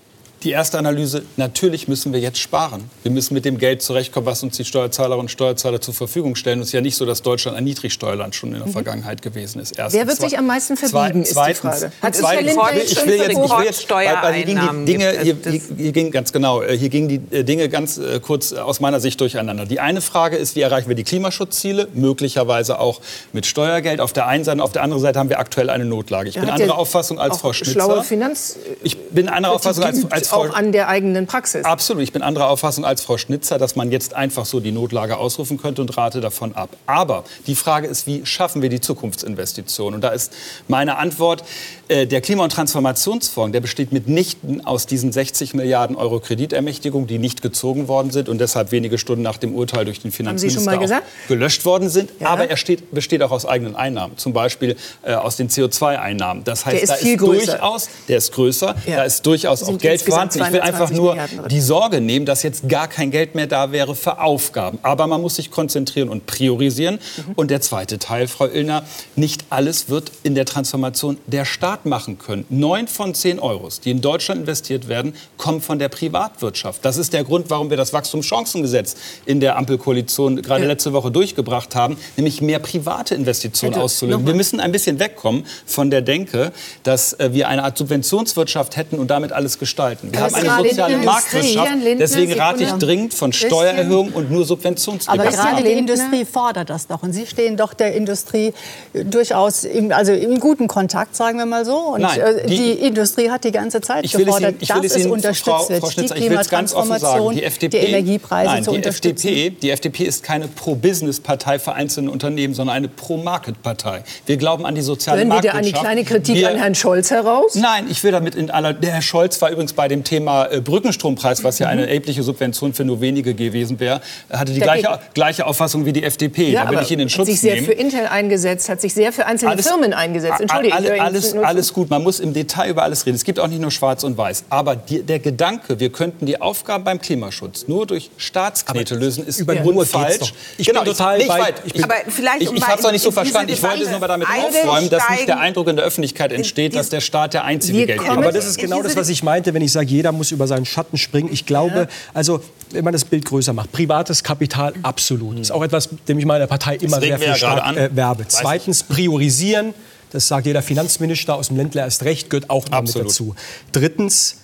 Die 0.44 0.50
erste 0.50 0.78
Analyse, 0.78 1.22
natürlich 1.38 1.88
müssen 1.88 2.12
wir 2.12 2.20
jetzt 2.20 2.38
sparen. 2.38 2.90
Wir 3.02 3.10
müssen 3.10 3.32
mit 3.32 3.46
dem 3.46 3.56
Geld 3.56 3.80
zurechtkommen, 3.80 4.26
was 4.26 4.42
uns 4.42 4.58
die 4.58 4.66
Steuerzahlerinnen 4.66 5.20
und 5.20 5.30
Steuerzahler 5.30 5.80
zur 5.80 5.94
Verfügung 5.94 6.36
stellen. 6.36 6.60
Es 6.60 6.68
ist 6.68 6.72
ja 6.72 6.82
nicht 6.82 6.96
so, 6.96 7.06
dass 7.06 7.22
Deutschland 7.22 7.56
ein 7.56 7.64
Niedrigsteuerland 7.64 8.34
schon 8.34 8.52
in 8.52 8.58
der 8.58 8.66
mhm. 8.66 8.72
Vergangenheit 8.72 9.22
gewesen 9.22 9.60
ist. 9.60 9.78
Erstens. 9.78 9.98
Wer 9.98 10.06
wird 10.06 10.20
sich 10.20 10.36
am 10.36 10.46
meisten 10.46 10.76
verbiegen, 10.76 11.22
ist 11.22 11.30
die 11.30 11.54
Frage. 11.54 11.92
Hat 12.02 12.14
zweitens, 12.14 12.52
ich 12.52 12.56
will 12.56 12.76
jetzt, 12.76 12.92
ich 12.92 13.06
will 13.06 13.64
jetzt 13.64 13.90
weil, 13.90 14.06
weil 14.22 14.34
hier 14.34 14.44
gingen 14.44 14.84
die 14.84 14.92
Dinge, 14.92 15.10
hier, 15.22 15.36
hier, 15.42 15.60
hier 15.78 15.92
ging 15.92 16.10
ganz 16.10 16.30
genau, 16.30 16.60
äh, 16.60 16.76
hier 16.76 16.90
gingen 16.90 17.08
die 17.08 17.20
äh, 17.34 17.42
Dinge 17.42 17.70
ganz 17.70 17.96
äh, 17.96 18.20
kurz 18.20 18.52
aus 18.52 18.80
meiner 18.80 19.00
Sicht 19.00 19.20
durcheinander. 19.22 19.64
Die 19.64 19.80
eine 19.80 20.02
Frage 20.02 20.36
ist, 20.36 20.56
wie 20.56 20.60
erreichen 20.60 20.88
wir 20.88 20.96
die 20.96 21.04
Klimaschutzziele? 21.04 21.88
Möglicherweise 21.94 22.80
auch 22.80 23.00
mit 23.32 23.46
Steuergeld 23.46 24.00
auf 24.00 24.12
der 24.12 24.26
einen 24.26 24.44
Seite. 24.44 24.62
Auf 24.62 24.72
der 24.72 24.82
anderen 24.82 25.02
Seite 25.02 25.18
haben 25.18 25.30
wir 25.30 25.38
aktuell 25.38 25.70
eine 25.70 25.86
Notlage. 25.86 26.28
Ich 26.28 26.34
bin 26.34 26.50
anderer 26.50 26.76
Auffassung 26.76 27.18
als 27.18 27.38
Frau 27.38 27.54
Schnitzer. 27.54 27.72
Schlaue 27.72 28.04
Finanz 28.04 28.58
ich 28.82 28.98
bin 29.08 29.28
anderer 29.28 29.54
Auffassung 29.54 29.84
als, 29.84 30.10
als 30.10 30.33
Frau 30.34 30.48
auch 30.48 30.54
an 30.54 30.72
der 30.72 30.88
eigenen 30.88 31.26
Praxis. 31.26 31.64
Absolut. 31.64 32.02
Ich 32.02 32.12
bin 32.12 32.22
anderer 32.22 32.48
Auffassung 32.48 32.84
als 32.84 33.02
Frau 33.02 33.18
Schnitzer, 33.18 33.58
dass 33.58 33.76
man 33.76 33.90
jetzt 33.90 34.14
einfach 34.14 34.46
so 34.46 34.60
die 34.60 34.72
Notlage 34.72 35.16
ausrufen 35.16 35.58
könnte 35.58 35.82
und 35.82 35.96
rate 35.96 36.20
davon 36.20 36.54
ab. 36.54 36.70
Aber 36.86 37.24
die 37.46 37.54
Frage 37.54 37.86
ist, 37.86 38.06
wie 38.06 38.24
schaffen 38.26 38.62
wir 38.62 38.68
die 38.68 38.80
Zukunftsinvestitionen? 38.80 39.96
Und 39.96 40.00
da 40.02 40.10
ist 40.10 40.32
meine 40.68 40.98
Antwort, 40.98 41.44
äh, 41.88 42.06
der 42.06 42.20
Klima- 42.20 42.44
und 42.44 42.50
Transformationsfonds, 42.50 43.52
der 43.52 43.60
besteht 43.60 43.92
mitnichten 43.92 44.64
aus 44.64 44.86
diesen 44.86 45.12
60 45.12 45.54
Milliarden 45.54 45.96
Euro 45.96 46.18
Kreditermächtigung, 46.20 47.06
die 47.06 47.18
nicht 47.18 47.42
gezogen 47.42 47.88
worden 47.88 48.10
sind 48.10 48.28
und 48.28 48.38
deshalb 48.38 48.72
wenige 48.72 48.96
Stunden 48.98 49.22
nach 49.22 49.36
dem 49.36 49.54
Urteil 49.54 49.84
durch 49.84 50.00
den 50.00 50.10
Finanzminister 50.10 51.02
gelöscht 51.28 51.64
worden 51.64 51.88
sind. 51.88 52.10
Ja. 52.20 52.28
Aber 52.28 52.48
er 52.48 52.56
steht, 52.56 52.90
besteht 52.92 53.22
auch 53.22 53.30
aus 53.30 53.44
eigenen 53.44 53.76
Einnahmen, 53.76 54.16
zum 54.16 54.32
Beispiel 54.32 54.76
äh, 55.02 55.14
aus 55.14 55.36
den 55.36 55.48
CO2-Einnahmen. 55.48 56.44
Das 56.44 56.64
heißt, 56.64 56.76
der 56.76 56.82
ist 56.82 56.90
da 56.90 56.94
ist 56.94 57.18
größer. 57.18 57.52
durchaus, 57.52 57.88
der 58.08 58.18
ist 58.18 58.32
größer, 58.32 58.74
ja. 58.86 58.96
da 58.96 59.04
ist 59.04 59.26
durchaus 59.26 59.62
auch 59.62 59.78
Geld 59.78 60.00
vorhanden. 60.00 60.23
Ich 60.32 60.52
will 60.52 60.60
einfach 60.60 60.90
nur 60.90 61.16
die 61.50 61.60
Sorge 61.60 62.00
nehmen, 62.00 62.26
dass 62.26 62.42
jetzt 62.42 62.68
gar 62.68 62.88
kein 62.88 63.10
Geld 63.10 63.34
mehr 63.34 63.46
da 63.46 63.72
wäre 63.72 63.94
für 63.94 64.20
Aufgaben. 64.20 64.78
Aber 64.82 65.06
man 65.06 65.20
muss 65.20 65.36
sich 65.36 65.50
konzentrieren 65.50 66.08
und 66.08 66.26
priorisieren. 66.26 66.98
Mhm. 67.16 67.32
Und 67.36 67.50
der 67.50 67.60
zweite 67.60 67.98
Teil, 67.98 68.28
Frau 68.28 68.46
Illner, 68.46 68.84
nicht 69.16 69.44
alles 69.50 69.88
wird 69.88 70.12
in 70.22 70.34
der 70.34 70.44
Transformation 70.44 71.18
der 71.26 71.44
Staat 71.44 71.86
machen 71.86 72.18
können. 72.18 72.44
Neun 72.48 72.88
von 72.88 73.14
zehn 73.14 73.38
Euros, 73.38 73.80
die 73.80 73.90
in 73.90 74.00
Deutschland 74.00 74.40
investiert 74.42 74.88
werden, 74.88 75.14
kommen 75.36 75.60
von 75.60 75.78
der 75.78 75.88
Privatwirtschaft. 75.88 76.84
Das 76.84 76.96
ist 76.96 77.12
der 77.12 77.24
Grund, 77.24 77.50
warum 77.50 77.70
wir 77.70 77.76
das 77.76 77.92
Wachstumschancengesetz 77.92 78.96
in 79.26 79.40
der 79.40 79.56
Ampelkoalition 79.56 80.42
gerade 80.42 80.62
ja. 80.62 80.68
letzte 80.68 80.92
Woche 80.92 81.10
durchgebracht 81.10 81.74
haben, 81.74 81.96
nämlich 82.16 82.40
mehr 82.40 82.58
private 82.58 83.14
Investitionen 83.14 83.74
auszulösen. 83.76 84.26
Wir 84.26 84.34
müssen 84.34 84.60
ein 84.60 84.72
bisschen 84.72 84.98
wegkommen 84.98 85.44
von 85.66 85.90
der 85.90 86.02
Denke, 86.02 86.52
dass 86.82 87.12
äh, 87.14 87.32
wir 87.32 87.48
eine 87.48 87.64
Art 87.64 87.78
Subventionswirtschaft 87.78 88.76
hätten 88.76 88.98
und 88.98 89.08
damit 89.08 89.32
alles 89.32 89.58
gestalten. 89.58 90.10
Wir 90.14 90.22
haben 90.22 90.34
eine 90.34 90.68
soziale 90.68 90.96
Marktwirtschaft. 90.98 91.72
Deswegen 91.98 92.32
rate 92.32 92.62
ich 92.64 92.72
dringend 92.72 93.14
von 93.14 93.32
Steuererhöhungen 93.32 94.12
und 94.12 94.30
nur 94.30 94.44
Subventionsdebatten. 94.44 95.20
Aber 95.20 95.36
gerade 95.36 95.62
die 95.62 95.72
Industrie 95.72 96.24
fordert 96.24 96.70
das 96.70 96.86
doch. 96.86 97.02
Und 97.02 97.12
Sie 97.12 97.26
stehen 97.26 97.56
doch 97.56 97.74
der 97.74 97.94
Industrie 97.94 98.52
durchaus 98.92 99.64
im, 99.64 99.92
also 99.92 100.12
im 100.12 100.40
guten 100.40 100.68
Kontakt, 100.68 101.16
sagen 101.16 101.38
wir 101.38 101.46
mal 101.46 101.64
so. 101.64 101.76
Und 101.76 102.02
Nein, 102.02 102.20
äh, 102.20 102.46
die, 102.46 102.56
die, 102.56 102.72
Industrie 102.86 103.30
hat 103.30 103.44
die 103.44 103.52
ganze 103.52 103.80
Zeit 103.80 104.10
gefordert, 104.10 104.56
Ihnen, 104.60 104.82
dass 104.82 104.96
es 104.96 105.06
unterstützt 105.06 105.44
Frau, 105.44 105.68
wird. 105.68 105.80
Frau 105.80 105.90
Schnitzer, 105.90 106.14
die 106.14 106.26
Klimatransformation, 106.26 107.34
die, 107.34 107.42
FDP, 107.44 107.80
die 107.80 107.86
Energiepreise 107.86 108.50
nein, 108.50 108.64
zu 108.64 108.70
die 108.70 108.76
unterstützen. 108.78 109.28
FDP, 109.28 109.50
die 109.50 109.70
FDP 109.70 110.04
ist 110.04 110.22
keine 110.22 110.48
Pro-Business-Partei 110.48 111.58
für 111.58 111.72
einzelne 111.72 112.10
Unternehmen, 112.10 112.54
sondern 112.54 112.76
eine 112.76 112.88
Pro-Market-Partei. 112.88 114.04
Wir 114.26 114.36
glauben 114.36 114.66
an 114.66 114.74
die 114.74 114.82
soziale 114.82 115.18
Hören 115.18 115.28
Marktwirtschaft. 115.28 115.64
Hören 115.64 115.66
wir 115.66 115.72
da 115.72 115.78
eine 115.78 115.94
kleine 115.94 116.04
Kritik 116.04 116.36
wir, 116.36 116.50
an 116.50 116.56
Herrn 116.56 116.74
Scholz 116.74 117.10
heraus? 117.10 117.54
Nein, 117.54 117.86
ich 117.90 118.02
will 118.04 118.12
damit 118.12 118.34
in 118.34 118.50
aller... 118.50 118.72
Der 118.72 118.92
Herr 118.92 119.02
Scholz 119.02 119.40
war 119.40 119.50
übrigens 119.50 119.72
bei 119.72 119.88
dem 119.94 120.04
Thema 120.04 120.46
äh, 120.46 120.60
Brückenstrompreis, 120.60 121.44
was 121.44 121.58
ja 121.58 121.68
eine 121.68 121.82
mhm. 121.82 121.88
erhebliche 121.88 122.22
Subvention 122.22 122.74
für 122.74 122.84
nur 122.84 123.00
wenige 123.00 123.34
gewesen 123.34 123.80
wäre, 123.80 124.00
hatte 124.30 124.52
die 124.52 124.60
gleiche, 124.60 124.98
gleiche 125.14 125.46
Auffassung 125.46 125.86
wie 125.86 125.92
die 125.92 126.02
FDP. 126.02 126.50
Ja, 126.50 126.64
da 126.64 126.70
will 126.70 126.80
ich 126.82 126.90
Ihnen 126.90 127.02
in 127.02 127.08
Schutz 127.08 127.26
nehmen. 127.26 127.36
Hat 127.36 127.40
sich 127.40 127.40
sehr 127.40 127.54
nehmen. 127.54 127.66
für 127.66 127.72
Intel 127.72 128.06
eingesetzt, 128.06 128.68
hat 128.68 128.80
sich 128.80 128.92
sehr 128.94 129.12
für 129.12 129.26
einzelne 129.26 129.52
alles, 129.52 129.66
Firmen 129.66 129.92
eingesetzt. 129.92 130.40
Entschuldigung. 130.40 130.78
Alles, 130.78 131.00
alles, 131.00 131.34
alles 131.34 131.72
gut, 131.72 131.90
man 131.90 132.02
muss 132.02 132.20
im 132.20 132.32
Detail 132.32 132.70
über 132.70 132.82
alles 132.82 133.06
reden. 133.06 133.16
Es 133.16 133.24
gibt 133.24 133.38
auch 133.38 133.48
nicht 133.48 133.60
nur 133.60 133.70
Schwarz 133.70 134.04
und 134.04 134.18
Weiß. 134.18 134.44
Aber 134.50 134.76
die, 134.76 135.02
der 135.02 135.18
Gedanke, 135.18 135.78
wir 135.80 135.90
könnten 135.90 136.26
die 136.26 136.40
Aufgaben 136.40 136.84
beim 136.84 137.00
Klimaschutz 137.00 137.66
nur 137.68 137.86
durch 137.86 138.10
Staatsknete 138.16 138.94
lösen, 138.96 139.26
ist 139.26 139.40
über 139.40 139.54
ja. 139.54 139.84
falsch. 139.84 140.34
Ich 140.58 140.66
genau, 140.66 140.82
bin 140.82 140.92
total 140.92 141.20
ich, 141.20 141.28
weit. 141.28 141.54
Ich, 141.64 141.84
aber 141.84 141.94
vielleicht 142.08 142.42
ich, 142.42 142.52
ich 142.52 142.66
habe 142.66 142.78
es 142.78 142.84
noch 142.84 142.92
nicht 142.92 143.02
so 143.02 143.10
verstanden. 143.10 143.52
Ich 143.52 143.62
wollte 143.62 143.82
es 143.82 143.90
nur 143.90 144.00
mal 144.00 144.08
damit 144.08 144.26
aufräumen, 144.28 144.90
dass 144.90 145.08
nicht 145.10 145.28
der 145.28 145.38
Eindruck 145.38 145.68
in 145.68 145.76
der 145.76 145.84
Öffentlichkeit 145.84 146.32
entsteht, 146.32 146.74
dass 146.74 146.88
der 146.88 147.00
Staat 147.00 147.34
der 147.34 147.44
einzige 147.44 147.86
Geldgeber 147.86 148.12
ist. 148.12 148.18
Aber 148.18 148.32
das 148.32 148.46
ist 148.46 148.58
genau 148.58 148.82
das, 148.82 148.96
was 148.96 149.08
ich 149.08 149.22
meinte, 149.22 149.54
wenn 149.54 149.62
ich 149.62 149.72
sage, 149.84 149.94
jeder 149.94 150.12
muss 150.12 150.32
über 150.32 150.46
seinen 150.46 150.64
Schatten 150.64 150.98
springen. 150.98 151.28
Ich 151.32 151.46
glaube, 151.46 151.88
also 152.12 152.40
wenn 152.70 152.84
man 152.84 152.92
das 152.92 153.04
Bild 153.04 153.24
größer 153.24 153.52
macht, 153.52 153.72
privates 153.72 154.22
Kapital 154.22 154.74
absolut. 154.82 155.34
Das 155.34 155.42
ist 155.42 155.50
auch 155.50 155.62
etwas, 155.62 155.88
dem 156.08 156.18
ich 156.18 156.24
meiner 156.24 156.46
Partei 156.46 156.76
immer 156.76 157.00
sehr 157.00 157.18
viel 157.18 157.34
stark 157.34 157.76
äh, 157.76 157.94
werbe. 157.94 158.24
Zweitens 158.28 158.82
priorisieren. 158.82 159.74
Das 160.10 160.28
sagt 160.28 160.46
jeder 160.46 160.62
Finanzminister 160.62 161.34
aus 161.34 161.48
dem 161.48 161.56
Ländler 161.56 161.82
erst 161.82 162.04
recht, 162.04 162.30
gehört 162.30 162.48
auch 162.48 162.68
damit 162.68 162.94
dazu. 162.94 163.34
Drittens 163.72 164.36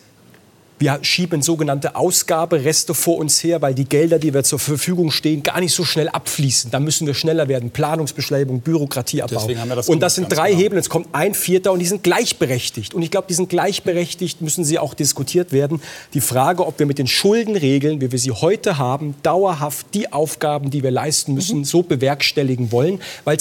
wir 0.81 0.99
schieben 1.03 1.43
sogenannte 1.43 1.95
Ausgabereste 1.95 2.95
vor 2.95 3.19
uns 3.19 3.45
her, 3.45 3.61
weil 3.61 3.75
die 3.75 3.85
Gelder, 3.85 4.19
die 4.19 4.33
wir 4.33 4.43
zur 4.45 4.59
Verfügung 4.59 5.11
stehen, 5.11 5.43
gar 5.43 5.61
nicht 5.61 5.75
so 5.75 5.85
schnell 5.85 6.09
abfließen. 6.09 6.71
Da 6.71 6.81
müssen 6.81 7.07
wir 7.07 7.12
schneller 7.12 7.49
werden. 7.49 7.71
Planungsbeschleunigung, 7.71 8.62
Bürokratieabbau. 8.62 9.47
Das 9.47 9.88
und 9.90 10.01
das 10.01 10.14
sind 10.14 10.29
drei 10.31 10.49
genau. 10.49 10.62
Hebel. 10.62 10.79
Jetzt 10.79 10.88
kommt 10.88 11.09
ein 11.12 11.35
Vierter 11.35 11.73
und 11.73 11.81
die 11.81 11.87
sind 11.87 12.03
gleichberechtigt. 12.03 12.95
Und 12.95 13.03
ich 13.03 13.11
glaube, 13.11 13.27
die 13.29 13.35
sind 13.35 13.51
gleichberechtigt, 13.51 14.40
müssen 14.40 14.64
sie 14.64 14.79
auch 14.79 14.95
diskutiert 14.95 15.53
werden. 15.53 15.83
Die 16.14 16.23
Frage, 16.23 16.66
ob 16.66 16.79
wir 16.79 16.87
mit 16.87 16.99
den 16.99 17.07
Schuldenregeln, 17.07 18.01
wie 18.01 18.11
wir 18.11 18.19
sie 18.19 18.33
heute 18.33 18.79
haben, 18.79 19.14
dauerhaft 19.23 19.88
die 19.93 20.11
Aufgaben, 20.11 20.71
die 20.71 20.83
wir 20.83 20.90
leisten 20.90 21.35
müssen, 21.35 21.59
mhm. 21.59 21.64
so 21.64 21.83
bewerkstelligen 21.83 22.73
wollen. 22.73 23.01
Weil 23.25 23.37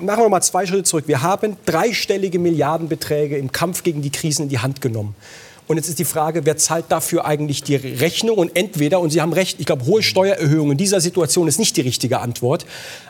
machen 0.00 0.24
wir 0.24 0.28
mal 0.28 0.40
zwei 0.40 0.66
Schritte 0.66 0.82
zurück. 0.82 1.04
Wir 1.06 1.22
haben 1.22 1.56
dreistellige 1.64 2.40
Milliardenbeträge 2.40 3.36
im 3.36 3.52
Kampf 3.52 3.84
gegen 3.84 4.02
die 4.02 4.10
Krisen 4.10 4.44
in 4.44 4.48
die 4.48 4.58
Hand 4.58 4.80
genommen. 4.80 5.14
Und 5.68 5.76
jetzt 5.76 5.88
ist 5.88 5.98
die 5.98 6.04
Frage, 6.04 6.44
wer 6.44 6.56
zahlt 6.56 6.86
dafür 6.88 7.24
eigentlich 7.24 7.62
die 7.62 7.76
Rechnung? 7.76 8.38
Und 8.38 8.56
entweder, 8.56 9.00
und 9.00 9.10
Sie 9.10 9.20
haben 9.20 9.32
recht, 9.32 9.60
ich 9.60 9.66
glaube, 9.66 9.86
hohe 9.86 10.02
Steuererhöhungen 10.02 10.72
in 10.72 10.78
dieser 10.78 11.00
Situation 11.00 11.48
ist 11.48 11.58
nicht 11.58 11.76
die 11.76 11.82
richtige 11.82 12.20
Antwort. 12.20 12.66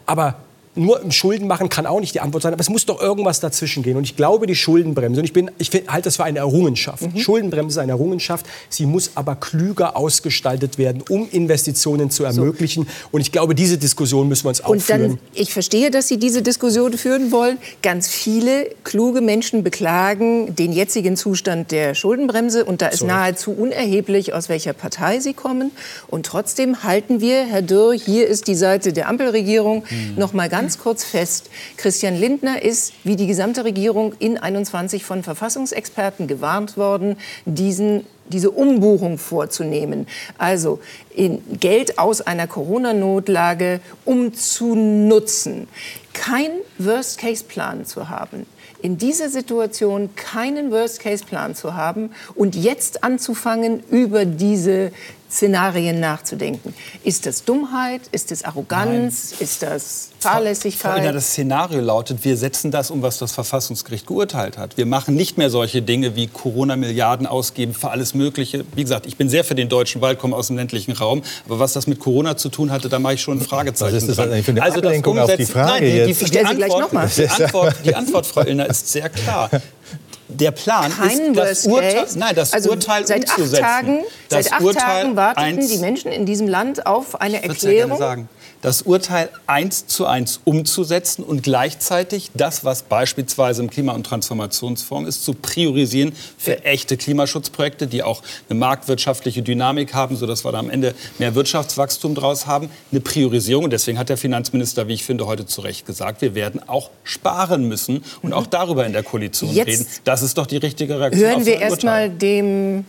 Aber 0.06 0.36
nur 0.74 1.02
im 1.02 1.10
Schulden 1.10 1.46
machen 1.46 1.68
kann 1.68 1.84
auch 1.84 2.00
nicht 2.00 2.14
die 2.14 2.20
Antwort 2.20 2.42
sein, 2.42 2.52
aber 2.52 2.60
es 2.60 2.70
muss 2.70 2.86
doch 2.86 3.00
irgendwas 3.00 3.40
dazwischen 3.40 3.82
gehen. 3.82 3.96
Und 3.96 4.04
ich 4.04 4.16
glaube, 4.16 4.46
die 4.46 4.54
Schuldenbremse, 4.54 5.20
und 5.20 5.24
ich, 5.24 5.32
bin, 5.32 5.50
ich 5.58 5.70
halte 5.88 6.04
das 6.04 6.16
für 6.16 6.24
eine 6.24 6.38
Errungenschaft. 6.38 7.02
Mhm. 7.02 7.18
Schuldenbremse 7.18 7.74
ist 7.74 7.78
eine 7.78 7.92
Errungenschaft, 7.92 8.46
sie 8.70 8.86
muss 8.86 9.10
aber 9.14 9.36
klüger 9.36 9.96
ausgestaltet 9.96 10.78
werden, 10.78 11.02
um 11.08 11.28
Investitionen 11.30 12.10
zu 12.10 12.24
ermöglichen. 12.24 12.84
So. 12.84 13.08
Und 13.12 13.20
ich 13.20 13.32
glaube, 13.32 13.54
diese 13.54 13.76
Diskussion 13.76 14.28
müssen 14.28 14.44
wir 14.44 14.50
uns 14.50 14.60
und 14.60 14.76
aufführen. 14.76 15.02
Dann, 15.02 15.18
ich 15.34 15.52
verstehe, 15.52 15.90
dass 15.90 16.08
Sie 16.08 16.18
diese 16.18 16.42
Diskussion 16.42 16.94
führen 16.94 17.32
wollen. 17.32 17.58
Ganz 17.82 18.08
viele 18.08 18.70
kluge 18.84 19.20
Menschen 19.20 19.62
beklagen 19.62 20.54
den 20.54 20.72
jetzigen 20.72 21.16
Zustand 21.16 21.70
der 21.70 21.94
Schuldenbremse. 21.94 22.64
Und 22.64 22.80
da 22.80 22.88
ist 22.88 23.00
so. 23.00 23.06
nahezu 23.06 23.52
unerheblich, 23.52 24.32
aus 24.32 24.48
welcher 24.48 24.72
Partei 24.72 25.20
sie 25.20 25.34
kommen. 25.34 25.70
Und 26.08 26.24
trotzdem 26.26 26.82
halten 26.82 27.20
wir, 27.20 27.44
Herr 27.44 27.62
Dürr, 27.62 27.92
hier 27.92 28.26
ist 28.26 28.46
die 28.46 28.54
Seite 28.54 28.92
der 28.92 29.08
Ampelregierung, 29.08 29.84
mhm. 29.90 30.14
noch 30.16 30.32
mal 30.32 30.48
ganz 30.48 30.61
ganz 30.62 30.78
kurz 30.78 31.04
fest. 31.04 31.50
Christian 31.76 32.16
Lindner 32.16 32.62
ist, 32.62 32.92
wie 33.04 33.16
die 33.16 33.26
gesamte 33.26 33.64
Regierung, 33.64 34.14
in 34.18 34.38
21 34.38 35.04
von 35.04 35.22
Verfassungsexperten 35.22 36.28
gewarnt 36.28 36.76
worden, 36.76 37.16
diesen 37.44 38.04
diese 38.28 38.50
Umbuchung 38.50 39.18
vorzunehmen. 39.18 40.06
Also 40.38 40.80
Geld 41.60 41.98
aus 41.98 42.20
einer 42.20 42.46
Corona-Notlage 42.46 43.80
umzunutzen. 44.04 45.68
Kein 46.12 46.50
Worst-Case-Plan 46.78 47.84
zu 47.84 48.08
haben. 48.08 48.46
In 48.80 48.98
dieser 48.98 49.28
Situation 49.28 50.10
keinen 50.16 50.70
Worst-Case-Plan 50.70 51.54
zu 51.54 51.74
haben 51.74 52.10
und 52.34 52.56
jetzt 52.56 53.04
anzufangen, 53.04 53.82
über 53.90 54.24
diese 54.24 54.92
Szenarien 55.32 55.98
nachzudenken. 55.98 56.74
Ist 57.04 57.24
das 57.24 57.44
Dummheit? 57.44 58.02
Ist 58.12 58.30
das 58.30 58.44
Arroganz? 58.44 59.30
Nein. 59.30 59.40
Ist 59.40 59.62
das 59.62 60.10
Fahrlässigkeit? 60.20 61.02
Frau 61.02 61.12
das 61.12 61.28
Szenario 61.28 61.80
lautet, 61.80 62.24
wir 62.24 62.36
setzen 62.36 62.70
das 62.70 62.90
um, 62.90 63.02
was 63.02 63.18
das 63.18 63.32
Verfassungsgericht 63.32 64.06
geurteilt 64.06 64.58
hat. 64.58 64.76
Wir 64.76 64.84
machen 64.86 65.14
nicht 65.14 65.38
mehr 65.38 65.48
solche 65.48 65.80
Dinge 65.80 66.16
wie 66.16 66.26
Corona-Milliarden 66.26 67.26
ausgeben 67.26 67.72
für 67.72 67.90
alles 67.90 68.14
Mögliche. 68.14 68.64
Wie 68.74 68.82
gesagt, 68.82 69.06
ich 69.06 69.16
bin 69.16 69.30
sehr 69.30 69.42
für 69.44 69.54
den 69.54 69.68
deutschen 69.68 70.02
Wald, 70.02 70.18
komme 70.18 70.36
aus 70.36 70.48
dem 70.48 70.56
ländlichen 70.56 70.92
Raum. 70.92 71.22
Aber 71.46 71.58
was 71.58 71.72
das 71.72 71.86
mit 71.86 71.98
Corona 71.98 72.36
zu 72.36 72.50
tun 72.50 72.70
hatte, 72.70 72.90
da 72.90 72.98
mache 72.98 73.14
ich 73.14 73.22
schon 73.22 73.38
ein 73.38 73.40
Fragezeichen. 73.40 73.96
Was 73.96 74.02
ist 74.02 74.08
das 74.10 74.18
eigentlich 74.18 74.44
für 74.44 74.50
eine 74.52 74.62
also 74.62 74.78
Ablenkung 74.78 75.18
auf 75.18 75.34
die 75.34 75.46
Frage 75.46 75.70
nein, 75.70 75.82
die, 75.82 76.12
die, 76.12 76.24
die, 76.24 76.30
die, 76.30 76.44
Antwort, 76.44 77.16
die, 77.16 77.28
Antwort, 77.28 77.74
die 77.84 77.94
Antwort, 77.94 78.26
Frau 78.26 78.42
Illner, 78.42 78.68
ist 78.68 78.88
sehr 78.88 79.08
klar 79.08 79.50
der 80.36 80.50
Plan 80.50 80.92
Kein 80.92 81.34
ist, 81.34 81.36
das 81.36 81.66
Urteil, 81.66 82.06
nein, 82.16 82.34
das 82.34 82.52
also 82.52 82.70
Urteil 82.70 83.06
seit 83.06 83.28
acht 83.28 83.38
umzusetzen. 83.38 83.62
Tagen, 83.62 84.04
das 84.28 84.44
seit 84.44 84.54
acht 84.54 84.62
Urteil 84.62 85.02
Tagen 85.02 85.16
warteten 85.16 85.68
die 85.68 85.78
Menschen 85.78 86.12
in 86.12 86.26
diesem 86.26 86.48
Land 86.48 86.86
auf 86.86 87.20
eine 87.20 87.36
ja 87.36 87.42
Erklärung. 87.42 87.98
sagen. 87.98 88.28
Das 88.62 88.82
Urteil 88.82 89.28
eins 89.46 89.86
zu 89.88 90.06
eins 90.06 90.40
umzusetzen 90.44 91.24
und 91.24 91.42
gleichzeitig 91.42 92.30
das, 92.34 92.64
was 92.64 92.84
beispielsweise 92.84 93.62
im 93.62 93.68
Klima- 93.68 93.92
und 93.92 94.06
Transformationsfonds 94.06 95.08
ist, 95.08 95.24
zu 95.24 95.34
priorisieren 95.34 96.12
für 96.38 96.64
echte 96.64 96.96
Klimaschutzprojekte, 96.96 97.88
die 97.88 98.02
auch 98.02 98.22
eine 98.48 98.58
marktwirtschaftliche 98.58 99.42
Dynamik 99.42 99.94
haben, 99.94 100.16
sodass 100.16 100.44
wir 100.44 100.52
da 100.52 100.60
am 100.60 100.70
Ende 100.70 100.94
mehr 101.18 101.34
Wirtschaftswachstum 101.34 102.14
draus 102.14 102.46
haben. 102.46 102.70
Eine 102.92 103.00
Priorisierung. 103.00 103.64
Und 103.64 103.72
deswegen 103.72 103.98
hat 103.98 104.08
der 104.08 104.16
Finanzminister, 104.16 104.86
wie 104.88 104.94
ich 104.94 105.04
finde, 105.04 105.26
heute 105.26 105.44
zu 105.44 105.60
Recht 105.60 105.84
gesagt, 105.84 106.22
wir 106.22 106.34
werden 106.34 106.66
auch 106.68 106.90
sparen 107.04 107.66
müssen 107.66 108.04
und 108.22 108.32
auch 108.32 108.46
darüber 108.46 108.86
in 108.86 108.92
der 108.92 109.02
Koalition 109.02 109.50
Mhm. 109.50 109.56
Jetzt 109.56 109.68
reden. 109.68 109.86
Das 110.04 110.22
ist 110.22 110.38
doch 110.38 110.46
die 110.46 110.58
richtige 110.58 110.98
Reaktion 111.00 111.28
Hören 111.28 111.46
wir 111.46 111.54
so 111.54 111.58
ein 111.58 111.70
erst 111.70 111.82
mal 111.82 112.02
Urteil. 112.04 112.18
dem 112.18 112.84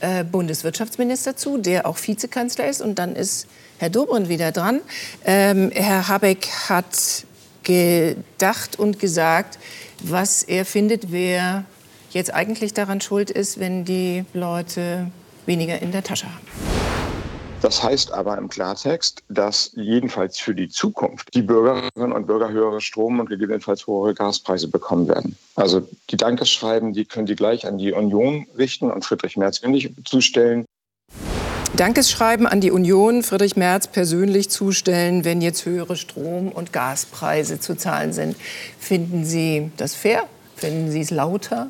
äh, 0.00 0.24
Bundeswirtschaftsminister 0.24 1.36
zu, 1.36 1.58
der 1.58 1.86
auch 1.86 1.98
Vizekanzler 2.00 2.66
ist. 2.68 2.80
Und 2.80 2.98
dann 2.98 3.14
ist 3.14 3.46
Herr 3.78 3.90
Dobrindt 3.90 4.28
wieder 4.28 4.50
dran. 4.50 4.80
Ähm, 5.24 5.70
Herr 5.72 6.08
Habeck 6.08 6.48
hat 6.68 7.24
gedacht 7.62 8.78
und 8.78 8.98
gesagt, 8.98 9.58
was 10.02 10.42
er 10.42 10.64
findet, 10.64 11.12
wer 11.12 11.64
jetzt 12.10 12.34
eigentlich 12.34 12.74
daran 12.74 13.00
schuld 13.00 13.30
ist, 13.30 13.60
wenn 13.60 13.84
die 13.84 14.24
Leute 14.32 15.10
weniger 15.46 15.80
in 15.80 15.92
der 15.92 16.02
Tasche 16.02 16.26
haben. 16.26 16.46
Das 17.60 17.82
heißt 17.82 18.12
aber 18.12 18.38
im 18.38 18.48
Klartext, 18.48 19.22
dass 19.28 19.72
jedenfalls 19.74 20.38
für 20.38 20.54
die 20.54 20.68
Zukunft 20.68 21.34
die 21.34 21.42
Bürgerinnen 21.42 22.12
und 22.12 22.26
Bürger 22.26 22.50
höhere 22.50 22.80
Strom- 22.80 23.18
und 23.18 23.28
gegebenenfalls 23.28 23.86
höhere 23.86 24.14
Gaspreise 24.14 24.68
bekommen 24.68 25.08
werden. 25.08 25.36
Also 25.56 25.86
die 26.10 26.16
Dankeschreiben, 26.16 26.92
die 26.92 27.04
können 27.04 27.26
Sie 27.26 27.34
gleich 27.34 27.66
an 27.66 27.78
die 27.78 27.92
Union 27.92 28.46
richten 28.56 28.90
und 28.90 29.04
Friedrich 29.04 29.36
Merz 29.36 29.60
ähnlich 29.62 29.92
zustellen. 30.04 30.66
Dankesschreiben 31.76 32.46
an 32.46 32.60
die 32.60 32.70
Union 32.70 33.22
Friedrich 33.22 33.56
Merz 33.56 33.86
persönlich 33.86 34.50
zustellen, 34.50 35.24
wenn 35.24 35.40
jetzt 35.40 35.64
höhere 35.64 35.96
Strom- 35.96 36.48
und 36.48 36.72
Gaspreise 36.72 37.60
zu 37.60 37.76
zahlen 37.76 38.12
sind. 38.12 38.36
Finden 38.80 39.24
Sie 39.24 39.70
das 39.76 39.94
fair? 39.94 40.24
Finden 40.56 40.90
Sie 40.90 41.00
es 41.00 41.10
lauter? 41.10 41.68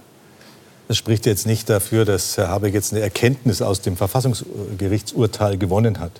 Das 0.86 0.96
spricht 0.96 1.26
jetzt 1.26 1.46
nicht 1.46 1.68
dafür, 1.68 2.06
dass 2.06 2.38
Herr 2.38 2.48
Habeck 2.48 2.72
jetzt 2.72 2.92
eine 2.94 3.02
Erkenntnis 3.02 3.60
aus 3.60 3.82
dem 3.82 3.96
Verfassungsgerichtsurteil 3.96 5.58
gewonnen 5.58 5.98
hat. 6.00 6.12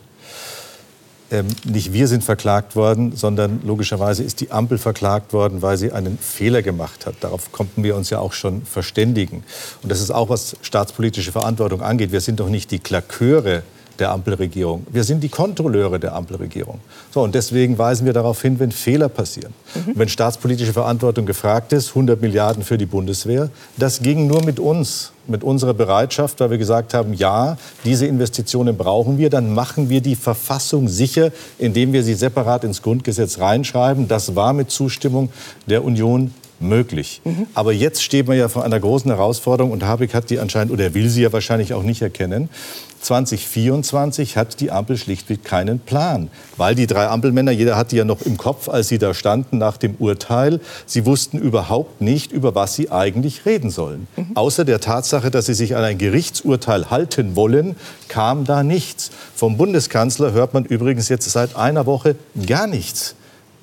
Ähm, 1.30 1.46
nicht 1.64 1.92
wir 1.92 2.08
sind 2.08 2.24
verklagt 2.24 2.74
worden, 2.74 3.14
sondern 3.14 3.60
logischerweise 3.62 4.22
ist 4.22 4.40
die 4.40 4.50
Ampel 4.50 4.78
verklagt 4.78 5.32
worden, 5.32 5.60
weil 5.60 5.76
sie 5.76 5.92
einen 5.92 6.16
Fehler 6.18 6.62
gemacht 6.62 7.04
hat. 7.04 7.16
Darauf 7.20 7.52
konnten 7.52 7.82
wir 7.82 7.96
uns 7.96 8.08
ja 8.08 8.18
auch 8.18 8.32
schon 8.32 8.62
verständigen. 8.64 9.44
Und 9.82 9.92
das 9.92 10.00
ist 10.00 10.10
auch, 10.10 10.30
was 10.30 10.56
staatspolitische 10.62 11.32
Verantwortung 11.32 11.82
angeht. 11.82 12.12
Wir 12.12 12.22
sind 12.22 12.40
doch 12.40 12.48
nicht 12.48 12.70
die 12.70 12.78
Klaköre 12.78 13.62
der 13.98 14.10
Ampelregierung. 14.10 14.86
Wir 14.90 15.04
sind 15.04 15.22
die 15.22 15.28
Kontrolleure 15.28 15.98
der 15.98 16.14
Ampelregierung. 16.14 16.80
So, 17.12 17.22
und 17.22 17.34
deswegen 17.34 17.78
weisen 17.78 18.06
wir 18.06 18.12
darauf 18.12 18.40
hin, 18.40 18.58
wenn 18.58 18.72
Fehler 18.72 19.08
passieren. 19.08 19.52
Und 19.74 19.98
wenn 19.98 20.08
staatspolitische 20.08 20.72
Verantwortung 20.72 21.26
gefragt 21.26 21.72
ist, 21.72 21.90
100 21.90 22.20
Milliarden 22.20 22.62
für 22.62 22.78
die 22.78 22.86
Bundeswehr, 22.86 23.50
das 23.76 24.00
ging 24.00 24.26
nur 24.26 24.44
mit 24.44 24.60
uns, 24.60 25.12
mit 25.26 25.44
unserer 25.44 25.74
Bereitschaft, 25.74 26.40
weil 26.40 26.50
wir 26.50 26.58
gesagt 26.58 26.94
haben, 26.94 27.12
ja, 27.12 27.58
diese 27.84 28.06
Investitionen 28.06 28.76
brauchen 28.76 29.18
wir, 29.18 29.30
dann 29.30 29.52
machen 29.52 29.90
wir 29.90 30.00
die 30.00 30.16
Verfassung 30.16 30.88
sicher, 30.88 31.32
indem 31.58 31.92
wir 31.92 32.02
sie 32.02 32.14
separat 32.14 32.64
ins 32.64 32.82
Grundgesetz 32.82 33.38
reinschreiben. 33.38 34.08
Das 34.08 34.36
war 34.36 34.52
mit 34.52 34.70
Zustimmung 34.70 35.30
der 35.66 35.84
Union 35.84 36.32
möglich. 36.60 37.20
Aber 37.54 37.72
jetzt 37.72 38.02
stehen 38.02 38.26
wir 38.26 38.34
ja 38.34 38.48
vor 38.48 38.64
einer 38.64 38.80
großen 38.80 39.10
Herausforderung 39.10 39.70
und 39.70 39.84
Habeck 39.84 40.14
hat 40.14 40.30
die 40.30 40.38
anscheinend, 40.38 40.72
oder 40.72 40.84
er 40.84 40.94
will 40.94 41.08
sie 41.08 41.22
ja 41.22 41.32
wahrscheinlich 41.32 41.72
auch 41.74 41.82
nicht 41.82 42.02
erkennen. 42.02 42.48
2024 43.00 44.36
hat 44.36 44.60
die 44.60 44.70
Ampel 44.70 44.96
schlichtweg 44.96 45.44
keinen 45.44 45.78
Plan, 45.78 46.28
weil 46.56 46.74
die 46.74 46.86
drei 46.86 47.08
Ampelmänner, 47.08 47.50
jeder 47.50 47.76
hatte 47.76 47.96
ja 47.96 48.04
noch 48.04 48.22
im 48.22 48.36
Kopf, 48.36 48.68
als 48.68 48.88
sie 48.88 48.98
da 48.98 49.14
standen 49.14 49.58
nach 49.58 49.76
dem 49.76 49.94
Urteil, 49.98 50.60
sie 50.86 51.06
wussten 51.06 51.38
überhaupt 51.38 52.00
nicht, 52.00 52.32
über 52.32 52.54
was 52.54 52.74
sie 52.74 52.90
eigentlich 52.90 53.46
reden 53.46 53.70
sollen. 53.70 54.06
Außer 54.34 54.64
der 54.64 54.80
Tatsache, 54.80 55.30
dass 55.30 55.46
sie 55.46 55.54
sich 55.54 55.76
an 55.76 55.84
ein 55.84 55.98
Gerichtsurteil 55.98 56.90
halten 56.90 57.36
wollen, 57.36 57.76
kam 58.08 58.44
da 58.44 58.62
nichts. 58.62 59.10
Vom 59.34 59.56
Bundeskanzler 59.56 60.32
hört 60.32 60.54
man 60.54 60.64
übrigens 60.64 61.08
jetzt 61.08 61.28
seit 61.30 61.56
einer 61.56 61.86
Woche 61.86 62.16
gar 62.46 62.66
nichts. 62.66 63.14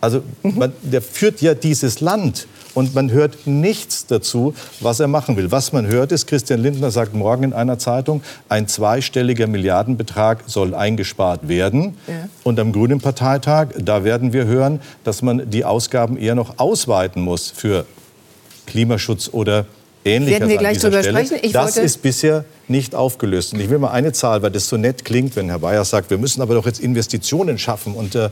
Also 0.02 0.22
man, 0.44 0.72
der 0.84 1.02
führt 1.02 1.42
ja 1.42 1.56
dieses 1.56 2.00
Land 2.00 2.48
und 2.76 2.94
man 2.94 3.10
hört 3.10 3.48
nichts 3.48 4.06
dazu, 4.06 4.54
was 4.82 5.00
er 5.00 5.08
machen 5.08 5.36
will. 5.38 5.52
Was 5.52 5.74
man 5.74 5.88
hört 5.88 6.12
ist, 6.12 6.28
Christian 6.28 6.62
Lindner 6.62 6.92
sagt 6.92 7.16
morgen 7.16 7.44
in 7.44 7.54
einer 7.54 7.80
Zeitung, 7.80 8.22
ein 8.48 8.68
zweistelliger 8.68 9.48
Milliardenbetrag 9.48 10.44
soll 10.46 10.76
eingespart 10.76 11.48
werden. 11.48 11.98
Ja. 12.08 12.30
Und 12.44 12.60
am 12.60 12.72
Grünen 12.72 13.02
Parteitag, 13.02 13.70
da 13.80 14.04
werden 14.04 14.34
wir 14.34 14.46
hören, 14.46 14.80
dass 15.04 15.24
man 15.24 15.50
die 15.50 15.66
Ausgaben 15.66 16.18
eher 16.18 16.36
noch 16.36 16.60
ausweiten 16.60 17.24
muss 17.24 17.50
für 17.50 17.86
Klimaschutz 18.68 19.30
oder 19.32 19.66
Ähnliches 20.08 20.40
Werden 20.40 20.50
wir 20.50 20.58
gleich 20.58 20.78
drüber 20.78 21.02
Stelle. 21.02 21.26
sprechen. 21.26 21.44
Ich 21.44 21.52
das 21.52 21.78
ist 21.78 22.04
bisher 22.04 22.46
nicht 22.68 22.94
aufgelöst. 22.94 23.54
Und 23.54 23.60
ich 23.60 23.72
will 23.72 23.80
mal 23.80 23.90
eine 23.90 24.14
Zahl, 24.14 24.44
weil 24.44 24.52
das 24.52 24.70
so 24.70 24.78
nett 24.78 25.04
klingt, 25.04 25.36
wenn 25.36 25.50
Herr 25.50 25.58
Bayer 25.58 25.84
sagt, 25.84 26.12
wir 26.12 26.20
müssen 26.20 26.44
aber 26.44 26.54
doch 26.54 26.68
jetzt 26.68 26.80
Investitionen 26.80 27.58
schaffen. 27.58 27.96
Und 27.96 28.14
äh, 28.14 28.30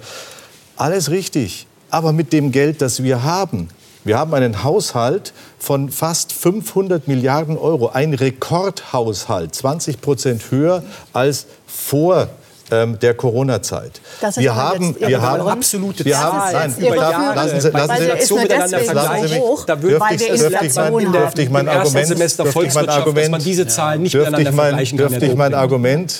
alles 0.75 1.09
richtig. 1.09 1.65
Aber 1.89 2.13
mit 2.13 2.31
dem 2.31 2.51
Geld, 2.51 2.79
das 2.83 3.01
wir 3.01 3.23
haben. 3.23 3.69
Wir 4.05 4.17
haben 4.17 4.33
einen 4.33 4.63
Haushalt 4.63 5.33
von 5.59 5.89
fast 5.89 6.33
500 6.33 7.07
Milliarden 7.07 7.57
Euro. 7.57 7.89
Ein 7.89 8.13
Rekordhaushalt. 8.13 9.55
20 9.55 10.01
Prozent 10.01 10.51
höher 10.51 10.83
als 11.13 11.45
vor 11.65 12.27
ähm, 12.73 12.99
der 12.99 13.13
Corona-Zeit. 13.13 14.01
Das 14.21 14.37
ist 14.37 14.43
wir 14.43 14.55
haben, 14.55 14.95
wir 14.99 15.21
haben, 15.21 15.47
absolute 15.47 16.03
wir 16.05 16.13
Zahl. 16.13 16.23
haben, 16.23 16.53
nein, 16.53 16.75
darf- 16.99 17.15
Führung. 17.15 17.35
lassen 17.35 17.61
Sie, 17.61 17.73
Weil 17.73 17.87
lassen 17.87 17.89
der 17.89 17.97
Sie, 18.17 18.21
ist 18.23 18.29
lassen 18.31 18.41
miteinander 18.41 18.79
Sie 18.79 18.85
vergleichen. 18.85 19.23
mich, 19.23 19.65
Da 19.65 19.75
dürfte 19.75 20.13
ich, 20.13 20.19
dürfte 20.39 20.65
ich 20.65 20.75
mein, 20.75 21.11
dürfte 21.13 21.41
ich 21.43 21.49
mein 21.49 21.69
Argument, 21.69 22.07
Semester 22.07 22.43
dürfte 22.43 22.65
ich 22.65 22.73
mein 22.73 22.85
dass 22.85 22.95
Argument, 22.95 23.31
man 23.31 23.43
diese 23.43 23.67
Zahlen 23.67 24.01
nicht 24.03 24.13
dürfte 24.13 24.31
ich 24.31 24.37
miteinander 24.37 24.75
mein, 24.85 24.97
dürfte 24.97 25.25
ich 25.25 25.35
mein. 25.35 25.53
Argument 25.53 26.11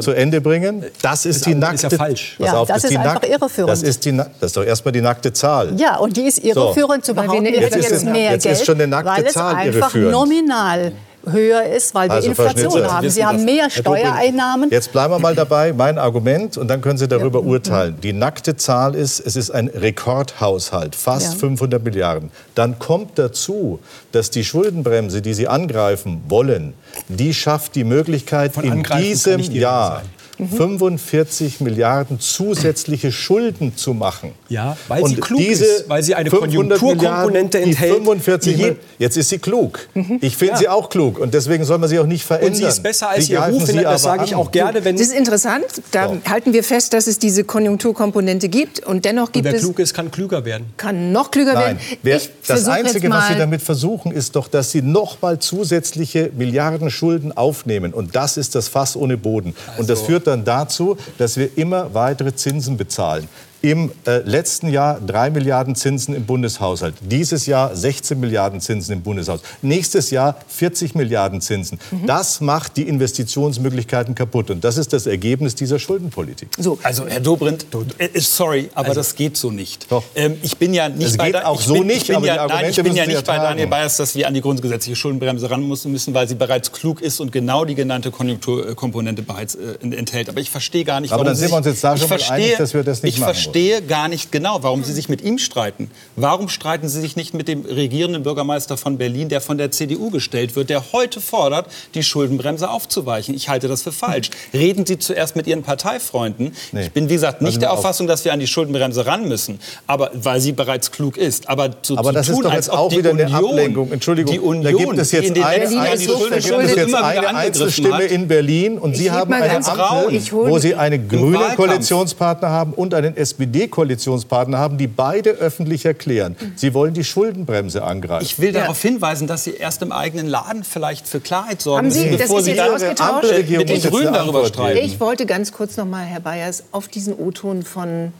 zu 0.00 0.12
Ende 0.12 0.40
bringen? 0.40 0.84
Das 1.02 1.24
ist 1.26 1.46
die 1.46 1.50
ist 1.52 1.54
ja 1.54 1.58
nackte, 1.60 1.90
falsch. 1.96 2.36
Pass 2.38 2.46
Ja, 2.46 2.58
auf, 2.58 2.68
das 2.68 2.84
ist 2.84 2.90
die 2.90 2.94
ist 2.96 3.00
nackte- 3.00 3.26
irreführend. 3.26 3.70
Das 3.72 3.82
ist, 3.82 4.04
die, 4.04 4.16
das 4.16 4.26
ist 4.42 4.56
doch 4.56 4.64
erstmal 4.64 4.92
die 4.92 5.00
nackte 5.00 5.32
Zahl. 5.32 5.72
Ja, 5.78 5.96
und 5.96 6.16
die 6.16 6.22
ist 6.26 6.38
irreführend 6.44 7.04
zu 7.04 7.14
behaupten, 7.14 7.44
Jetzt 7.46 7.76
ist 7.76 7.82
jetzt 7.82 7.92
es- 7.92 8.04
mehr 8.04 8.32
jetzt 8.32 8.42
Geld, 8.44 8.56
ist 8.58 8.66
schon 8.66 8.74
eine 8.76 8.86
nackte 8.88 9.10
weil 9.10 9.26
es 9.26 9.32
Zahl 9.32 9.54
einfach 9.56 9.94
irreführend. 9.94 10.12
nominal 10.12 10.92
höher 11.30 11.64
ist, 11.64 11.94
weil 11.94 12.08
wir 12.08 12.14
Also, 12.16 12.28
Inflation 12.28 12.84
haben. 12.84 13.04
wissen 13.04 13.14
Sie 13.16 13.24
haben 13.24 13.36
das. 13.38 13.44
mehr 13.46 13.70
Steuereinnahmen. 13.70 14.70
Jetzt 14.70 14.92
bleiben 14.92 15.14
wir 15.14 15.18
mal 15.18 15.34
dabei, 15.34 15.72
mein 15.72 15.98
Argument, 15.98 16.56
und 16.56 16.68
dann 16.68 16.80
können 16.80 16.98
Sie 16.98 17.08
darüber 17.08 17.42
urteilen. 17.42 17.96
Die 18.02 18.12
nackte 18.12 18.56
Zahl 18.56 18.94
ist, 18.94 19.20
es 19.20 19.36
ist 19.36 19.50
ein 19.50 19.68
Rekordhaushalt, 19.68 20.94
fast 20.94 21.32
Ja. 21.34 21.38
500 21.38 21.82
Milliarden. 21.82 22.30
Dann 22.54 22.78
kommt 22.78 23.18
dazu, 23.18 23.80
dass 24.12 24.30
die 24.30 24.44
Schuldenbremse, 24.44 25.22
die 25.22 25.34
Sie 25.34 25.48
angreifen 25.48 26.22
wollen, 26.28 26.74
die 27.08 27.34
schafft 27.34 27.74
die 27.74 27.84
Möglichkeit, 27.84 28.52
Von 28.54 28.64
in 28.64 28.82
diesem 28.82 29.40
Jahr 29.40 29.96
sein. 29.96 30.10
45 30.38 31.60
Milliarden 31.60 32.20
zusätzliche 32.20 33.12
Schulden 33.12 33.76
zu 33.76 33.94
machen. 33.94 34.32
Ja, 34.48 34.76
weil 34.88 34.98
sie 34.98 35.14
Und 35.16 35.20
klug 35.20 35.38
diese 35.40 35.64
ist, 35.64 35.88
weil 35.88 36.02
sie 36.02 36.14
eine 36.14 36.30
500 36.30 36.78
Konjunkturkomponente 36.78 37.60
enthält, 37.60 37.94
45 37.94 38.56
die 38.56 38.76
Jetzt 38.98 39.16
ist 39.16 39.28
sie 39.28 39.38
klug. 39.38 39.88
Ich 40.20 40.36
finde 40.36 40.54
Ja. 40.54 40.58
sie 40.58 40.68
auch 40.68 40.88
klug 40.88 41.18
und 41.18 41.34
deswegen 41.34 41.64
soll 41.64 41.78
man 41.78 41.88
sie 41.88 41.98
auch 41.98 42.06
nicht 42.06 42.24
verändern. 42.24 42.52
Und 42.52 42.56
sie 42.56 42.64
ist 42.64 42.82
besser 42.82 43.08
als 43.10 43.26
Sie 43.26 43.32
ihr 43.32 43.40
Ruf, 43.40 43.64
sie 43.66 43.82
das 43.82 44.02
sage 44.02 44.24
ich 44.24 44.34
an. 44.34 44.40
auch 44.40 44.50
gerne, 44.50 44.84
wenn 44.84 44.96
Das 44.96 45.06
ist 45.08 45.14
interessant. 45.14 45.64
Da 45.90 46.08
So. 46.08 46.16
halten 46.30 46.52
wir 46.52 46.64
fest, 46.64 46.92
dass 46.92 47.06
es 47.06 47.18
diese 47.18 47.44
Konjunkturkomponente 47.44 48.48
gibt. 48.48 48.84
Und 48.84 49.04
dennoch 49.04 49.32
gibt 49.32 49.44
wer 49.44 49.54
es, 49.54 49.60
klug 49.62 49.78
ist, 49.78 49.94
kann 49.94 50.10
klüger 50.10 50.44
werden. 50.44 50.66
kann 50.76 51.12
noch 51.12 51.30
klüger 51.30 51.54
Nein, 51.54 51.64
werden. 51.76 51.78
wer, 52.02 52.16
Ich 52.16 52.30
das 52.46 52.66
Einzige, 52.68 53.10
was 53.10 53.28
Sie 53.28 53.36
damit 53.38 53.62
versuchen, 53.62 54.12
ist 54.12 54.36
doch, 54.36 54.48
dass 54.48 54.70
Sie 54.70 54.82
noch 54.82 55.20
mal 55.22 55.38
zusätzliche 55.38 56.30
Milliarden 56.36 56.90
Schulden 56.90 57.36
aufnehmen. 57.36 57.92
Und 57.92 58.14
das 58.16 58.36
ist 58.36 58.54
das 58.54 58.68
Fass 58.68 58.96
ohne 58.96 59.16
Boden. 59.16 59.54
Und 59.78 59.88
das 59.90 60.02
führt 60.02 60.23
dann 60.26 60.44
dazu, 60.44 60.96
dass 61.18 61.36
wir 61.36 61.56
immer 61.56 61.94
weitere 61.94 62.34
Zinsen 62.34 62.76
bezahlen. 62.76 63.28
Im 63.64 63.90
äh, 64.06 64.18
letzten 64.18 64.68
Jahr 64.68 65.00
3 65.00 65.30
Milliarden 65.30 65.74
Zinsen 65.74 66.14
im 66.14 66.26
Bundeshaushalt. 66.26 66.96
Dieses 67.00 67.46
Jahr 67.46 67.74
16 67.74 68.20
Milliarden 68.20 68.60
Zinsen 68.60 68.92
im 68.92 69.00
Bundeshaushalt. 69.02 69.40
Nächstes 69.62 70.10
Jahr 70.10 70.36
40 70.48 70.94
Milliarden 70.94 71.40
Zinsen. 71.40 71.78
Mhm. 71.90 72.06
Das 72.06 72.42
macht 72.42 72.76
die 72.76 72.82
Investitionsmöglichkeiten 72.86 74.14
kaputt. 74.14 74.50
Und 74.50 74.64
das 74.64 74.76
ist 74.76 74.92
das 74.92 75.06
Ergebnis 75.06 75.54
dieser 75.54 75.78
Schuldenpolitik. 75.78 76.50
So, 76.58 76.78
Also 76.82 77.06
Herr 77.06 77.20
Dobrindt, 77.20 77.64
äh, 77.96 78.20
sorry, 78.20 78.68
aber 78.74 78.92
das 78.92 79.14
geht 79.14 79.38
so 79.38 79.50
nicht. 79.50 79.90
Doch. 79.90 80.04
Ähm, 80.14 80.36
ich 80.42 80.58
bin 80.58 80.74
ja 80.74 80.90
nicht 80.90 81.16
bei 81.16 81.32
Da- 81.32 81.54
so 81.56 81.72
bin, 81.72 81.86
nicht, 81.86 82.02
ich 82.02 82.06
bin 82.08 82.16
aber 82.16 82.26
ja, 82.26 82.46
nein, 82.46 82.70
bin 82.74 82.94
ja 82.94 83.06
nicht 83.06 83.24
bei. 83.24 83.38
Daniel 83.38 83.68
Bayers, 83.68 83.96
dass 83.96 84.14
wir 84.14 84.28
an 84.28 84.34
die 84.34 84.42
grundgesetzliche 84.42 84.94
Schuldenbremse 84.94 85.50
ran 85.50 85.66
müssen, 85.66 86.12
weil 86.12 86.28
sie 86.28 86.34
bereits 86.34 86.70
klug 86.70 87.00
ist 87.00 87.18
und 87.18 87.32
genau 87.32 87.64
die 87.64 87.74
genannte 87.74 88.10
Konjunkturkomponente 88.10 89.22
bereits 89.22 89.54
äh, 89.54 89.78
enthält. 89.80 90.28
Aber 90.28 90.40
ich 90.40 90.50
verstehe 90.50 90.84
gar 90.84 91.00
nicht, 91.00 91.12
Aber 91.12 91.20
warum 91.20 91.28
dann 91.28 91.36
sind 91.36 91.50
wir 91.50 91.56
uns 91.56 91.66
jetzt 91.66 91.82
da 91.82 91.96
schon 91.96 92.10
mal 92.10 92.18
verstehe, 92.18 92.34
einig, 92.36 92.58
dass 92.58 92.74
wir 92.74 92.82
das 92.82 93.02
nicht 93.02 93.14
ich 93.14 93.20
machen 93.20 93.32
verstehe 93.54 93.82
gar 93.82 94.08
nicht 94.08 94.32
genau, 94.32 94.64
warum 94.64 94.82
Sie 94.82 94.92
sich 94.92 95.08
mit 95.08 95.22
ihm 95.22 95.38
streiten. 95.38 95.88
Warum 96.16 96.48
streiten 96.48 96.88
Sie 96.88 97.00
sich 97.00 97.14
nicht 97.14 97.34
mit 97.34 97.46
dem 97.46 97.64
regierenden 97.64 98.24
Bürgermeister 98.24 98.76
von 98.76 98.98
Berlin, 98.98 99.28
der 99.28 99.40
von 99.40 99.58
der 99.58 99.70
CDU 99.70 100.10
gestellt 100.10 100.56
wird, 100.56 100.70
der 100.70 100.92
heute 100.92 101.20
fordert, 101.20 101.68
die 101.94 102.02
Schuldenbremse 102.02 102.68
aufzuweichen? 102.68 103.32
Ich 103.32 103.48
halte 103.48 103.68
das 103.68 103.82
für 103.82 103.92
falsch. 103.92 104.30
Reden 104.52 104.84
Sie 104.84 104.98
zuerst 104.98 105.36
mit 105.36 105.46
Ihren 105.46 105.62
Parteifreunden. 105.62 106.52
Nee. 106.72 106.82
Ich 106.82 106.90
bin, 106.90 107.08
wie 107.08 107.12
gesagt, 107.12 107.42
nicht 107.42 107.50
also 107.50 107.60
der 107.60 107.72
Auffassung, 107.72 108.08
dass 108.08 108.24
wir 108.24 108.32
an 108.32 108.40
die 108.40 108.48
Schuldenbremse 108.48 109.06
ran 109.06 109.28
müssen, 109.28 109.60
aber 109.86 110.10
weil 110.14 110.40
sie 110.40 110.50
bereits 110.50 110.90
klug 110.90 111.16
ist. 111.16 111.48
Aber, 111.48 111.70
so 111.82 111.96
aber 111.96 112.12
das 112.12 112.26
tun, 112.26 112.38
ist 112.38 112.44
doch 112.44 112.52
jetzt 112.54 112.72
auch 112.72 112.90
wieder 112.90 113.12
Union, 113.12 113.26
eine 113.28 113.36
Ablenkung. 113.36 113.92
Entschuldigung, 113.92 114.32
die 114.32 114.40
Union, 114.40 114.64
da 114.64 114.72
gibt 114.72 114.98
es 114.98 115.12
jetzt 115.12 115.30
eine, 115.30 115.46
eine, 115.46 115.68
eine 115.68 117.36
Einzelstimme 117.36 118.02
in 118.02 118.26
Berlin 118.26 118.78
und 118.78 118.96
Sie 118.96 119.12
haben 119.12 119.32
eine 119.32 119.64
Ampel, 119.64 120.20
wo 120.32 120.58
Sie 120.58 120.74
einen 120.74 121.08
grünen 121.08 121.54
Koalitionspartner 121.54 122.48
haben 122.48 122.72
und 122.72 122.94
einen 122.94 123.16
SPD-Koalitionspartner 123.34 124.58
haben, 124.58 124.78
die 124.78 124.86
beide 124.86 125.30
öffentlich 125.30 125.84
erklären, 125.84 126.36
sie 126.56 126.74
wollen 126.74 126.94
die 126.94 127.04
Schuldenbremse 127.04 127.82
angreifen. 127.82 128.24
Ich 128.24 128.38
will 128.38 128.52
darauf 128.52 128.80
hinweisen, 128.80 129.26
dass 129.26 129.44
Sie 129.44 129.54
erst 129.54 129.82
im 129.82 129.92
eigenen 129.92 130.26
Laden 130.26 130.64
vielleicht 130.64 131.06
für 131.08 131.20
Klarheit 131.20 131.60
sorgen 131.60 131.88
müssen, 131.88 132.16
bevor 132.16 132.42
Sie 132.42 132.54
dann 132.54 132.72
mit 132.72 133.68
den 133.68 133.82
Grünen 133.82 134.12
darüber 134.12 134.46
streiten. 134.46 134.78
Ich 134.84 135.00
wollte 135.00 135.26
ganz 135.26 135.52
kurz 135.52 135.76
noch 135.76 135.86
mal, 135.86 136.04
Herr 136.04 136.20
Bayers, 136.20 136.64
auf 136.72 136.88
diesen 136.88 137.14
O-Ton 137.14 137.62
von 137.62 138.12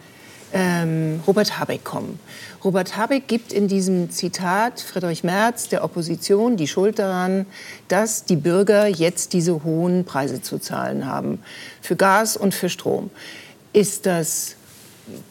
ähm, 0.52 1.20
Robert 1.26 1.58
Habeck 1.58 1.84
kommen. 1.84 2.18
Robert 2.62 2.96
Habeck 2.96 3.26
gibt 3.26 3.52
in 3.52 3.68
diesem 3.68 4.10
Zitat 4.10 4.80
Friedrich 4.80 5.24
Merz 5.24 5.68
der 5.68 5.84
Opposition 5.84 6.56
die 6.56 6.68
Schuld 6.68 6.98
daran, 6.98 7.46
dass 7.88 8.24
die 8.24 8.36
Bürger 8.36 8.86
jetzt 8.86 9.32
diese 9.32 9.64
hohen 9.64 10.04
Preise 10.04 10.40
zu 10.40 10.58
zahlen 10.58 11.06
haben 11.06 11.40
für 11.82 11.96
Gas 11.96 12.36
und 12.36 12.54
für 12.54 12.68
Strom. 12.68 13.10
Ist 13.72 14.06
das 14.06 14.54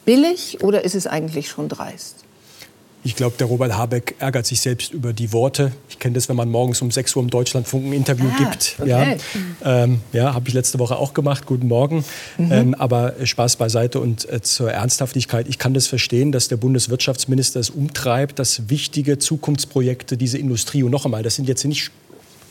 billig 0.04 0.62
oder 0.62 0.84
ist 0.84 0.94
es 0.94 1.06
eigentlich 1.06 1.48
schon 1.48 1.68
dreist? 1.68 2.24
Ich 3.06 3.16
glaube, 3.16 3.36
der 3.38 3.48
Robert 3.48 3.76
Habeck 3.76 4.14
ärgert 4.18 4.46
sich 4.46 4.62
selbst 4.62 4.94
über 4.94 5.12
die 5.12 5.30
Worte. 5.34 5.72
Ich 5.90 5.98
kenne 5.98 6.14
das, 6.14 6.30
wenn 6.30 6.36
man 6.36 6.50
morgens 6.50 6.80
um 6.80 6.90
6 6.90 7.14
Uhr 7.16 7.22
im 7.22 7.28
Deutschlandfunk 7.28 7.84
ein 7.84 7.92
Interview 7.92 8.30
ah, 8.32 8.38
gibt. 8.38 8.76
Okay. 8.80 8.88
Ja, 8.88 9.82
ähm, 9.84 10.00
ja 10.14 10.32
habe 10.32 10.48
ich 10.48 10.54
letzte 10.54 10.78
Woche 10.78 10.96
auch 10.96 11.12
gemacht. 11.12 11.44
Guten 11.44 11.68
Morgen. 11.68 12.02
Mhm. 12.38 12.52
Ähm, 12.52 12.74
aber 12.74 13.12
Spaß 13.22 13.56
beiseite 13.56 14.00
und 14.00 14.26
äh, 14.30 14.40
zur 14.40 14.72
Ernsthaftigkeit. 14.72 15.48
Ich 15.48 15.58
kann 15.58 15.74
das 15.74 15.86
verstehen, 15.86 16.32
dass 16.32 16.48
der 16.48 16.56
Bundeswirtschaftsminister 16.56 17.60
es 17.60 17.68
umtreibt, 17.68 18.38
dass 18.38 18.70
wichtige 18.70 19.18
Zukunftsprojekte 19.18 20.16
diese 20.16 20.38
Industrie 20.38 20.82
und 20.82 20.90
noch 20.90 21.04
einmal, 21.04 21.22
das 21.22 21.34
sind 21.34 21.46
jetzt 21.46 21.62
nicht 21.66 21.90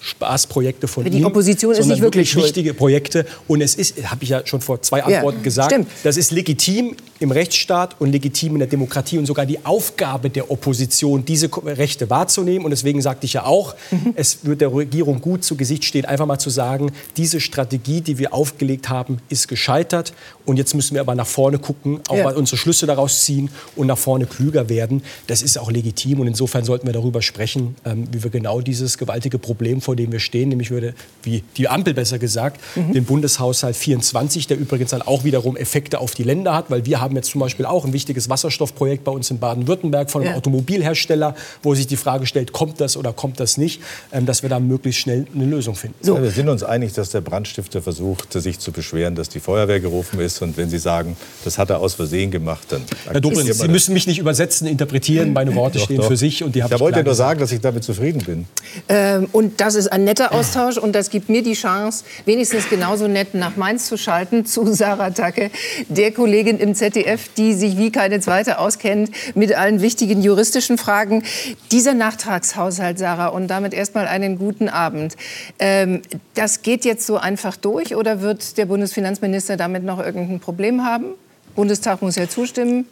Spaßprojekte 0.04 0.90
von 0.90 1.06
die 1.06 1.20
ihm, 1.20 1.26
Opposition 1.26 1.72
ist 1.72 1.86
nicht 1.88 2.02
wirklich, 2.02 2.36
wirklich 2.36 2.46
wichtige 2.46 2.74
Projekte. 2.74 3.26
Und 3.48 3.62
es 3.62 3.76
ist, 3.76 4.04
habe 4.12 4.24
ich 4.24 4.30
ja 4.30 4.46
schon 4.46 4.60
vor 4.60 4.82
zwei 4.82 5.02
Antworten 5.02 5.38
ja, 5.38 5.44
gesagt, 5.44 5.72
stimmt. 5.72 5.88
das 6.04 6.18
ist 6.18 6.32
legitim 6.32 6.98
im 7.20 7.32
Rechtsstaat 7.32 8.02
und 8.02 8.12
legitim 8.12 8.54
in 8.54 8.60
der 8.60 8.68
Demokratie 8.68 9.18
und 9.18 9.26
sogar 9.26 9.46
die 9.46 9.66
Aufgabe 9.66 10.30
der 10.30 10.52
Opposition, 10.52 11.24
diese 11.24 11.50
Rechte 11.66 12.10
wahrzunehmen. 12.10 12.66
Und 12.66 12.72
deswegen 12.72 13.02
sagte 13.02 13.26
ich 13.26 13.34
ja 13.34 13.46
auch, 13.46 13.76
mhm. 13.92 14.14
es 14.16 14.40
wird 14.44 14.60
der 14.60 14.74
Regierung 14.74 15.22
gut 15.22 15.46
zu 15.46 15.56
Gesicht 15.56 15.86
stehen, 15.86 16.04
einfach 16.04 16.26
mal 16.26 16.38
zu 16.38 16.50
sagen, 16.50 16.92
diese 17.16 17.40
Strategie, 17.40 18.02
die 18.02 18.18
wir 18.18 18.34
aufgelegt 18.34 18.90
haben, 18.90 19.20
ist 19.30 19.48
gescheitert. 19.48 20.12
Und 20.46 20.58
jetzt 20.58 20.74
müssen 20.74 20.94
wir 20.94 21.02
aber 21.02 21.16
nach 21.16 21.28
vorne 21.28 21.58
gucken, 21.58 22.02
auch 22.10 22.18
ja. 22.18 22.24
mal 22.24 22.36
unsere 22.36 22.58
Schlüsse 22.58 22.86
daraus 22.86 23.24
ziehen 23.24 23.50
und 23.76 23.88
nach 23.88 23.98
vorne 23.98 24.26
klüger 24.26 24.70
werden. 24.70 25.04
Das 25.28 25.42
ist 25.42 25.58
auch 25.58 25.72
legitim. 25.72 26.20
Und 26.20 26.28
insofern 26.28 26.66
sollten 26.66 26.86
wir 26.86 26.94
darüber 26.94 27.22
sprechen, 27.22 27.76
ähm, 27.86 28.08
wie 28.12 28.24
wir 28.24 28.32
genau 28.32 28.62
dieses 28.62 28.98
gewaltige 28.98 29.40
Problem, 29.40 29.82
vor 29.82 29.96
dem 29.96 30.12
wir 30.12 30.20
stehen, 30.20 30.50
nämlich 30.50 30.72
würde, 30.72 30.94
wie 31.24 31.44
die 31.58 31.70
Ampel 31.70 31.94
besser 31.94 32.20
gesagt, 32.20 32.60
mhm. 32.76 32.94
den 32.94 33.06
Bundeshaushalt 33.06 33.76
24, 33.76 34.48
der 34.48 34.58
übrigens 34.58 34.92
dann 34.92 35.02
auch 35.02 35.24
wiederum 35.24 35.56
Effekte 35.56 36.00
auf 36.00 36.14
die 36.14 36.24
Länder 36.24 36.54
hat, 36.56 36.70
weil 36.70 36.86
wir 36.86 37.00
haben 37.00 37.16
jetzt 37.16 37.32
zum 37.32 37.40
Beispiel 37.40 37.66
auch 37.66 37.86
ein 37.86 37.94
wichtiges 37.94 38.30
Wasserstoffprojekt 38.30 39.04
bei 39.04 39.12
uns 39.12 39.32
in 39.32 39.40
Baden-Württemberg 39.40 40.12
von 40.12 40.22
einem 40.22 40.32
ja. 40.32 40.38
Automobilhersteller, 40.38 41.36
wo 41.62 41.74
sich 41.76 41.88
die 41.88 41.98
Frage 41.98 42.26
stellt, 42.26 42.52
kommt 42.52 42.82
das 42.82 42.98
oder 42.98 43.14
kommt 43.14 43.40
das 43.40 43.58
nicht, 43.58 43.82
ähm, 44.12 44.26
dass 44.26 44.44
wir 44.44 44.50
da 44.50 44.60
möglichst 44.60 45.02
schnell 45.02 45.26
eine 45.34 45.46
Lösung 45.46 45.76
finden. 45.76 45.98
So. 46.02 46.16
Ja, 46.16 46.24
wir 46.24 46.32
sind 46.32 46.50
uns 46.50 46.64
einig, 46.64 46.94
dass 46.94 47.10
der 47.10 47.22
Brandstifter 47.22 47.82
versucht, 47.82 48.34
sich 48.34 48.60
zu 48.60 48.72
beschweren, 48.72 49.16
dass 49.16 49.30
die 49.30 49.40
Feuerwehr 49.40 49.80
gerufen 49.80 50.20
ist. 50.20 50.33
Und 50.42 50.58
wenn 50.58 50.70
Sie 50.70 50.80
sagen, 50.80 51.16
das 51.44 51.58
hat 51.58 51.70
er 51.70 51.80
aus 51.80 51.94
Versehen 51.94 52.32
gemacht, 52.32 52.68
dann. 52.70 52.84
Herr 53.06 53.22
Dobrindt, 53.22 53.54
Sie 53.54 53.68
müssen 53.68 53.94
mich 53.94 54.08
nicht 54.08 54.20
übersetzen, 54.20 54.68
interpretieren. 54.68 55.34
Meine 55.34 55.56
Worte 55.56 55.78
doch, 55.78 55.86
stehen 55.86 55.98
doch. 55.98 56.08
für 56.08 56.18
sich 56.18 56.44
und 56.44 56.56
die 56.56 56.60
ich. 56.60 56.80
Wollte 56.80 57.04
nur 57.04 57.16
sagen, 57.16 57.40
dass 57.40 57.52
ich 57.52 57.62
damit 57.62 57.84
zufrieden 57.84 58.24
bin. 58.24 58.46
Ähm, 58.90 59.28
und 59.32 59.62
das 59.62 59.76
ist 59.76 59.92
ein 59.92 60.04
netter 60.04 60.34
Austausch 60.34 60.78
und 60.78 60.94
das 60.94 61.10
gibt 61.10 61.30
mir 61.30 61.44
die 61.44 61.54
Chance, 61.54 62.04
wenigstens 62.26 62.70
genauso 62.70 63.08
nett 63.08 63.34
nach 63.34 63.56
Mainz 63.56 63.88
zu 63.88 63.98
schalten 63.98 64.46
zu 64.46 64.74
Sarah 64.74 65.12
Tacke, 65.12 65.52
der 65.90 66.12
Kollegin 66.12 66.58
im 66.58 66.76
ZDF, 66.76 67.30
die 67.38 67.54
sich 67.54 67.78
wie 67.78 67.92
keine 67.92 68.20
zweite 68.20 68.60
auskennt 68.60 69.12
mit 69.36 69.56
allen 69.56 69.82
wichtigen 69.82 70.22
juristischen 70.22 70.78
Fragen. 70.78 71.24
Dieser 71.72 71.94
Nachtragshaushalt, 71.94 73.00
Sarah, 73.00 73.28
und 73.28 73.48
damit 73.48 73.74
erstmal 73.74 74.08
einen 74.08 74.38
guten 74.38 74.70
Abend. 74.70 75.16
Ähm, 75.60 76.02
das 76.34 76.62
geht 76.62 76.86
jetzt 76.86 77.06
so 77.06 77.18
einfach 77.18 77.56
durch 77.58 77.96
oder 77.96 78.22
wird 78.22 78.58
der 78.58 78.66
Bundesfinanzminister 78.66 79.58
damit 79.58 79.84
noch 79.84 80.00
irgendein 80.24 80.44
Problem 80.44 80.84
haben? 80.84 81.14
Bundestag 81.56 82.02
muss 82.02 82.16
ja 82.16 82.28
zustimmen. 82.28 82.86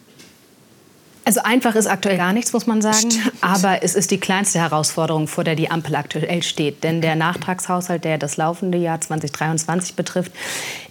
Also 1.24 1.42
einfach 1.44 1.76
ist 1.76 1.88
aktuell 1.88 2.18
gar 2.18 2.34
nichts, 2.34 2.52
muss 2.52 2.66
man 2.66 2.82
sagen. 2.82 3.12
Stimmt. 3.12 3.32
Aber 3.42 3.84
es 3.84 3.96
ist 3.96 4.12
die 4.12 4.20
kleinste 4.20 4.60
Herausforderung, 4.60 5.28
vor 5.28 5.44
der 5.44 5.56
die 5.56 5.70
Ampel 5.70 5.96
aktuell 5.96 6.42
steht. 6.42 6.84
Denn 6.84 7.02
der 7.02 7.16
Nachtragshaushalt, 7.16 8.04
der 8.04 8.18
das 8.18 8.38
laufende 8.38 8.78
Jahr 8.78 9.00
2023 9.00 9.96
betrifft, 9.96 10.32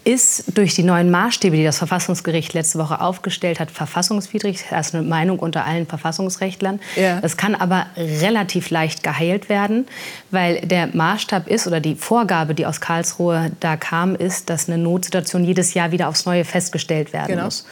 ist 0.04 0.56
durch 0.56 0.74
die 0.74 0.82
neuen 0.82 1.10
Maßstäbe, 1.10 1.56
die 1.56 1.64
das 1.64 1.78
Verfassungsgericht 1.78 2.54
letzte 2.54 2.78
Woche 2.78 3.00
aufgestellt 3.00 3.60
hat, 3.60 3.70
verfassungswidrig. 3.70 4.64
Das 4.70 4.88
ist 4.88 4.94
eine 4.94 5.06
Meinung 5.06 5.38
unter 5.38 5.66
allen 5.66 5.86
Verfassungsrechtlern. 5.86 6.80
Ja. 6.96 7.20
Das 7.20 7.36
kann 7.36 7.54
aber 7.54 7.86
relativ 7.96 8.70
leicht 8.70 9.02
geheilt 9.02 9.48
werden, 9.48 9.86
weil 10.30 10.60
der 10.62 10.88
Maßstab 10.94 11.48
ist 11.48 11.66
oder 11.66 11.80
die 11.80 11.96
Vorgabe, 11.96 12.54
die 12.54 12.64
aus 12.64 12.80
Karlsruhe 12.80 13.50
da 13.60 13.76
kam, 13.76 14.14
ist, 14.14 14.48
dass 14.48 14.68
eine 14.68 14.78
Notsituation 14.78 15.44
jedes 15.44 15.74
Jahr 15.74 15.92
wieder 15.92 16.08
aufs 16.08 16.24
Neue 16.24 16.44
festgestellt 16.44 17.12
werden 17.12 17.28
genau. 17.28 17.44
muss. 17.44 17.66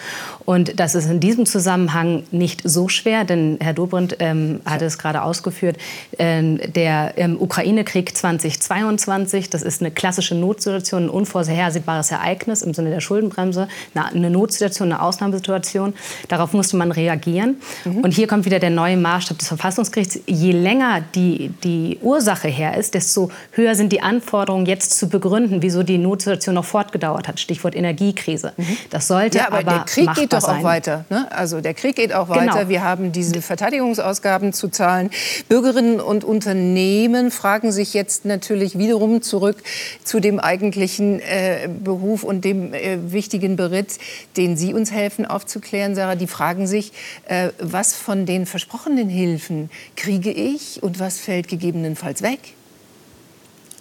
Und 0.45 0.79
das 0.79 0.95
ist 0.95 1.07
in 1.07 1.21
diesem 1.21 1.47
Zusammenhang 1.47 2.25
nicht 2.31 2.48
so 2.65 2.89
schwer, 2.89 3.25
denn 3.25 3.59
Herr 3.61 3.75
Dobrindt 3.75 4.17
ähm, 4.21 4.61
hatte 4.65 4.85
es 4.85 4.99
gerade 4.99 5.23
ausgeführt, 5.23 5.77
äh, 6.19 6.57
der 6.69 7.15
ähm, 7.17 7.41
Ukraine-Krieg 7.41 8.17
2022, 8.17 9.51
das 9.51 9.63
ist 9.63 9.81
eine 9.81 9.91
klassische 9.91 10.35
Notsituation, 10.35 11.05
ein 11.05 11.11
unvorhersehbares 11.11 12.11
Ereignis 12.11 12.63
im 12.63 12.75
Sinne 12.75 12.91
der 12.91 13.01
Schuldenbremse, 13.01 13.69
eine 13.95 14.31
Notsituation, 14.31 14.93
eine 14.93 15.03
Ausnahmesituation. 15.03 15.95
Darauf 16.29 16.53
musste 16.53 16.77
man 16.77 16.93
reagieren. 16.93 17.57
Mhm. 17.85 17.99
Und 17.99 18.13
hier 18.13 18.27
kommt 18.27 18.45
wieder 18.45 18.59
der 18.59 18.71
neue 18.71 18.97
Maßstab 18.97 19.39
des 19.39 19.49
Verfassungsgerichts. 19.49 20.21
Je 20.27 20.53
länger 20.53 21.03
die, 21.15 21.51
die 21.65 21.99
Ursache 22.03 22.49
her 22.49 22.77
ist, 22.77 22.95
desto 22.95 23.31
höher 23.53 23.75
sind 23.75 23.93
die 23.93 24.03
Anforderungen, 24.03 24.67
jetzt 24.67 24.99
zu 24.99 25.09
begründen, 25.09 25.63
wieso 25.63 25.83
die 25.83 25.99
Notsituation 25.99 26.55
noch 26.55 26.65
fortgedauert 26.65 27.29
hat. 27.29 27.41
Stichwort 27.41 27.75
Energiekrise. 27.75 28.53
Mhm. 28.57 28.77
Das 28.91 29.07
sollte 29.09 29.39
ja, 29.39 29.47
aber, 29.47 29.59
aber 29.59 29.71
der 29.71 29.81
Krieg 29.81 30.15
geht 30.15 30.33
doch 30.33 30.45
auch 30.45 30.63
weiter. 30.63 31.05
Ne? 31.11 31.27
Also 31.31 31.61
der 31.61 31.75
Krieg 31.75 31.97
geht 31.97 32.13
auch 32.13 32.29
weiter. 32.29 32.38
Genau. 32.41 32.69
Wir 32.69 32.83
haben 32.83 33.13
diese 33.13 33.43
Verteidigungsausgaben 33.43 34.53
zu 34.53 34.69
zahlen. 34.69 35.11
Bürgerinnen 35.49 36.01
und 36.01 36.25
Unternehmen 36.25 37.31
fragen 37.31 37.73
sich 37.73 37.95
jetzt 37.95 38.25
natürlich 38.25 38.79
wiederum 38.79 39.23
zurück 39.23 39.63
zu 40.05 40.21
dem 40.21 40.39
eigentlichen 40.39 41.21
äh, 41.21 41.69
Beruf 41.69 42.25
und 42.25 42.45
dem 42.45 42.73
äh, 42.75 43.13
wichtigen 43.13 43.57
Beritt, 43.57 43.99
den 44.37 44.57
Sie 44.57 44.75
uns 44.75 44.93
helfen 44.93 45.27
aufzuklären, 45.27 45.95
Sarah, 45.95 46.15
die 46.15 46.27
fragen 46.27 46.67
sich, 46.67 46.93
äh, 47.27 47.51
was 47.59 47.95
von 47.95 48.27
den 48.27 48.47
versprochenen 48.47 49.09
Hilfen 49.09 49.71
kriege 49.97 50.31
ich 50.31 50.83
und 50.83 51.01
was 51.01 51.19
fällt 51.19 51.49
gegebenenfalls 51.49 52.23
weg? 52.23 52.41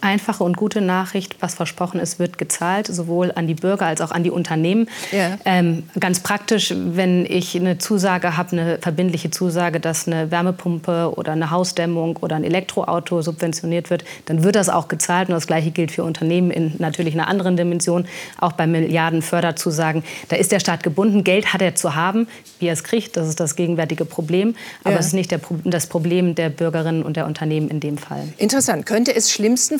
Einfache 0.00 0.44
und 0.44 0.56
gute 0.56 0.80
Nachricht, 0.80 1.36
was 1.40 1.54
versprochen 1.54 2.00
ist, 2.00 2.18
wird 2.18 2.38
gezahlt, 2.38 2.86
sowohl 2.86 3.32
an 3.34 3.46
die 3.46 3.54
Bürger 3.54 3.86
als 3.86 4.00
auch 4.00 4.10
an 4.10 4.22
die 4.22 4.30
Unternehmen. 4.30 4.88
Ja. 5.12 5.38
Ähm, 5.44 5.84
ganz 5.98 6.20
praktisch, 6.20 6.72
wenn 6.76 7.26
ich 7.26 7.56
eine 7.56 7.78
Zusage 7.78 8.36
habe, 8.36 8.52
eine 8.52 8.78
verbindliche 8.78 9.30
Zusage, 9.30 9.80
dass 9.80 10.06
eine 10.06 10.30
Wärmepumpe 10.30 11.12
oder 11.16 11.32
eine 11.32 11.50
Hausdämmung 11.50 12.16
oder 12.18 12.36
ein 12.36 12.44
Elektroauto 12.44 13.22
subventioniert 13.22 13.90
wird, 13.90 14.04
dann 14.26 14.42
wird 14.42 14.56
das 14.56 14.68
auch 14.68 14.88
gezahlt. 14.88 15.28
Und 15.28 15.34
das 15.34 15.46
Gleiche 15.46 15.70
gilt 15.70 15.90
für 15.92 16.04
Unternehmen 16.04 16.50
in 16.50 16.74
natürlich 16.78 17.14
einer 17.14 17.28
anderen 17.28 17.56
Dimension, 17.56 18.06
auch 18.40 18.52
bei 18.52 18.66
Milliarden 18.66 19.22
Förderzusagen. 19.22 20.04
Da 20.28 20.36
ist 20.36 20.52
der 20.52 20.60
Staat 20.60 20.82
gebunden. 20.82 21.24
Geld 21.24 21.52
hat 21.52 21.62
er 21.62 21.74
zu 21.74 21.94
haben, 21.94 22.28
wie 22.58 22.66
er 22.66 22.72
es 22.72 22.84
kriegt. 22.84 23.16
Das 23.16 23.28
ist 23.28 23.40
das 23.40 23.56
gegenwärtige 23.56 24.04
Problem. 24.04 24.54
Aber 24.84 24.94
ja. 24.94 25.00
es 25.00 25.08
ist 25.08 25.12
nicht 25.14 25.30
der, 25.30 25.40
das 25.64 25.86
Problem 25.86 26.34
der 26.34 26.48
Bürgerinnen 26.50 27.02
und 27.02 27.16
der 27.16 27.26
Unternehmen 27.26 27.68
in 27.68 27.80
dem 27.80 27.98
Fall. 27.98 28.28
Interessant. 28.36 28.86
Könnte 28.86 29.14
es 29.14 29.30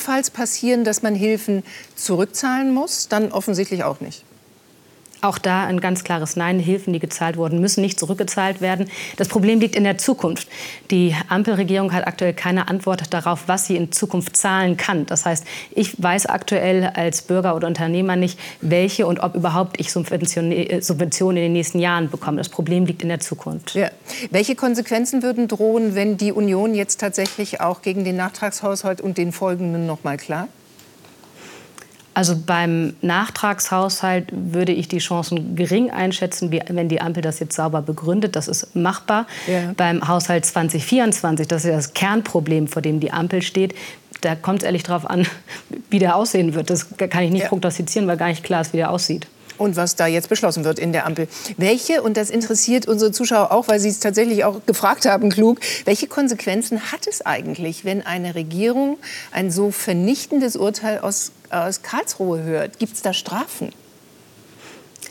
schlimmstenfalls 0.09 0.31
passieren, 0.31 0.83
dass 0.83 1.01
man 1.03 1.15
Hilfen 1.15 1.63
zurückzahlen 1.95 2.73
muss? 2.73 3.07
Dann 3.07 3.31
offensichtlich 3.31 3.83
auch 3.83 4.01
nicht. 4.01 4.23
Auch 5.21 5.37
da 5.37 5.65
ein 5.65 5.81
ganz 5.81 6.05
klares 6.05 6.37
Nein. 6.37 6.59
Hilfen, 6.59 6.93
die 6.93 6.99
gezahlt 6.99 7.35
wurden, 7.35 7.59
müssen 7.59 7.81
nicht 7.81 7.99
zurückgezahlt 7.99 8.61
werden. 8.61 8.89
Das 9.17 9.27
Problem 9.27 9.59
liegt 9.59 9.75
in 9.75 9.83
der 9.83 9.97
Zukunft. 9.97 10.47
Die 10.91 11.13
Ampelregierung 11.27 11.91
hat 11.91 12.07
aktuell 12.07 12.33
keine 12.33 12.69
Antwort 12.69 13.13
darauf, 13.13 13.43
was 13.47 13.67
sie 13.67 13.75
in 13.75 13.91
Zukunft 13.91 14.37
zahlen 14.37 14.77
kann. 14.77 15.05
Das 15.05 15.25
heißt, 15.25 15.45
ich 15.71 16.01
weiß 16.01 16.27
aktuell 16.27 16.85
als 16.95 17.21
Bürger 17.21 17.55
oder 17.55 17.67
Unternehmer 17.67 18.15
nicht, 18.15 18.39
welche 18.61 19.07
und 19.07 19.19
ob 19.19 19.35
überhaupt 19.35 19.79
ich 19.79 19.91
Subventionen 19.91 20.51
in 20.51 21.43
den 21.43 21.53
nächsten 21.53 21.79
Jahren 21.79 22.09
bekomme. 22.09 22.37
Das 22.37 22.49
Problem 22.49 22.85
liegt 22.85 23.01
in 23.01 23.09
der 23.09 23.19
Zukunft. 23.19 23.75
Ja. 23.75 23.91
Welche 24.31 24.55
Konsequenzen 24.55 25.21
würden 25.21 25.49
drohen, 25.49 25.95
wenn 25.95 26.15
die 26.15 26.31
Union 26.31 26.73
jetzt 26.75 26.99
tatsächlich 26.99 27.59
auch 27.59 27.81
gegen 27.81 28.05
den 28.05 28.15
Nachtragshaushalt 28.15 29.01
und 29.01 29.17
den 29.17 29.33
folgenden 29.33 29.85
noch 29.85 30.03
mal 30.05 30.15
klar? 30.15 30.47
Also 32.19 32.35
beim 32.35 32.97
Nachtragshaushalt 33.01 34.27
würde 34.33 34.73
ich 34.73 34.89
die 34.89 34.97
Chancen 34.97 35.55
gering 35.55 35.89
einschätzen, 35.89 36.51
wenn 36.51 36.89
die 36.89 36.99
Ampel 36.99 37.23
das 37.23 37.39
jetzt 37.39 37.55
sauber 37.55 37.81
begründet. 37.81 38.35
Das 38.35 38.49
ist 38.49 38.75
machbar. 38.75 39.25
Ja. 39.47 39.71
Beim 39.77 40.05
Haushalt 40.05 40.45
2024, 40.45 41.47
das 41.47 41.63
ist 41.63 41.69
ja 41.69 41.77
das 41.77 41.93
Kernproblem, 41.93 42.67
vor 42.67 42.81
dem 42.81 42.99
die 42.99 43.13
Ampel 43.13 43.41
steht, 43.41 43.73
da 44.19 44.35
kommt 44.35 44.63
es 44.63 44.65
ehrlich 44.65 44.83
darauf 44.83 45.09
an, 45.09 45.27
wie 45.89 45.99
der 45.99 46.17
aussehen 46.17 46.55
wird. 46.55 46.69
Das 46.69 46.87
kann 46.97 47.23
ich 47.23 47.31
nicht 47.31 47.43
ja. 47.43 47.47
prognostizieren, 47.47 48.05
weil 48.05 48.17
gar 48.17 48.27
nicht 48.27 48.43
klar 48.43 48.59
ist, 48.59 48.73
wie 48.73 48.77
der 48.77 48.91
aussieht 48.91 49.25
und 49.59 49.75
was 49.75 49.95
da 49.95 50.07
jetzt 50.07 50.29
beschlossen 50.29 50.63
wird 50.63 50.79
in 50.79 50.91
der 50.91 51.05
Ampel. 51.05 51.27
Welche, 51.57 52.01
und 52.01 52.17
das 52.17 52.29
interessiert 52.29 52.87
unsere 52.87 53.11
Zuschauer 53.11 53.51
auch, 53.51 53.67
weil 53.67 53.79
sie 53.79 53.89
es 53.89 53.99
tatsächlich 53.99 54.45
auch 54.45 54.65
gefragt 54.65 55.05
haben, 55.05 55.29
klug, 55.29 55.59
welche 55.85 56.07
Konsequenzen 56.07 56.91
hat 56.91 57.07
es 57.07 57.25
eigentlich, 57.25 57.85
wenn 57.85 58.05
eine 58.05 58.35
Regierung 58.35 58.97
ein 59.31 59.51
so 59.51 59.71
vernichtendes 59.71 60.55
Urteil 60.55 60.99
aus, 60.99 61.31
aus 61.49 61.81
Karlsruhe 61.81 62.43
hört? 62.43 62.79
Gibt 62.79 62.93
es 62.93 63.01
da 63.01 63.13
Strafen? 63.13 63.73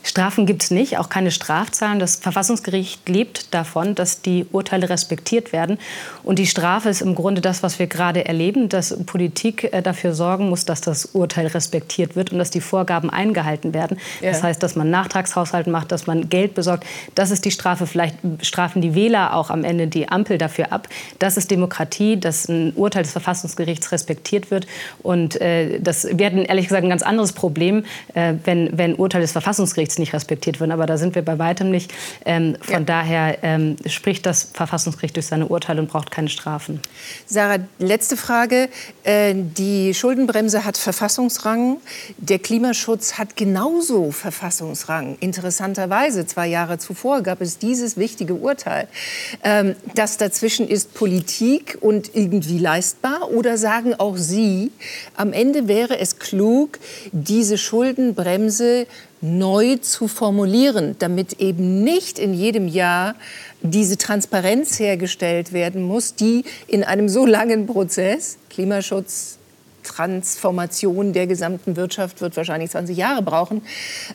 Strafen 0.09 0.47
gibt 0.47 0.63
es 0.63 0.71
nicht, 0.71 0.97
auch 0.97 1.11
keine 1.11 1.31
Strafzahlen. 1.31 1.99
Das 1.99 2.17
Verfassungsgericht 2.17 3.07
lebt 3.11 3.53
davon, 3.53 3.95
dass 3.95 4.23
die 4.23 4.47
Urteile 4.53 4.89
respektiert 4.89 5.53
werden. 5.53 5.79
Und 6.25 6.39
die 6.39 6.47
Strafe 6.47 6.89
ist 6.89 7.03
im 7.03 7.15
Grunde 7.15 7.43
das, 7.43 7.63
was 7.63 7.79
wir 7.79 7.89
gerade 7.89 8.25
erleben, 8.25 8.71
dass 8.71 8.97
Politik 9.05 9.71
äh, 9.71 9.83
dafür 9.83 10.15
sorgen 10.15 10.49
muss, 10.49 10.65
dass 10.65 10.81
das 10.81 11.05
Urteil 11.05 11.49
respektiert 11.49 12.17
wird 12.17 12.33
und 12.33 12.39
dass 12.39 12.51
die 12.51 12.63
Vorgaben 12.63 13.11
eingehalten 13.11 13.75
werden. 13.75 13.99
Ja. 14.23 14.31
Das 14.31 14.43
heißt, 14.43 14.63
dass 14.63 14.77
man 14.77 14.89
Nachtragshaushalt 14.89 15.67
macht, 15.67 15.93
dass 15.93 16.07
man 16.07 16.31
Geld 16.31 16.55
besorgt. 16.55 16.87
Das 17.15 17.31
ist 17.31 17.45
die 17.45 17.51
Strafe. 17.51 17.87
Vielleicht 17.87 18.17
strafen 18.41 18.81
die 18.81 18.95
Wähler 18.95 19.35
auch 19.35 19.51
am 19.51 19.63
Ende 19.63 19.89
die 19.89 20.09
Ampel 20.09 20.39
dafür 20.39 20.73
ab. 20.73 20.89
Das 21.19 21.37
ist 21.37 21.51
Demokratie, 21.51 22.19
dass 22.19 22.49
ein 22.49 22.73
Urteil 22.77 23.03
des 23.03 23.13
Verfassungsgerichts 23.13 23.93
respektiert 23.93 24.51
wird. 24.51 24.67
Und 25.03 25.39
äh, 25.43 25.81
das 25.81 26.05
wäre 26.11 26.45
ehrlich 26.45 26.69
gesagt 26.69 26.85
ein 26.85 26.89
ganz 26.91 27.03
anderes 27.03 27.35
Problem, 27.35 27.85
äh, 28.15 28.33
wenn, 28.45 28.71
wenn 28.73 28.95
Urteil 28.95 29.21
des 29.21 29.33
Verfassungsgerichts 29.33 29.98
nicht 29.99 30.13
respektiert 30.13 30.61
würden. 30.61 30.73
Aber 30.73 30.87
da 30.87 30.97
sind 30.97 31.15
wir 31.15 31.23
bei 31.23 31.39
weitem 31.39 31.71
nicht. 31.71 31.93
Ähm, 32.25 32.57
von 32.61 32.73
ja. 32.73 32.81
daher 32.81 33.39
ähm, 33.43 33.77
spricht 33.87 34.27
das 34.27 34.49
Verfassungsgericht 34.53 35.17
durch 35.17 35.27
seine 35.27 35.47
Urteile 35.47 35.81
und 35.81 35.91
braucht 35.91 36.11
keine 36.11 36.29
Strafen. 36.29 36.81
Sarah, 37.27 37.59
letzte 37.79 38.17
Frage. 38.17 38.69
Äh, 39.05 39.35
die 39.37 39.95
Schuldenbremse 39.95 40.65
hat 40.65 40.77
Verfassungsrang. 40.77 41.79
Der 42.19 42.39
Klimaschutz 42.39 43.15
hat 43.15 43.37
genauso 43.37 44.11
Verfassungsrang. 44.11 45.17
Interessanterweise, 45.21 46.27
zwei 46.27 46.47
Jahre 46.47 46.79
zuvor 46.79 47.23
gab 47.23 47.41
es 47.41 47.59
dieses 47.59 47.97
wichtige 47.97 48.35
Urteil. 48.35 48.89
Ähm, 49.43 49.77
das 49.95 50.17
dazwischen 50.17 50.69
ist 50.69 50.95
Politik 50.95 51.79
und 51.81 52.15
irgendwie 52.15 52.59
leistbar. 52.59 53.31
Oder 53.31 53.57
sagen 53.59 53.95
auch 53.99 54.17
Sie, 54.17 54.73
am 55.17 55.33
Ende 55.33 55.69
wäre 55.69 55.99
es 55.99 56.19
klug, 56.19 56.79
diese 57.13 57.59
Schuldenbremse 57.59 58.87
neu 59.21 59.77
zu 59.77 60.09
formulieren, 60.09 60.97
damit 60.99 61.41
eben 61.41 61.83
nicht 61.83 62.19
in 62.19 62.35
jedem 62.35 62.69
Jahr 62.69 63.14
diese 63.62 63.97
Transparenz 63.97 64.79
hergestellt 64.79 65.53
werden 65.53 65.83
muss, 65.83 66.14
die 66.14 66.45
in 66.66 66.85
einem 66.85 67.09
so 67.09 67.27
langen 67.27 67.66
Prozess, 67.66 68.39
Klimaschutz, 68.51 69.39
Transformation 69.83 71.12
der 71.12 71.27
gesamten 71.27 71.77
Wirtschaft 71.77 72.21
wird 72.21 72.37
wahrscheinlich 72.37 72.71
20 72.71 72.97
Jahre 72.97 73.23
brauchen, 73.23 73.62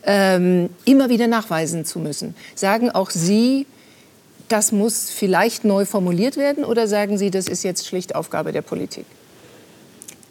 ähm, 0.06 0.70
immer 0.86 1.10
wieder 1.10 1.28
nachweisen 1.28 1.84
zu 1.84 2.00
müssen. 2.00 2.36
Sagen 2.54 2.92
auch 2.92 3.10
Sie, 3.10 3.66
das 4.50 4.72
muss 4.72 5.10
vielleicht 5.10 5.66
neu 5.66 5.86
formuliert 5.86 6.38
werden 6.38 6.64
oder 6.64 6.88
sagen 6.88 7.18
Sie, 7.18 7.32
das 7.32 7.48
ist 7.48 7.64
jetzt 7.64 7.88
schlicht 7.88 8.14
Aufgabe 8.16 8.52
der 8.52 8.62
Politik? 8.62 9.06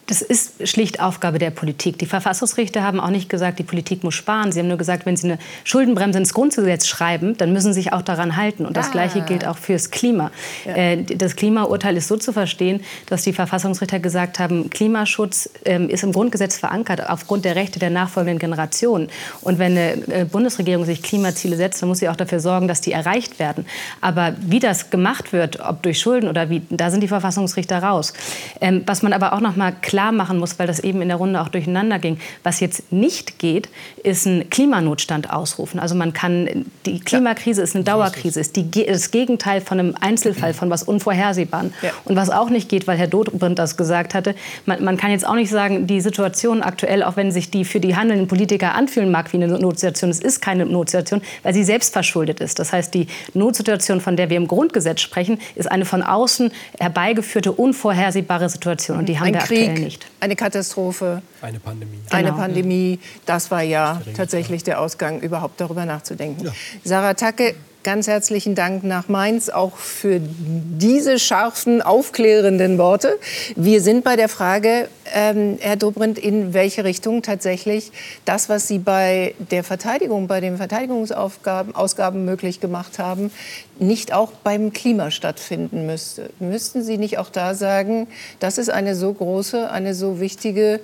Das 0.06 0.20
ist 0.20 0.68
schlicht 0.68 1.00
Aufgabe 1.00 1.38
der 1.38 1.50
Politik. 1.50 1.96
Die 1.98 2.06
Verfassungsrichter 2.06 2.82
haben 2.82 2.98
auch 2.98 3.10
nicht 3.10 3.28
gesagt, 3.28 3.60
die 3.60 3.62
Politik 3.62 4.02
muss 4.02 4.14
sparen. 4.14 4.50
Sie 4.50 4.58
haben 4.58 4.66
nur 4.66 4.76
gesagt, 4.76 5.06
wenn 5.06 5.16
sie 5.16 5.28
eine 5.28 5.38
Schuldenbremse 5.62 6.18
ins 6.18 6.34
Grundgesetz 6.34 6.88
schreiben, 6.88 7.36
dann 7.36 7.52
müssen 7.52 7.72
sie 7.72 7.82
sich 7.82 7.92
auch 7.92 8.02
daran 8.02 8.36
halten. 8.36 8.66
Und 8.66 8.76
das 8.76 8.88
ah. 8.88 8.92
Gleiche 8.92 9.20
gilt 9.22 9.46
auch 9.46 9.56
fürs 9.56 9.90
Klima. 9.90 10.32
Ja. 10.66 10.74
Äh, 10.74 11.04
das 11.04 11.36
Klimaurteil 11.36 11.96
ist 11.96 12.08
so 12.08 12.16
zu 12.16 12.32
verstehen, 12.32 12.82
dass 13.06 13.22
die 13.22 13.32
Verfassungsrichter 13.32 14.00
gesagt 14.00 14.40
haben, 14.40 14.70
Klimaschutz 14.70 15.48
ähm, 15.64 15.88
ist 15.88 16.02
im 16.02 16.12
Grundgesetz 16.12 16.58
verankert 16.58 17.08
aufgrund 17.08 17.44
der 17.44 17.54
Rechte 17.54 17.78
der 17.78 17.90
nachfolgenden 17.90 18.40
Generationen. 18.40 19.08
Und 19.40 19.60
wenn 19.60 19.72
eine 19.72 19.92
äh, 20.08 20.24
Bundesregierung 20.24 20.84
sich 20.84 21.02
Klimaziele 21.02 21.56
setzt, 21.56 21.80
dann 21.80 21.88
muss 21.88 21.98
sie 21.98 22.08
auch 22.08 22.16
dafür 22.16 22.40
sorgen, 22.40 22.66
dass 22.66 22.80
die 22.80 22.90
erreicht 22.90 23.38
werden. 23.38 23.66
Aber 24.00 24.34
wie 24.40 24.58
das 24.58 24.90
gemacht 24.90 25.32
wird, 25.32 25.60
ob 25.60 25.82
durch 25.84 26.00
Schulden 26.00 26.28
oder 26.28 26.50
wie, 26.50 26.62
da 26.70 26.90
sind 26.90 27.02
die 27.02 27.08
Verfassungsrichter 27.08 27.80
raus. 27.80 28.12
Ähm, 28.60 28.82
was 28.86 29.02
man 29.02 29.12
aber 29.12 29.32
auch 29.32 29.40
noch 29.40 29.54
mal 29.54 29.72
klar 29.92 30.10
machen 30.10 30.38
muss, 30.38 30.58
weil 30.58 30.66
das 30.66 30.80
eben 30.80 31.02
in 31.02 31.08
der 31.08 31.18
Runde 31.18 31.38
auch 31.42 31.48
durcheinander 31.48 31.98
ging. 31.98 32.16
Was 32.44 32.60
jetzt 32.60 32.90
nicht 32.90 33.38
geht, 33.38 33.68
ist 34.02 34.24
ein 34.24 34.48
Klimanotstand 34.48 35.30
ausrufen. 35.30 35.78
Also 35.78 35.94
man 35.94 36.14
kann, 36.14 36.64
die 36.86 36.98
Klimakrise 36.98 37.60
ist 37.60 37.74
eine 37.74 37.84
Dauerkrise, 37.84 38.40
ist 38.40 38.56
die, 38.56 38.70
das 38.86 39.10
Gegenteil 39.10 39.60
von 39.60 39.78
einem 39.78 39.94
Einzelfall, 40.00 40.54
von 40.54 40.70
was 40.70 40.82
Unvorhersehbaren. 40.82 41.74
Ja. 41.82 41.90
Und 42.06 42.16
was 42.16 42.30
auch 42.30 42.48
nicht 42.48 42.70
geht, 42.70 42.86
weil 42.86 42.96
Herr 42.96 43.06
Dobrindt 43.06 43.58
das 43.58 43.76
gesagt 43.76 44.14
hatte, 44.14 44.34
man, 44.64 44.82
man, 44.82 44.96
kann 44.96 45.10
jetzt 45.10 45.26
auch 45.26 45.34
nicht 45.34 45.50
sagen, 45.50 45.86
die 45.86 46.00
Situation 46.00 46.62
aktuell, 46.62 47.02
auch 47.02 47.16
wenn 47.16 47.30
sich 47.30 47.50
die 47.50 47.66
für 47.66 47.78
die 47.78 47.94
handelnden 47.94 48.28
Politiker 48.28 48.74
anfühlen 48.74 49.10
mag 49.10 49.30
wie 49.34 49.36
eine 49.36 49.48
Notsituation, 49.48 50.08
es 50.08 50.20
ist 50.20 50.40
keine 50.40 50.64
Notsituation, 50.64 51.20
weil 51.42 51.52
sie 51.52 51.64
selbst 51.64 51.92
verschuldet 51.92 52.40
ist. 52.40 52.58
Das 52.58 52.72
heißt, 52.72 52.94
die 52.94 53.08
Notsituation, 53.34 54.00
von 54.00 54.16
der 54.16 54.30
wir 54.30 54.38
im 54.38 54.48
Grundgesetz 54.48 55.02
sprechen, 55.02 55.38
ist 55.54 55.70
eine 55.70 55.84
von 55.84 56.02
außen 56.02 56.50
herbeigeführte, 56.80 57.52
unvorhersehbare 57.52 58.48
Situation. 58.48 58.96
Und 59.00 59.10
die 59.10 59.18
haben 59.18 59.26
Ein 59.26 59.34
wir 59.34 59.40
Krieg, 59.40 59.81
nicht. 59.84 60.06
Eine 60.20 60.36
Katastrophe. 60.36 61.22
Eine 61.40 61.60
Pandemie. 61.60 61.98
Eine 62.10 62.28
genau. 62.28 62.40
Pandemie. 62.40 62.98
Das 63.26 63.50
war 63.50 63.62
ja 63.62 64.00
tatsächlich 64.16 64.62
der 64.62 64.80
Ausgang, 64.80 65.20
überhaupt 65.20 65.60
darüber 65.60 65.84
nachzudenken. 65.84 66.46
Ja. 66.46 66.52
Sarah 66.84 67.14
Tacke, 67.14 67.54
Ganz 67.84 68.06
herzlichen 68.06 68.54
Dank 68.54 68.84
nach 68.84 69.08
Mainz 69.08 69.48
auch 69.48 69.76
für 69.76 70.20
diese 70.20 71.18
scharfen, 71.18 71.82
aufklärenden 71.82 72.78
Worte. 72.78 73.18
Wir 73.56 73.80
sind 73.80 74.04
bei 74.04 74.14
der 74.14 74.28
Frage, 74.28 74.88
ähm, 75.12 75.58
Herr 75.60 75.74
Dobrindt, 75.74 76.16
in 76.16 76.54
welche 76.54 76.84
Richtung 76.84 77.22
tatsächlich 77.22 77.90
das, 78.24 78.48
was 78.48 78.68
Sie 78.68 78.78
bei 78.78 79.34
der 79.50 79.64
Verteidigung, 79.64 80.28
bei 80.28 80.40
den 80.40 80.58
Verteidigungsausgaben 80.58 81.74
Ausgaben 81.74 82.24
möglich 82.24 82.60
gemacht 82.60 83.00
haben, 83.00 83.32
nicht 83.80 84.12
auch 84.12 84.30
beim 84.44 84.72
Klima 84.72 85.10
stattfinden 85.10 85.84
müsste. 85.84 86.30
Müssten 86.38 86.84
Sie 86.84 86.98
nicht 86.98 87.18
auch 87.18 87.30
da 87.30 87.54
sagen, 87.54 88.06
das 88.38 88.58
ist 88.58 88.70
eine 88.70 88.94
so 88.94 89.12
große, 89.12 89.68
eine 89.72 89.94
so 89.94 90.20
wichtige 90.20 90.78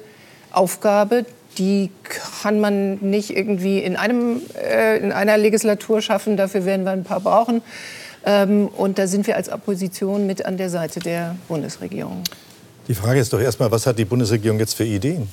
Aufgabe, 0.50 1.26
die 1.58 1.90
kann 2.02 2.60
man 2.60 2.98
nicht 2.98 3.36
irgendwie 3.36 3.78
in, 3.78 3.96
einem, 3.96 4.40
äh, 4.54 4.98
in 4.98 5.12
einer 5.12 5.36
Legislatur 5.36 6.00
schaffen. 6.00 6.36
Dafür 6.36 6.64
werden 6.64 6.84
wir 6.84 6.92
ein 6.92 7.04
paar 7.04 7.20
brauchen. 7.20 7.62
Ähm, 8.24 8.68
und 8.68 8.98
da 8.98 9.06
sind 9.06 9.26
wir 9.26 9.36
als 9.36 9.50
Opposition 9.50 10.26
mit 10.26 10.44
an 10.44 10.56
der 10.56 10.70
Seite 10.70 11.00
der 11.00 11.36
Bundesregierung. 11.48 12.22
Die 12.86 12.94
Frage 12.94 13.20
ist 13.20 13.32
doch 13.32 13.40
erstmal, 13.40 13.70
was 13.70 13.86
hat 13.86 13.98
die 13.98 14.04
Bundesregierung 14.04 14.58
jetzt 14.58 14.74
für 14.74 14.84
Ideen? 14.84 15.28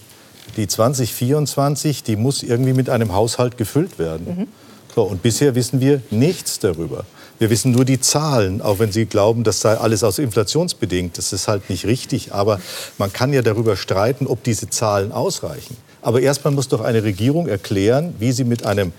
Die 0.58 0.68
2024, 0.68 2.04
die 2.04 2.16
muss 2.16 2.44
irgendwie 2.44 2.74
mit 2.74 2.90
einem 2.90 3.14
Haushalt 3.14 3.58
gefüllt 3.58 3.98
werden. 3.98 4.26
Mhm. 4.28 4.48
So, 4.94 5.04
und 5.04 5.22
bisher 5.22 5.56
wissen 5.56 5.82
wir 5.82 6.02
nichts 6.10 6.60
darüber. 6.60 7.06
Wir 7.38 7.50
wissen 7.50 7.72
nur 7.72 7.84
die 7.84 8.00
Zahlen, 8.00 8.62
auch 8.62 8.80
wenn 8.80 8.94
Sie 8.94 9.06
glauben, 9.06 9.44
das 9.44 9.60
sei 9.60 9.76
alles 9.76 10.04
aus 10.06 10.20
inflationsbedingt. 10.20 11.18
Das 11.18 11.34
ist 11.34 11.50
halt 11.50 11.70
nicht 11.70 11.86
richtig. 11.86 12.34
Aber 12.34 12.62
man 12.98 13.12
kann 13.12 13.34
ja 13.34 13.42
darüber 13.42 13.76
streiten, 13.76 14.26
ob 14.26 14.44
diese 14.44 14.70
Zahlen 14.70 15.12
ausreichen. 15.12 15.76
Aber 16.06 16.22
erstmal 16.22 16.54
muss 16.54 16.68
doch 16.68 16.82
eine 16.82 17.04
Regierung 17.04 17.48
erklären, 17.48 18.14
wie 18.20 18.32
sie 18.32 18.44
mit 18.44 18.64
einem 18.64 18.94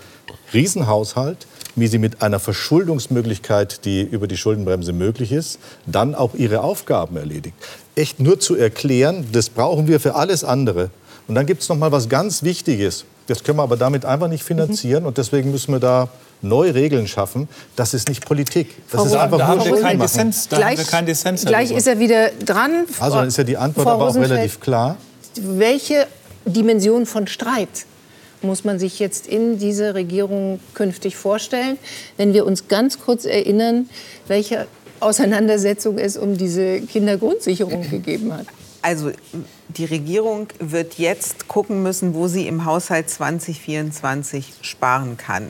Riesenhaushalt, 0.53 1.47
wie 1.77 1.87
sie 1.87 1.99
mit 1.99 2.21
einer 2.21 2.37
Verschuldungsmöglichkeit, 2.37 3.85
die 3.85 4.01
über 4.01 4.27
die 4.27 4.35
Schuldenbremse 4.35 4.91
möglich 4.91 5.31
ist, 5.31 5.57
dann 5.85 6.15
auch 6.15 6.35
ihre 6.35 6.59
Aufgaben 6.63 7.15
erledigt. 7.15 7.55
Echt 7.95 8.19
nur 8.19 8.41
zu 8.41 8.57
erklären, 8.57 9.25
das 9.31 9.49
brauchen 9.49 9.87
wir 9.87 10.01
für 10.01 10.15
alles 10.15 10.43
andere. 10.43 10.89
Und 11.29 11.35
dann 11.35 11.45
gibt 11.45 11.61
es 11.61 11.69
noch 11.69 11.77
mal 11.77 11.93
was 11.93 12.09
ganz 12.09 12.43
Wichtiges. 12.43 13.05
Das 13.27 13.41
können 13.41 13.57
wir 13.57 13.63
aber 13.63 13.77
damit 13.77 14.03
einfach 14.03 14.27
nicht 14.27 14.43
finanzieren. 14.43 15.05
Und 15.05 15.17
deswegen 15.17 15.51
müssen 15.51 15.71
wir 15.71 15.79
da 15.79 16.09
neue 16.41 16.75
Regeln 16.75 17.07
schaffen. 17.07 17.47
Das 17.77 17.93
ist 17.93 18.09
nicht 18.09 18.25
Politik. 18.25 18.75
Das 18.91 18.99
Frau 18.99 19.07
ist 19.07 19.15
einfach 19.15 19.37
da 19.37 19.47
haben 19.47 19.63
wir 19.63 19.79
keinen 19.79 20.01
Dissens. 20.01 20.49
Da 20.49 20.57
gleich, 20.57 20.71
haben 20.71 20.77
wir 20.77 20.91
keinen 20.91 21.05
Dissens 21.05 21.45
gleich 21.45 21.71
ist 21.71 21.87
er 21.87 21.99
wieder 21.99 22.31
dran. 22.45 22.85
Also 22.99 23.15
dann 23.15 23.29
ist 23.29 23.37
ja 23.37 23.45
die 23.45 23.55
Antwort 23.55 23.87
Frau 23.87 23.93
aber 23.93 24.09
auch 24.09 24.15
relativ 24.15 24.59
klar. 24.59 24.97
Welche 25.35 26.07
Dimension 26.47 27.05
von 27.05 27.27
Streit 27.27 27.85
muss 28.41 28.63
man 28.63 28.79
sich 28.79 28.99
jetzt 28.99 29.27
in 29.27 29.57
dieser 29.57 29.95
Regierung 29.95 30.59
künftig 30.73 31.15
vorstellen? 31.15 31.77
Wenn 32.17 32.33
wir 32.33 32.45
uns 32.45 32.67
ganz 32.67 32.99
kurz 32.99 33.25
erinnern, 33.25 33.89
welche 34.27 34.67
Auseinandersetzung 34.99 35.97
es 35.97 36.17
um 36.17 36.37
diese 36.37 36.81
Kindergrundsicherung 36.81 37.89
gegeben 37.89 38.33
hat. 38.33 38.47
Also 38.81 39.11
die 39.69 39.85
Regierung 39.85 40.47
wird 40.59 40.97
jetzt 40.97 41.47
gucken 41.47 41.83
müssen, 41.83 42.13
wo 42.13 42.27
sie 42.27 42.47
im 42.47 42.65
Haushalt 42.65 43.09
2024 43.09 44.53
sparen 44.61 45.17
kann. 45.17 45.47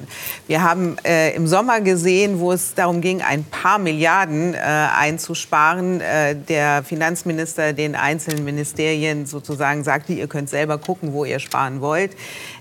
Wir 0.47 0.63
haben 0.63 0.97
äh, 1.03 1.35
im 1.35 1.47
Sommer 1.47 1.81
gesehen, 1.81 2.39
wo 2.39 2.51
es 2.51 2.73
darum 2.73 3.01
ging, 3.01 3.21
ein 3.21 3.43
paar 3.43 3.77
Milliarden 3.77 4.53
äh, 4.53 4.57
einzusparen. 4.57 6.01
Äh, 6.01 6.35
der 6.35 6.83
Finanzminister 6.83 7.73
den 7.73 7.95
einzelnen 7.95 8.43
Ministerien 8.43 9.25
sozusagen 9.25 9.83
sagte, 9.83 10.13
ihr 10.13 10.27
könnt 10.27 10.49
selber 10.49 10.77
gucken, 10.77 11.13
wo 11.13 11.23
ihr 11.23 11.39
sparen 11.39 11.81
wollt. 11.81 12.11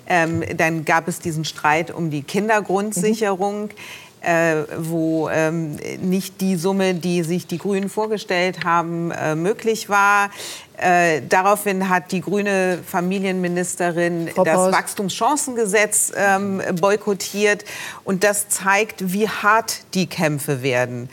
Ähm, 0.09 0.45
dann 0.57 0.85
gab 0.85 1.09
es 1.09 1.21
diesen 1.21 1.45
Streit 1.45 1.91
um 1.91 2.11
die 2.11 2.23
Kindergrundsicherung. 2.23 3.65
Mhm 3.65 4.06
äh, 4.27 4.65
wo 4.79 5.29
ähm, 5.29 5.77
nicht 6.01 6.41
die 6.41 6.57
Summe, 6.57 6.95
die 6.95 7.23
sich 7.23 7.47
die 7.47 7.59
Grünen 7.59 7.89
vorgestellt 7.89 8.65
haben, 8.65 9.13
äh, 9.13 9.37
möglich 9.37 9.89
war. 9.89 10.31
Äh, 10.77 11.23
daraufhin 11.29 11.89
hat 11.89 12.11
die 12.11 12.23
grüne 12.23 12.81
Familienministerin 12.85 14.29
Frau 14.35 14.43
das 14.43 14.73
Wachstumschancengesetz 14.73 16.13
ähm, 16.17 16.61
boykottiert. 16.81 17.65
Und 18.03 18.25
das 18.25 18.49
zeigt, 18.49 19.13
wie 19.13 19.29
hart 19.29 19.83
die 19.95 20.07
Kämpfe 20.07 20.63
werden. 20.63 21.09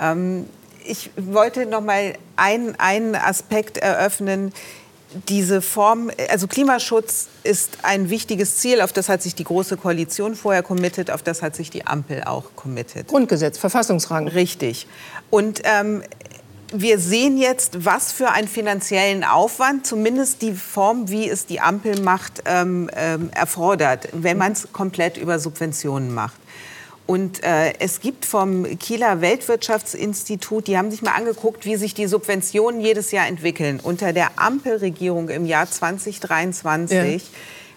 Ähm, 0.00 0.48
ich 0.86 1.10
wollte 1.16 1.66
noch 1.66 1.82
mal 1.82 2.14
einen 2.36 3.14
Aspekt 3.14 3.76
eröffnen 3.76 4.52
diese 5.28 5.62
Form, 5.62 6.10
also 6.30 6.46
Klimaschutz 6.46 7.28
ist 7.42 7.78
ein 7.82 8.10
wichtiges 8.10 8.56
Ziel, 8.56 8.80
auf 8.80 8.92
das 8.92 9.08
hat 9.08 9.22
sich 9.22 9.34
die 9.34 9.44
Große 9.44 9.76
Koalition 9.76 10.34
vorher 10.34 10.62
committed, 10.62 11.10
auf 11.10 11.22
das 11.22 11.42
hat 11.42 11.56
sich 11.56 11.70
die 11.70 11.86
Ampel 11.86 12.24
auch 12.24 12.56
committed. 12.56 13.08
Grundgesetz, 13.08 13.58
Verfassungsrang. 13.58 14.28
Richtig. 14.28 14.86
Und 15.30 15.60
ähm, 15.64 16.02
wir 16.72 16.98
sehen 16.98 17.38
jetzt, 17.38 17.84
was 17.84 18.12
für 18.12 18.30
einen 18.30 18.48
finanziellen 18.48 19.22
Aufwand, 19.22 19.86
zumindest 19.86 20.42
die 20.42 20.52
Form, 20.52 21.08
wie 21.08 21.28
es 21.28 21.46
die 21.46 21.60
Ampel 21.60 22.00
macht, 22.00 22.42
ähm, 22.46 22.90
ähm, 22.96 23.30
erfordert, 23.32 24.08
wenn 24.12 24.38
man 24.38 24.52
es 24.52 24.68
komplett 24.72 25.16
über 25.16 25.38
Subventionen 25.38 26.12
macht. 26.12 26.34
Und 27.06 27.42
äh, 27.44 27.74
es 27.80 28.00
gibt 28.00 28.24
vom 28.24 28.78
Kieler 28.78 29.20
Weltwirtschaftsinstitut, 29.20 30.66
die 30.66 30.78
haben 30.78 30.90
sich 30.90 31.02
mal 31.02 31.12
angeguckt, 31.12 31.66
wie 31.66 31.76
sich 31.76 31.92
die 31.92 32.06
Subventionen 32.06 32.80
jedes 32.80 33.10
Jahr 33.10 33.26
entwickeln. 33.26 33.78
Unter 33.82 34.14
der 34.14 34.30
Ampelregierung 34.36 35.28
im 35.28 35.44
Jahr 35.44 35.70
2023 35.70 37.22
ja. 37.22 37.28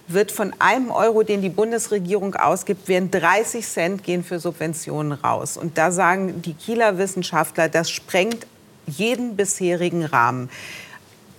wird 0.07 0.31
von 0.31 0.53
einem 0.59 0.91
Euro, 0.91 1.23
den 1.23 1.41
die 1.41 1.49
Bundesregierung 1.49 2.35
ausgibt, 2.35 2.87
werden 2.87 3.11
30 3.11 3.67
Cent 3.67 4.03
gehen 4.05 4.23
für 4.23 4.39
Subventionen 4.39 5.11
raus. 5.11 5.57
Und 5.57 5.77
da 5.77 5.91
sagen 5.91 6.41
die 6.41 6.53
Kieler 6.53 6.97
Wissenschaftler, 6.97 7.67
das 7.67 7.89
sprengt 7.89 8.47
jeden 8.85 9.35
bisherigen 9.35 10.05
Rahmen. 10.05 10.49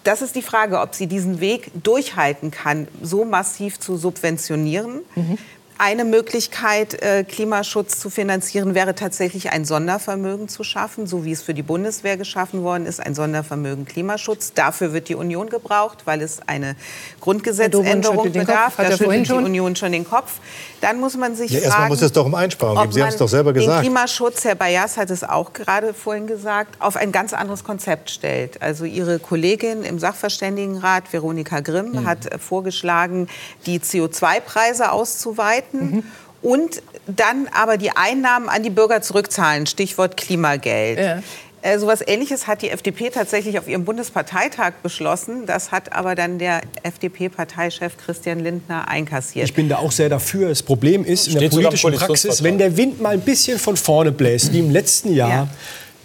Das 0.04 0.20
ist 0.20 0.36
die 0.36 0.42
Frage, 0.42 0.80
ob 0.80 0.94
sie 0.94 1.06
diesen 1.06 1.40
Weg 1.40 1.70
durchhalten 1.82 2.50
kann, 2.50 2.86
so 3.02 3.24
massiv 3.24 3.80
zu 3.80 3.96
subventionieren. 3.96 5.00
Mhm. 5.14 5.38
Eine 5.80 6.04
Möglichkeit, 6.04 7.00
äh, 7.02 7.22
Klimaschutz 7.22 8.00
zu 8.00 8.10
finanzieren, 8.10 8.74
wäre 8.74 8.96
tatsächlich 8.96 9.52
ein 9.52 9.64
Sondervermögen 9.64 10.48
zu 10.48 10.64
schaffen, 10.64 11.06
so 11.06 11.24
wie 11.24 11.30
es 11.30 11.42
für 11.42 11.54
die 11.54 11.62
Bundeswehr 11.62 12.16
geschaffen 12.16 12.64
worden 12.64 12.84
ist, 12.84 12.98
ein 12.98 13.14
Sondervermögen 13.14 13.84
Klimaschutz. 13.84 14.52
Dafür 14.54 14.92
wird 14.92 15.08
die 15.08 15.14
Union 15.14 15.48
gebraucht, 15.48 15.98
weil 16.04 16.20
es 16.20 16.40
eine 16.48 16.74
Grundgesetzänderung 17.20 18.32
bedarf. 18.32 18.74
Da 18.76 18.90
schüttelt 18.90 19.28
die 19.28 19.32
Union 19.32 19.76
schon 19.76 19.92
den 19.92 20.04
Kopf. 20.04 20.40
Dann 20.80 21.00
muss 21.00 21.16
man 21.16 21.34
sich 21.34 21.50
ja, 21.50 21.58
fragen, 21.58 21.66
erstmal 21.66 21.88
muss 21.88 22.02
es 22.02 22.12
doch 22.12 22.26
um 22.26 22.34
Einsparungen 22.34 22.82
geben. 22.82 22.92
Sie 22.92 23.02
haben 23.02 23.08
es 23.08 23.16
doch 23.16 23.28
selber 23.28 23.52
gesagt. 23.52 23.78
Den 23.78 23.90
Klimaschutz, 23.90 24.44
Herr 24.44 24.54
Bayas 24.54 24.96
hat 24.96 25.10
es 25.10 25.24
auch 25.24 25.52
gerade 25.52 25.94
vorhin 25.94 26.26
gesagt, 26.26 26.80
auf 26.80 26.96
ein 26.96 27.12
ganz 27.12 27.32
anderes 27.32 27.64
Konzept 27.64 28.10
stellt. 28.10 28.62
Also 28.62 28.84
Ihre 28.84 29.18
Kollegin 29.18 29.82
im 29.82 29.98
Sachverständigenrat, 29.98 31.12
Veronika 31.12 31.60
Grimm, 31.60 31.92
mhm. 31.92 32.06
hat 32.06 32.28
vorgeschlagen, 32.40 33.28
die 33.66 33.80
CO2-Preise 33.80 34.92
auszuweiten. 34.92 35.90
Mhm. 35.90 36.04
Und 36.40 36.82
dann 37.08 37.48
aber 37.52 37.78
die 37.78 37.90
Einnahmen 37.90 38.48
an 38.48 38.62
die 38.62 38.70
Bürger 38.70 39.02
zurückzahlen, 39.02 39.66
Stichwort 39.66 40.16
Klimageld. 40.16 40.98
Ja. 40.98 41.22
Äh, 41.68 41.78
so 41.78 41.86
etwas 41.90 42.06
Ähnliches 42.06 42.46
hat 42.46 42.62
die 42.62 42.70
FDP 42.70 43.10
tatsächlich 43.10 43.58
auf 43.58 43.68
ihrem 43.68 43.84
Bundesparteitag 43.84 44.74
beschlossen. 44.82 45.46
Das 45.46 45.70
hat 45.70 45.92
aber 45.92 46.14
dann 46.14 46.38
der 46.38 46.62
FDP-Parteichef 46.82 47.96
Christian 47.98 48.40
Lindner 48.40 48.88
einkassiert. 48.88 49.46
Ich 49.46 49.54
bin 49.54 49.68
da 49.68 49.78
auch 49.78 49.92
sehr 49.92 50.08
dafür. 50.08 50.48
Das 50.48 50.62
Problem 50.62 51.04
ist 51.04 51.28
in 51.28 51.38
der 51.38 51.48
politischen 51.48 51.92
Praxis, 51.92 52.42
wenn 52.42 52.58
der 52.58 52.76
Wind 52.76 53.00
mal 53.00 53.10
ein 53.10 53.20
bisschen 53.20 53.58
von 53.58 53.76
vorne 53.76 54.12
bläst, 54.12 54.52
wie 54.52 54.60
im 54.60 54.70
letzten 54.70 55.14
Jahr, 55.14 55.30
ja. 55.30 55.48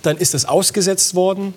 dann 0.01 0.17
ist 0.17 0.33
das 0.33 0.45
ausgesetzt 0.45 1.15
worden. 1.15 1.53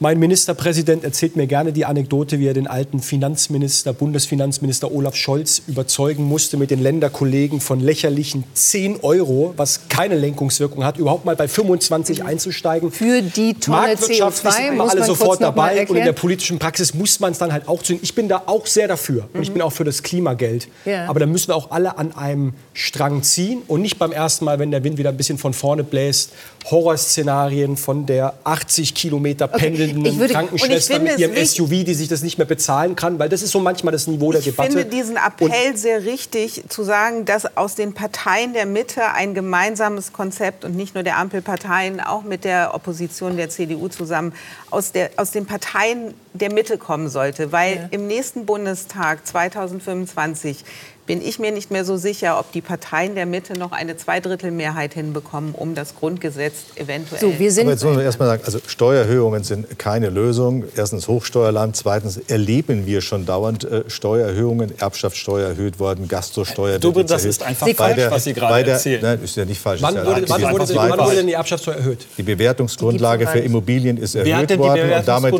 Mein 0.00 0.20
Ministerpräsident 0.20 1.02
erzählt 1.02 1.34
mir 1.34 1.48
gerne 1.48 1.72
die 1.72 1.84
Anekdote, 1.84 2.38
wie 2.38 2.46
er 2.46 2.54
den 2.54 2.68
alten 2.68 3.00
Finanzminister, 3.00 3.92
Bundesfinanzminister 3.92 4.92
Olaf 4.92 5.16
Scholz 5.16 5.62
überzeugen 5.66 6.22
musste, 6.22 6.56
mit 6.56 6.70
den 6.70 6.80
Länderkollegen 6.80 7.60
von 7.60 7.80
lächerlichen 7.80 8.44
10 8.54 9.00
Euro, 9.02 9.54
was 9.56 9.88
keine 9.88 10.14
Lenkungswirkung 10.14 10.84
hat, 10.84 10.98
überhaupt 10.98 11.24
mal 11.24 11.34
bei 11.34 11.48
25 11.48 12.24
einzusteigen. 12.24 12.92
Für 12.92 13.22
die 13.22 13.54
Tonne 13.54 13.94
CO2 13.94 14.52
sind 14.52 14.68
immer 14.74 14.88
alle 14.88 15.02
sofort 15.02 15.40
dabei 15.40 15.84
und 15.88 15.96
in 15.96 16.04
der 16.04 16.12
politischen 16.12 16.60
Praxis 16.60 16.94
muss 16.94 17.18
man 17.18 17.32
es 17.32 17.38
dann 17.38 17.52
halt 17.52 17.66
auch 17.66 17.82
tun. 17.82 17.98
Ich 18.00 18.14
bin 18.14 18.28
da 18.28 18.44
auch 18.46 18.66
sehr 18.66 18.86
dafür 18.86 19.22
mhm. 19.22 19.28
und 19.34 19.42
ich 19.42 19.50
bin 19.50 19.62
auch 19.62 19.72
für 19.72 19.84
das 19.84 20.04
Klimageld. 20.04 20.68
Ja. 20.84 21.06
Aber 21.06 21.18
da 21.18 21.26
müssen 21.26 21.48
wir 21.48 21.56
auch 21.56 21.72
alle 21.72 21.98
an 21.98 22.16
einem 22.16 22.54
Strang 22.72 23.24
ziehen 23.24 23.62
und 23.66 23.82
nicht 23.82 23.98
beim 23.98 24.12
ersten 24.12 24.44
Mal, 24.44 24.60
wenn 24.60 24.70
der 24.70 24.84
Wind 24.84 24.96
wieder 24.96 25.10
ein 25.10 25.16
bisschen 25.16 25.38
von 25.38 25.54
vorne 25.54 25.82
bläst, 25.82 26.30
Horrorszenarien 26.70 27.76
von 27.76 28.06
der 28.06 28.34
80 28.44 28.94
Kilometer 28.94 29.48
pendelnden 29.48 30.06
okay. 30.06 30.18
würde, 30.18 30.34
Krankenschwester 30.34 30.98
mit 30.98 31.18
ihrem 31.18 31.34
SUV, 31.34 31.70
die 31.84 31.94
sich 31.94 32.08
das 32.08 32.22
nicht 32.22 32.38
mehr 32.38 32.46
bezahlen 32.46 32.96
kann, 32.96 33.18
weil 33.18 33.28
das 33.28 33.42
ist 33.42 33.52
so 33.52 33.60
manchmal 33.60 33.92
das 33.92 34.06
Niveau 34.06 34.32
der 34.32 34.40
ich 34.40 34.46
Debatte. 34.46 34.68
Ich 34.68 34.76
finde 34.76 34.94
diesen 34.94 35.16
Appell 35.16 35.48
und 35.48 35.78
sehr 35.78 36.04
richtig, 36.04 36.64
zu 36.68 36.82
sagen, 36.82 37.24
dass 37.24 37.56
aus 37.56 37.74
den 37.74 37.94
Parteien 37.94 38.52
der 38.52 38.66
Mitte 38.66 39.12
ein 39.12 39.34
gemeinsames 39.34 40.12
Konzept 40.12 40.64
und 40.64 40.76
nicht 40.76 40.94
nur 40.94 41.04
der 41.04 41.18
Ampelparteien, 41.18 42.00
auch 42.00 42.22
mit 42.22 42.44
der 42.44 42.74
Opposition 42.74 43.36
der 43.36 43.48
CDU 43.48 43.88
zusammen, 43.88 44.32
aus, 44.70 44.92
der, 44.92 45.10
aus 45.16 45.30
den 45.30 45.46
Parteien 45.46 46.14
der 46.34 46.52
Mitte 46.52 46.78
kommen 46.78 47.08
sollte. 47.08 47.52
Weil 47.52 47.76
ja. 47.76 47.88
im 47.90 48.06
nächsten 48.06 48.46
Bundestag 48.46 49.26
2025 49.26 50.64
bin 51.08 51.26
ich 51.26 51.38
mir 51.38 51.50
nicht 51.52 51.70
mehr 51.70 51.86
so 51.86 51.96
sicher, 51.96 52.38
ob 52.38 52.52
die 52.52 52.60
Parteien 52.60 53.14
der 53.14 53.24
Mitte 53.24 53.58
noch 53.58 53.72
eine 53.72 53.96
Zweidrittelmehrheit 53.96 54.92
hinbekommen, 54.92 55.54
um 55.54 55.74
das 55.74 55.96
Grundgesetz 55.96 56.56
eventuell. 56.76 57.18
So, 57.18 57.38
wir 57.38 57.50
sind 57.50 57.62
Aber 57.62 57.72
jetzt 57.72 57.82
muss 57.82 57.96
man 57.96 58.04
erstmal 58.04 58.28
sagen, 58.28 58.42
also 58.44 58.58
Steuererhöhungen 58.66 59.42
sind 59.42 59.78
keine 59.78 60.10
Lösung. 60.10 60.64
Erstens 60.76 61.08
Hochsteuerland, 61.08 61.76
zweitens 61.76 62.18
erleben 62.18 62.86
wir 62.86 63.00
schon 63.00 63.24
dauernd 63.24 63.64
äh, 63.64 63.84
Steuererhöhungen, 63.88 64.78
Erbschaftssteuer 64.78 65.48
erhöht 65.48 65.80
worden, 65.80 66.08
Gastrosteuer. 66.08 66.78
Du, 66.78 66.92
das 67.02 67.24
ist 67.24 67.42
einfach 67.42 67.66
Sie 67.66 67.72
falsch, 67.72 67.96
der, 67.96 68.10
was 68.10 68.24
Sie 68.24 68.34
gerade 68.34 68.64
der, 68.64 68.74
erzählen. 68.74 69.00
Nein, 69.02 69.20
ist 69.24 69.34
ja 69.34 69.46
nicht 69.46 69.62
falsch. 69.62 69.80
Wann, 69.80 69.94
wurde, 69.94 70.28
wann, 70.28 70.42
wurde, 70.42 70.74
wann 70.74 70.98
wurde, 70.98 71.16
denn 71.16 71.26
die 71.26 71.32
Erbschaftssteuer 71.32 71.76
erhöht? 71.76 72.06
Die 72.18 72.22
Bewertungsgrundlage 72.22 73.26
für 73.26 73.38
Immobilien 73.38 73.96
ist 73.96 74.14
erhöht 74.14 74.58
worden 74.58 74.92
und 74.92 75.08
damit 75.08 75.34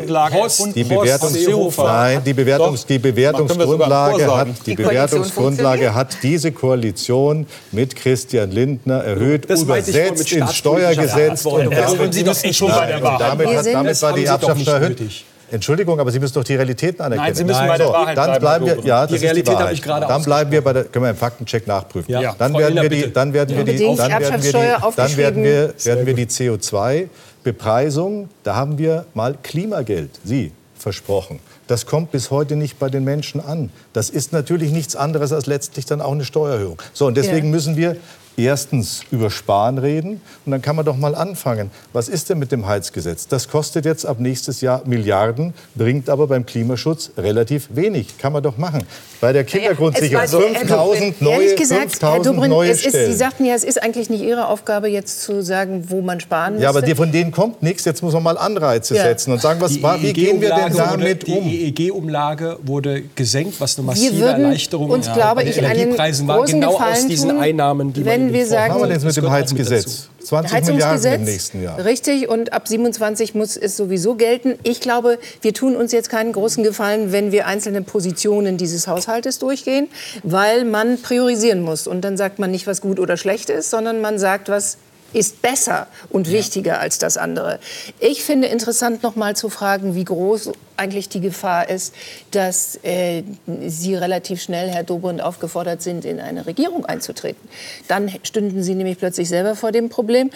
die 0.75 0.83
Bewertungs 0.83 1.77
Nein, 1.77 2.23
die 2.25 2.33
Bewertungs 2.33 2.87
die 2.87 2.97
Bewertungsgrundlage 2.97 4.35
hat 4.35 4.47
die 4.65 4.73
Bewertungsgrundlage 4.73 5.58
hat 5.93 6.17
diese 6.23 6.51
Koalition 6.51 7.45
mit 7.71 7.95
Christian 7.95 8.51
Lindner 8.51 9.03
erhöht, 9.03 9.49
das 9.49 9.61
übersetzt 9.61 10.31
ins 10.31 10.55
Steuergesetz. 10.55 11.45
Und 11.45 11.73
damit, 11.73 12.13
Sie 12.13 12.23
doch 12.23 12.35
schon 12.35 12.69
bei 12.69 12.87
der 12.87 13.01
Wahrheit. 13.01 13.31
Damit, 13.31 13.47
hat, 13.47 13.65
damit 13.65 14.01
war 14.01 14.13
die 14.13 14.25
Erbschaftssteuer 14.25 14.81
erhöht. 14.81 15.25
Entschuldigung, 15.51 15.99
aber 15.99 16.11
Sie 16.11 16.19
müssen 16.19 16.35
doch 16.35 16.43
die 16.43 16.55
Realitäten 16.55 17.01
anerkennen. 17.01 17.25
Nein, 17.25 17.35
Sie 17.35 17.43
müssen 17.43 17.59
Nein. 17.59 17.69
bei 17.69 17.77
der 17.77 17.87
so, 17.87 17.93
Wahrheit 17.93 18.17
dann 18.17 18.39
bleiben. 18.39 18.65
Wir, 18.65 18.79
ja, 18.83 19.07
die 19.07 19.15
Realität 19.15 19.57
habe 19.57 19.73
ich 19.73 19.81
gerade 19.81 20.05
Dann 20.05 20.23
bleiben 20.23 20.51
wir 20.51 20.61
bei 20.61 20.73
der, 20.73 20.83
können 20.85 21.05
wir 21.05 21.09
im 21.09 21.17
Faktencheck 21.17 21.65
nachprüfen. 21.65 22.11
Ja. 22.11 22.35
Dann, 22.37 22.53
werden 22.53 22.81
wir 22.81 22.89
die, 22.89 23.11
dann 23.11 23.33
werden 23.33 23.55
wir 23.55 23.63
die, 23.63 23.77
dann 23.77 23.97
werden 23.97 24.43
wir 24.43 24.51
die, 24.51 24.95
dann 24.95 25.17
werden 25.17 25.43
wir, 25.43 25.73
werden 25.83 26.05
wir 26.05 26.13
die 26.13 26.27
CO2-Bepreisung, 26.27 28.29
da 28.43 28.55
haben 28.55 28.77
wir 28.77 29.05
mal 29.13 29.35
Klimageld, 29.41 30.11
Sie, 30.23 30.51
versprochen. 30.77 31.39
Das 31.69 31.85
kommt 31.85 32.09
bis 32.09 32.31
heute 32.31 32.55
nicht 32.55 32.79
bei 32.79 32.89
den 32.89 33.03
Menschen 33.03 33.39
an. 33.39 33.69
Das 33.93 34.09
ist 34.09 34.33
natürlich 34.33 34.71
nichts 34.71 34.95
anderes 34.95 35.31
als 35.31 35.45
letztlich 35.45 35.85
dann 35.85 36.01
auch 36.01 36.13
eine 36.13 36.25
Steuererhöhung. 36.25 36.81
So, 36.93 37.05
und 37.05 37.15
deswegen 37.15 37.45
ja. 37.45 37.51
müssen 37.51 37.77
wir 37.77 37.95
erstens 38.43 39.01
über 39.11 39.29
Sparen 39.29 39.77
reden 39.77 40.21
und 40.45 40.51
dann 40.51 40.61
kann 40.61 40.75
man 40.75 40.85
doch 40.85 40.97
mal 40.97 41.15
anfangen. 41.15 41.71
Was 41.93 42.09
ist 42.09 42.29
denn 42.29 42.39
mit 42.39 42.51
dem 42.51 42.67
Heizgesetz? 42.67 43.27
Das 43.27 43.47
kostet 43.47 43.85
jetzt 43.85 44.05
ab 44.05 44.19
nächstes 44.19 44.61
Jahr 44.61 44.81
Milliarden, 44.85 45.53
bringt 45.75 46.09
aber 46.09 46.27
beim 46.27 46.45
Klimaschutz 46.45 47.11
relativ 47.17 47.69
wenig. 47.73 48.17
Kann 48.17 48.33
man 48.33 48.41
doch 48.43 48.57
machen. 48.57 48.83
Bei 49.21 49.33
der 49.33 49.43
Kindergrundsicherung 49.43 50.27
5000 50.27 51.21
neue, 51.21 51.33
Ehrlich 51.43 51.55
gesagt, 51.57 51.91
5000 51.91 52.01
Herr 52.25 52.33
Dobrindt, 52.33 52.49
neue 52.55 52.69
es 52.71 52.81
ist, 52.81 52.89
Stellen. 52.89 53.11
Sie 53.11 53.17
sagten 53.17 53.45
ja, 53.45 53.53
es 53.55 53.63
ist 53.63 53.81
eigentlich 53.83 54.09
nicht 54.09 54.23
Ihre 54.23 54.47
Aufgabe, 54.47 54.87
jetzt 54.87 55.21
zu 55.23 55.41
sagen, 55.43 55.85
wo 55.89 56.01
man 56.01 56.19
sparen 56.19 56.53
müsste. 56.53 56.63
Ja, 56.63 56.69
aber 56.69 56.95
von 56.95 57.11
denen 57.11 57.31
kommt 57.31 57.61
nichts. 57.61 57.85
Jetzt 57.85 58.01
muss 58.01 58.13
man 58.13 58.23
mal 58.23 58.37
Anreize 58.37 58.95
Ja. 58.95 59.03
setzen 59.03 59.31
und 59.33 59.41
sagen, 59.41 59.59
was, 59.61 59.73
Die 59.73 59.83
war- 59.83 60.01
wie 60.01 60.13
gehen 60.13 60.39
wir 60.41 60.49
denn 60.49 60.57
EEG-Umlage 60.71 60.91
wurde- 60.91 61.03
damit 61.03 61.27
um? 61.27 61.43
Die 61.49 61.65
EEG-Umlage 61.65 62.59
wurde 62.63 63.03
gesenkt, 63.15 63.59
was 63.59 63.77
eine 63.77 63.87
massive 63.87 64.13
wir 64.15 64.19
würden 64.21 64.43
Erleichterung 64.45 64.89
uns, 64.89 65.07
bei 65.07 65.13
glaube 65.13 65.41
den 65.43 65.49
ich, 65.51 65.57
einen 65.59 65.71
Energiepreisen 65.71 66.27
war, 66.27 66.37
großen 66.39 66.59
genau 66.59 66.71
Gefallen 66.73 66.93
aus 66.95 67.07
diesen 67.07 67.29
tun, 67.31 67.39
Einnahmen, 67.39 67.93
die 67.93 68.05
wenn 68.05 68.28
in 68.29 68.33
wir 68.35 68.45
sagen, 68.47 68.73
Was 68.73 68.81
haben 68.81 68.89
wir 68.89 68.95
jetzt 68.95 69.05
mit 69.05 69.17
dem 69.17 69.29
Heizgesetz? 69.29 70.09
20 70.23 70.53
Heizungsgesetz, 70.53 70.91
Milliarden 70.93 71.19
im 71.19 71.23
nächsten 71.25 71.63
Jahr. 71.63 71.83
Richtig, 71.83 72.29
und 72.29 72.53
ab 72.53 72.67
27 72.67 73.35
muss 73.35 73.57
es 73.57 73.75
sowieso 73.75 74.15
gelten. 74.15 74.55
Ich 74.63 74.79
glaube, 74.81 75.17
wir 75.41 75.53
tun 75.53 75.75
uns 75.75 75.91
jetzt 75.91 76.09
keinen 76.09 76.33
großen 76.33 76.63
Gefallen, 76.63 77.11
wenn 77.11 77.31
wir 77.31 77.47
einzelne 77.47 77.81
Positionen 77.81 78.57
dieses 78.57 78.87
Haushaltes 78.87 79.39
durchgehen, 79.39 79.87
weil 80.23 80.65
man 80.65 81.01
priorisieren 81.01 81.61
muss. 81.61 81.87
Und 81.87 82.01
dann 82.01 82.17
sagt 82.17 82.39
man 82.39 82.51
nicht, 82.51 82.67
was 82.67 82.81
gut 82.81 82.99
oder 82.99 83.17
schlecht 83.17 83.49
ist, 83.49 83.69
sondern 83.69 84.01
man 84.01 84.19
sagt, 84.19 84.49
was 84.49 84.77
ist 85.13 85.41
besser 85.41 85.87
und 86.09 86.31
wichtiger 86.31 86.79
als 86.79 86.97
das 86.97 87.17
andere. 87.17 87.59
Ich 87.99 88.23
finde 88.23 88.47
interessant, 88.47 89.03
noch 89.03 89.15
mal 89.15 89.35
zu 89.35 89.49
fragen, 89.49 89.95
wie 89.95 90.05
groß 90.05 90.51
eigentlich 90.77 91.09
die 91.09 91.19
Gefahr 91.19 91.69
ist, 91.69 91.93
dass 92.31 92.79
äh, 92.83 93.23
Sie 93.67 93.95
relativ 93.95 94.41
schnell, 94.41 94.69
Herr 94.69 94.83
Dobrindt, 94.83 95.21
aufgefordert 95.21 95.81
sind, 95.81 96.05
in 96.05 96.21
eine 96.21 96.45
Regierung 96.45 96.85
einzutreten. 96.85 97.49
Dann 97.89 98.09
stünden 98.23 98.63
Sie 98.63 98.75
nämlich 98.75 98.97
plötzlich 98.97 99.27
selber 99.27 99.57
vor 99.57 99.73
dem 99.73 99.89
Problem. 99.89 100.29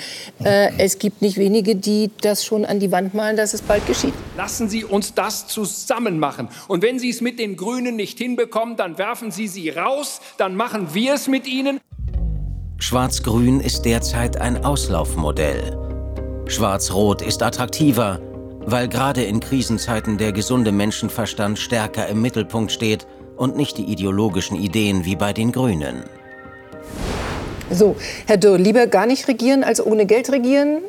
Äh, 0.44 0.72
es 0.78 1.00
gibt 1.00 1.22
nicht 1.22 1.38
wenige, 1.38 1.78
die 1.78 2.12
das 2.22 2.44
schon 2.44 2.66
an 2.66 2.82
die 2.82 2.92
Wand 2.92 3.14
malen, 3.14 3.38
dass 3.38 3.54
es 3.54 3.62
bald 3.62 3.88
geschieht. 3.88 4.14
Lassen 4.36 4.68
Sie 4.68 4.84
uns 4.84 5.14
das 5.14 5.48
zusammen 5.48 6.20
machen. 6.20 6.50
Und 6.68 6.82
wenn 6.82 7.00
Sie 7.00 7.10
es 7.10 7.22
mit 7.22 7.40
den 7.40 7.56
Grünen 7.56 7.96
nicht 7.96 8.18
hinbekommen, 8.18 8.76
dann 8.76 8.98
werfen 8.98 9.32
Sie 9.32 9.48
sie 9.48 9.70
raus, 9.70 10.20
dann 10.38 10.56
machen 10.56 10.94
wir 10.94 11.14
es 11.14 11.28
mit 11.28 11.48
ihnen. 11.48 11.80
Schwarz-Grün 12.78 13.60
ist 13.60 13.86
derzeit 13.86 14.42
ein 14.42 14.66
Auslaufmodell. 14.66 15.78
Schwarz-Rot 16.48 17.22
ist 17.22 17.42
attraktiver, 17.42 18.20
weil 18.66 18.88
gerade 18.88 19.24
in 19.24 19.40
Krisenzeiten 19.40 20.18
der 20.18 20.32
gesunde 20.32 20.72
Menschenverstand 20.72 21.58
stärker 21.58 22.08
im 22.08 22.22
Mittelpunkt 22.22 22.72
steht 22.72 23.08
und 23.38 23.56
nicht 23.56 23.78
die 23.78 23.86
ideologischen 23.86 24.58
Ideen 24.60 25.06
wie 25.06 25.16
bei 25.16 25.34
den 25.34 25.52
Grünen. 25.52 26.04
So, 27.72 27.96
Herr 28.28 28.38
Dürr, 28.38 28.58
lieber 28.58 28.88
gar 28.88 29.06
nicht 29.06 29.28
regieren 29.28 29.64
als 29.64 29.84
ohne 29.84 30.06
Geld 30.06 30.30
regieren? 30.30 30.82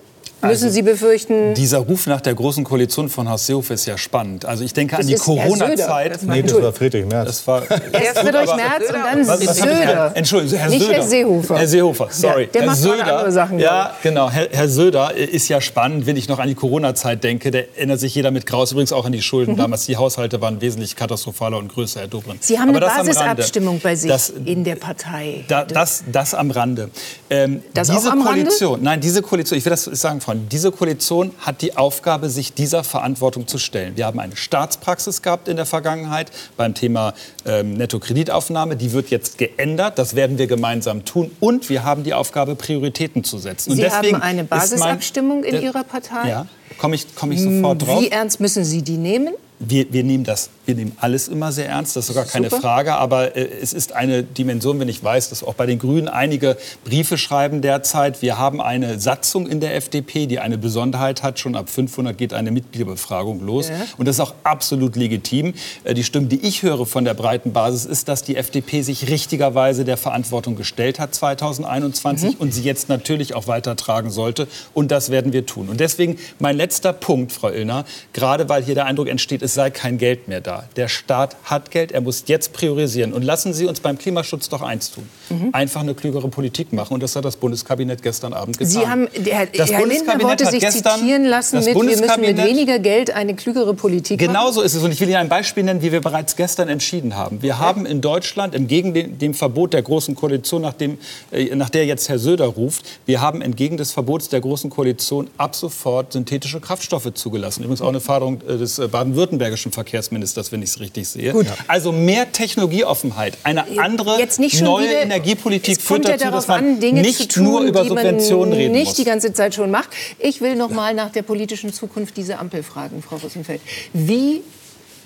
Müssen 0.48 0.64
Also, 0.64 0.74
Sie 0.74 0.82
befürchten, 0.82 1.54
Dieser 1.54 1.78
Ruf 1.78 2.06
nach 2.06 2.20
der 2.20 2.34
großen 2.34 2.64
Koalition 2.64 3.08
von 3.08 3.28
Horst 3.28 3.46
Seehofer 3.46 3.74
ist 3.74 3.86
ja 3.86 3.98
spannend. 3.98 4.44
Also 4.44 4.64
ich 4.64 4.72
denke 4.72 4.96
Das 4.96 5.04
an 5.04 5.08
die. 5.08 5.14
Corona-Zeit. 5.16 6.14
Das 6.14 6.26
war- 6.26 6.34
Nee, 6.34 6.42
das 6.42 6.62
war 6.62 6.72
Friedrich 6.72 7.06
Merz. 7.06 7.26
Das 7.26 7.46
war 7.46 7.62
erst 7.70 8.18
Friedrich 8.18 8.54
Merz 8.56 8.88
und 8.88 8.94
dann 8.94 9.26
Was- 9.28 9.46
was 9.46 9.56
Söder. 9.58 10.12
Entschuldigung, 10.14 10.58
Herr 10.58 10.68
nicht 10.70 10.80
Söder. 10.82 10.94
Herr 10.94 11.02
Seehofer. 11.02 11.58
Herr 11.58 11.66
Seehofer, 11.68 12.08
sorry. 12.10 12.42
Ja, 12.44 12.48
der 12.48 12.60
Herr 12.62 12.66
macht 12.70 12.78
Söder, 12.78 13.16
andere 13.16 13.32
Sachen. 13.32 13.58
Ja, 13.58 13.94
genau. 14.02 14.30
Herr, 14.30 14.48
Herr 14.50 14.68
Söder 14.68 15.14
ist 15.14 15.48
ja 15.48 15.60
spannend, 15.60 16.06
wenn 16.06 16.16
ich 16.16 16.28
noch 16.28 16.38
an 16.38 16.48
die 16.48 16.54
Corona-Zeit 16.54 17.22
denke. 17.24 17.50
Da 17.50 17.58
erinnert 17.76 18.00
sich 18.00 18.14
jeder 18.14 18.30
mit 18.30 18.46
Graus 18.46 18.72
übrigens 18.72 18.92
auch 18.92 19.04
an 19.04 19.12
die 19.12 19.22
Schulden. 19.22 19.52
Mhm. 19.54 19.58
Damals 19.58 19.86
die 19.86 19.96
Haushalte 19.96 20.40
waren 20.40 20.60
wesentlich 20.60 20.96
katastrophaler 20.96 21.58
und 21.58 21.68
größer, 21.68 22.00
Herr 22.00 22.08
Dobrindt. 22.08 22.44
Sie 22.44 22.58
haben 22.58 22.68
Aber 22.70 22.78
eine 22.78 22.86
Rande. 22.86 23.12
Basisabstimmung 23.12 23.80
bei 23.80 23.94
sich 23.96 24.10
Das, 24.10 24.30
in 24.44 24.64
der 24.64 24.76
Partei. 24.76 25.44
da, 25.48 25.64
das, 25.64 26.04
das 26.10 26.34
am 26.34 26.50
Rande. 26.50 26.90
Ähm, 27.30 27.62
Das 27.74 27.88
diese 27.88 28.08
auch 28.08 28.12
am 28.12 28.22
Rande? 28.22 28.42
Koalition, 28.44 28.82
nein, 28.82 29.00
diese 29.00 29.22
Koalition, 29.22 29.58
ich 29.58 29.64
will 29.64 29.70
das 29.70 29.84
sagen, 29.84 30.20
Freunde, 30.34 30.48
diese 30.50 30.72
Koalition 30.72 31.30
hat 31.38 31.62
die 31.62 31.76
Aufgabe, 31.76 32.28
sich 32.28 32.52
dieser 32.52 32.84
Verantwortung 32.84 33.46
zu 33.46 33.58
stellen. 33.58 33.96
Wir 33.96 34.06
haben 34.06 34.18
eine 34.18 34.36
Staatspraxis 34.36 35.22
gehabt 35.22 35.48
in 35.48 35.56
der 35.56 35.66
Vergangenheit 35.66 36.30
beim 36.56 36.74
Thema 36.74 37.14
ähm, 37.46 37.74
Nettokreditaufnahme. 37.74 38.76
Die 38.76 38.92
wird 38.92 39.10
jetzt 39.10 39.38
geändert. 39.38 39.98
Das 39.98 40.14
werden 40.14 40.38
wir 40.38 40.46
gemeinsam 40.46 41.04
tun. 41.04 41.30
Und 41.40 41.68
wir 41.68 41.84
haben 41.84 42.04
die 42.04 42.14
Aufgabe, 42.14 42.54
Prioritäten 42.54 43.24
zu 43.24 43.38
setzen. 43.38 43.70
Und 43.70 43.76
Sie 43.76 43.90
haben 43.90 44.14
eine 44.16 44.42
mein- 44.42 44.48
Basisabstimmung 44.48 45.44
in 45.44 45.62
Ihrer 45.62 45.84
Partei. 45.84 46.28
Ja, 46.28 46.46
komme 46.78 46.96
ich, 46.96 47.06
komm 47.14 47.32
ich 47.32 47.40
sofort 47.40 47.86
drauf. 47.86 48.02
Wie 48.02 48.08
ernst 48.08 48.40
müssen 48.40 48.64
Sie 48.64 48.82
die 48.82 48.96
nehmen? 48.96 49.34
Wir, 49.60 49.90
wir, 49.92 50.02
nehmen 50.02 50.24
das, 50.24 50.50
wir 50.66 50.74
nehmen 50.74 50.96
alles 51.00 51.28
immer 51.28 51.52
sehr 51.52 51.68
ernst, 51.68 51.96
das 51.96 52.04
ist 52.04 52.08
sogar 52.08 52.24
keine 52.24 52.48
Super. 52.50 52.62
Frage. 52.62 52.94
Aber 52.94 53.36
äh, 53.36 53.48
es 53.60 53.72
ist 53.72 53.92
eine 53.92 54.22
Dimension, 54.22 54.80
wenn 54.80 54.88
ich 54.88 55.02
weiß, 55.02 55.28
dass 55.30 55.42
auch 55.42 55.54
bei 55.54 55.66
den 55.66 55.78
Grünen 55.78 56.08
einige 56.08 56.56
Briefe 56.84 57.18
schreiben 57.18 57.60
derzeit. 57.62 58.22
Wir 58.22 58.38
haben 58.38 58.60
eine 58.60 58.98
Satzung 59.00 59.46
in 59.46 59.60
der 59.60 59.74
FDP, 59.76 60.26
die 60.26 60.38
eine 60.38 60.58
Besonderheit 60.58 61.22
hat. 61.22 61.38
Schon 61.38 61.54
ab 61.56 61.68
500 61.68 62.16
geht 62.16 62.32
eine 62.32 62.50
Mitgliederbefragung 62.50 63.44
los. 63.44 63.68
Ja. 63.68 63.74
Und 63.98 64.06
das 64.08 64.16
ist 64.16 64.20
auch 64.20 64.34
absolut 64.44 64.96
legitim. 64.96 65.54
Äh, 65.84 65.94
die 65.94 66.04
Stimmen, 66.04 66.28
die 66.28 66.40
ich 66.46 66.62
höre 66.62 66.86
von 66.86 67.04
der 67.04 67.14
breiten 67.14 67.52
Basis, 67.52 67.84
ist, 67.84 68.08
dass 68.08 68.22
die 68.22 68.36
FDP 68.36 68.82
sich 68.82 69.08
richtigerweise 69.08 69.84
der 69.84 69.96
Verantwortung 69.96 70.56
gestellt 70.56 70.98
hat 70.98 71.14
2021 71.14 72.30
Mhm. 72.30 72.36
und 72.38 72.54
sie 72.54 72.62
jetzt 72.62 72.88
natürlich 72.88 73.34
auch 73.34 73.46
weitertragen 73.48 74.10
sollte. 74.10 74.46
Und 74.72 74.90
das 74.90 75.10
werden 75.10 75.32
wir 75.32 75.46
tun. 75.46 75.68
Und 75.68 75.80
deswegen 75.80 76.18
mein 76.38 76.56
letzter 76.56 76.92
Punkt, 76.92 77.32
Frau 77.32 77.48
Illner, 77.50 77.84
gerade 78.12 78.48
weil 78.48 78.62
hier 78.62 78.74
der 78.74 78.86
Eindruck 78.86 79.08
entsteht, 79.08 79.42
es 79.42 79.54
sei 79.54 79.70
kein 79.70 79.98
Geld 79.98 80.28
mehr 80.28 80.40
da. 80.40 80.53
Der 80.76 80.88
Staat 80.88 81.36
hat 81.44 81.70
Geld, 81.70 81.92
er 81.92 82.00
muss 82.00 82.24
jetzt 82.26 82.52
priorisieren. 82.52 83.12
Und 83.12 83.22
lassen 83.22 83.52
Sie 83.52 83.66
uns 83.66 83.80
beim 83.80 83.98
Klimaschutz 83.98 84.48
doch 84.48 84.62
eins 84.62 84.90
tun. 84.90 85.08
Mhm. 85.30 85.50
Einfach 85.52 85.80
eine 85.80 85.94
klügere 85.94 86.28
Politik 86.28 86.72
machen. 86.72 86.94
Und 86.94 87.02
das 87.02 87.16
hat 87.16 87.24
das 87.24 87.36
Bundeskabinett 87.36 88.02
gestern 88.02 88.32
Abend 88.32 88.58
getan. 88.58 88.70
Sie 88.70 88.86
haben, 88.86 89.08
Herr- 89.24 89.46
das 89.46 89.70
Herr 89.70 89.86
Lindner 89.86 90.20
wollte 90.22 90.46
sich 90.46 90.66
zitieren 90.68 91.24
lassen 91.24 91.58
mit, 91.58 91.66
wir 91.74 91.82
müssen 91.82 92.20
mit 92.20 92.36
weniger 92.36 92.78
Geld 92.78 93.10
eine 93.10 93.34
klügere 93.34 93.74
Politik 93.74 94.20
machen. 94.20 94.28
Genau 94.32 94.50
so 94.50 94.62
ist 94.62 94.74
es. 94.74 94.82
Und 94.82 94.92
ich 94.92 95.00
will 95.00 95.08
Ihnen 95.08 95.16
ein 95.16 95.28
Beispiel 95.28 95.62
nennen, 95.64 95.82
wie 95.82 95.92
wir 95.92 96.00
bereits 96.00 96.36
gestern 96.36 96.68
entschieden 96.68 97.16
haben. 97.16 97.42
Wir 97.42 97.58
haben 97.58 97.86
in 97.86 98.00
Deutschland, 98.00 98.54
entgegen 98.54 98.94
dem, 98.94 99.18
dem 99.18 99.34
Verbot 99.34 99.72
der 99.72 99.82
Großen 99.82 100.14
Koalition, 100.14 100.62
nach, 100.62 100.74
dem, 100.74 100.98
äh, 101.32 101.54
nach 101.54 101.70
der 101.70 101.86
jetzt 101.86 102.08
Herr 102.08 102.18
Söder 102.18 102.46
ruft, 102.46 102.84
wir 103.06 103.20
haben 103.20 103.42
entgegen 103.42 103.76
des 103.76 103.92
Verbots 103.92 104.28
der 104.28 104.40
Großen 104.40 104.70
Koalition 104.70 105.28
ab 105.36 105.54
sofort 105.54 106.12
synthetische 106.12 106.60
Kraftstoffe 106.60 107.12
zugelassen. 107.14 107.62
Übrigens 107.62 107.80
auch 107.82 107.88
eine 107.88 108.00
Forderung 108.00 108.40
äh, 108.48 108.56
des 108.58 108.78
äh, 108.78 108.88
baden-württembergischen 108.88 109.72
Verkehrsministers, 109.72 110.43
wenn 110.52 110.62
ich 110.62 110.70
es 110.70 110.80
richtig 110.80 111.08
sehe. 111.08 111.32
Gut. 111.32 111.46
Also 111.66 111.92
mehr 111.92 112.32
Technologieoffenheit, 112.32 113.38
eine 113.44 113.64
andere 113.78 114.18
Jetzt 114.18 114.40
nicht 114.40 114.58
schon 114.58 114.66
neue 114.66 114.88
wieder, 114.88 115.02
Energiepolitik 115.02 115.78
es 115.78 115.84
kommt 115.86 116.04
führt 116.04 116.08
ja 116.08 116.12
dazu, 116.12 116.24
darauf 116.24 116.46
dass 116.46 116.48
man 116.48 116.74
an, 116.74 116.80
Dinge 116.80 117.02
nicht 117.02 117.32
tun, 117.32 117.44
nur 117.44 117.60
über 117.62 117.84
Subventionen 117.84 118.52
reden 118.52 118.72
nicht 118.72 118.86
muss. 118.86 118.96
die 118.96 119.04
ganze 119.04 119.32
Zeit 119.32 119.54
schon 119.54 119.70
macht. 119.70 119.90
Ich 120.18 120.40
will 120.40 120.56
noch 120.56 120.70
mal 120.70 120.94
nach 120.94 121.10
der 121.10 121.22
politischen 121.22 121.72
Zukunft 121.72 122.16
dieser 122.16 122.40
Ampel 122.40 122.62
fragen, 122.62 123.02
Frau 123.02 123.16
Rosenfeld. 123.16 123.60
Wie 123.92 124.42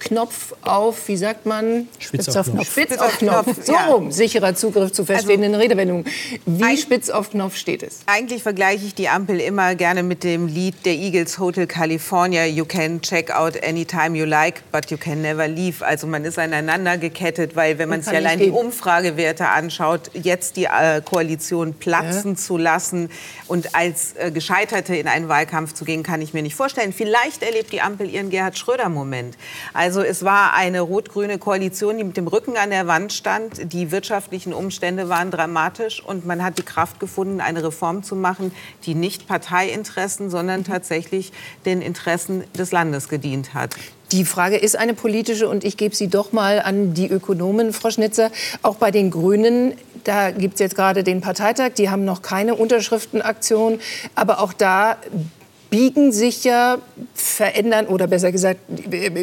Knopf 0.01 0.55
auf, 0.63 1.09
wie 1.09 1.17
sagt 1.17 1.47
man? 1.47 1.89
Spitz 1.99 2.29
auf 2.37 2.51
Knopf. 2.51 2.71
Spitz 2.71 2.99
auf 2.99 3.19
Knopf. 3.19 3.47
So 3.65 3.73
ja. 3.73 3.87
rum. 3.87 4.13
Sicherer 4.13 4.55
Zugriff 4.55 4.93
zu 4.93 5.05
verstehenden 5.05 5.55
Redewendungen. 5.55 6.05
Wie 6.47 6.77
spitz 6.77 7.11
auf 7.11 7.31
Knopf 7.31 7.57
steht 7.57 7.83
es? 7.83 8.01
Eigentlich 8.07 8.43
vergleiche 8.43 8.87
ich 8.87 8.95
die 8.95 9.09
Ampel 9.09 9.41
immer 9.41 9.75
gerne 9.75 10.03
mit 10.03 10.25
dem 10.25 10.47
Lied 10.47 10.85
der 10.85 10.95
Eagles 10.95 11.39
Hotel 11.39 11.67
California. 11.67 12.45
You 12.45 12.65
can 12.65 13.01
check 13.01 13.31
out 13.31 13.63
anytime 13.63 14.17
you 14.17 14.25
like, 14.25 14.63
but 14.71 14.91
you 14.91 14.97
can 14.97 15.23
never 15.23 15.49
leave. 15.49 15.85
Also 15.85 16.07
man 16.07 16.25
ist 16.25 16.39
aneinander 16.39 16.99
gekettet, 16.99 17.57
weil 17.57 17.79
wenn 17.79 17.89
man 17.89 18.03
sich 18.03 18.15
allein 18.15 18.39
die. 18.39 18.51
Umfragewerte 18.51 19.49
anschaut, 19.49 20.11
jetzt 20.15 20.57
die 20.57 20.65
äh, 20.65 21.01
Koalition 21.05 21.75
platzen 21.75 22.37
zu 22.37 22.57
lassen 22.57 23.11
und 23.47 23.75
als 23.75 24.15
äh, 24.17 24.31
Gescheiterte 24.31 24.97
in 24.97 25.09
einen 25.09 25.29
Wahlkampf 25.29 25.75
zu 25.75 25.85
gehen, 25.85 26.03
kann 26.03 26.21
ich 26.21 26.35
mir 26.35 26.43
nicht 26.43 26.55
vorstellen. 26.55 26.93
Vielleicht 26.93 27.43
erlebt 27.43 27.73
die 27.73 27.81
Ampel 27.81 28.11
ihren 28.11 28.31
Gerhard 28.31 28.59
Schröder-Moment. 28.59 29.37
Also 29.73 29.88
es 29.97 30.25
war 30.25 30.55
eine 30.55 30.81
rot-grüne 30.81 31.39
Koalition, 31.39 31.99
die 31.99 32.05
mit 32.05 32.17
dem 32.17 32.27
Rücken 32.27 32.57
an 32.57 32.71
der 32.71 32.87
Wand 32.87 33.13
stand. 33.13 33.73
Die 33.73 33.91
wirtschaftlichen 33.91 34.53
Umstände 34.53 35.09
waren 35.09 35.31
dramatisch 35.31 36.03
und 36.05 36.27
man 36.27 36.45
hat 36.45 36.59
die 36.59 36.63
Kraft 36.63 37.01
gefunden, 37.01 37.41
eine 37.41 37.65
Reform 37.65 38.03
zu 38.03 38.17
machen, 38.17 38.53
die 38.85 38.95
nicht 38.95 39.27
Parteiinteressen, 39.27 40.31
sondern 40.31 40.65
tatsächlich 40.65 41.33
den 41.65 41.83
Interessen 41.83 42.45
des 42.57 42.73
Landes 42.73 43.09
gedient 43.09 43.55
hat. 43.55 43.75
Die 44.13 44.25
Frage 44.25 44.57
ist 44.57 44.77
eine 44.77 44.95
politische 44.95 45.49
und 45.49 45.65
ich 45.65 45.77
gebe 45.77 45.95
sie 45.95 46.09
doch 46.09 46.33
mal 46.33 46.61
an 46.61 46.95
die 46.95 47.11
Ökonomen, 47.11 47.73
Frau 47.75 47.91
Schnitzer. 47.91 48.31
Auch 48.63 48.77
bei 48.77 48.91
den 48.91 49.11
Grünen, 49.11 49.75
da 50.05 50.31
gibt 50.31 50.55
es 50.55 50.61
jetzt 50.61 50.77
gerade 50.77 51.05
den 51.05 51.21
Parteitag, 51.21 51.73
die 51.77 51.91
haben 51.91 52.07
noch 52.07 52.23
keine 52.23 52.55
Unterschriftenaktion, 52.55 53.81
aber 54.15 54.41
auch 54.41 54.55
da 54.55 54.97
biegen 55.71 56.13
sich 56.13 56.45
ja, 56.45 56.79
verändern 57.15 57.87
oder 57.87 58.07
besser 58.07 58.33
gesagt 58.33 58.61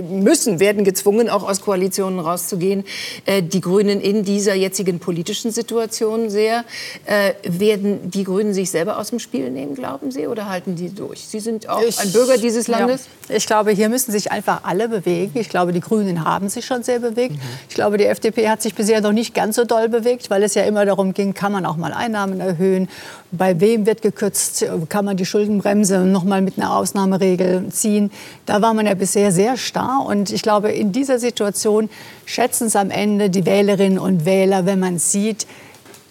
müssen, 0.09 0.59
werden 0.59 0.83
gezwungen, 0.83 1.29
auch 1.29 1.47
aus 1.47 1.61
Koalitionen 1.61 2.19
rauszugehen. 2.19 2.83
Äh, 3.25 3.41
die 3.41 3.61
Grünen 3.61 3.99
in 3.99 4.23
dieser 4.23 4.53
jetzigen 4.53 4.99
politischen 4.99 5.51
Situation 5.51 6.29
sehr. 6.29 6.63
Äh, 7.05 7.33
werden 7.43 8.11
die 8.11 8.23
Grünen 8.23 8.53
sich 8.53 8.69
selber 8.69 8.99
aus 8.99 9.09
dem 9.09 9.19
Spiel 9.19 9.49
nehmen, 9.49 9.75
glauben 9.75 10.11
Sie, 10.11 10.27
oder 10.27 10.49
halten 10.49 10.75
die 10.75 10.93
durch? 10.93 11.21
Sie 11.21 11.39
sind 11.39 11.67
auch 11.67 11.81
ich, 11.81 11.99
ein 11.99 12.11
Bürger 12.11 12.37
dieses 12.37 12.67
Landes. 12.67 13.07
Ja. 13.27 13.35
Ich 13.35 13.47
glaube, 13.47 13.71
hier 13.71 13.89
müssen 13.89 14.11
sich 14.11 14.31
einfach 14.31 14.63
alle 14.63 14.87
bewegen. 14.87 15.39
Ich 15.39 15.49
glaube, 15.49 15.71
die 15.73 15.81
Grünen 15.81 16.23
haben 16.23 16.49
sich 16.49 16.65
schon 16.65 16.83
sehr 16.83 16.99
bewegt. 16.99 17.33
Mhm. 17.33 17.39
Ich 17.69 17.75
glaube, 17.75 17.97
die 17.97 18.05
FDP 18.05 18.49
hat 18.49 18.61
sich 18.61 18.75
bisher 18.75 19.01
noch 19.01 19.13
nicht 19.13 19.33
ganz 19.33 19.55
so 19.55 19.65
doll 19.65 19.89
bewegt, 19.89 20.29
weil 20.29 20.43
es 20.43 20.53
ja 20.53 20.63
immer 20.63 20.85
darum 20.85 21.13
ging, 21.13 21.33
kann 21.33 21.51
man 21.51 21.65
auch 21.65 21.77
mal 21.77 21.93
Einnahmen 21.93 22.39
erhöhen, 22.39 22.87
bei 23.31 23.59
wem 23.59 23.85
wird 23.85 24.01
gekürzt, 24.01 24.65
kann 24.89 25.05
man 25.05 25.17
die 25.17 25.25
Schuldenbremse 25.25 25.99
noch 25.99 26.23
mal 26.23 26.34
mit 26.41 26.57
einer 26.57 26.75
Ausnahmeregel 26.75 27.69
ziehen. 27.69 28.11
Da 28.45 28.61
war 28.61 28.73
man 28.73 28.85
ja 28.85 28.93
bisher 28.93 29.31
sehr 29.31 29.57
starr 29.57 30.05
und 30.07 30.31
ich 30.31 30.41
glaube, 30.41 30.71
in 30.71 30.91
dieser 30.91 31.19
Situation 31.19 31.89
schätzen 32.25 32.67
es 32.67 32.75
am 32.75 32.89
Ende 32.89 33.29
die 33.29 33.45
Wählerinnen 33.45 33.99
und 33.99 34.25
Wähler, 34.25 34.65
wenn 34.65 34.79
man 34.79 34.99
sieht, 34.99 35.47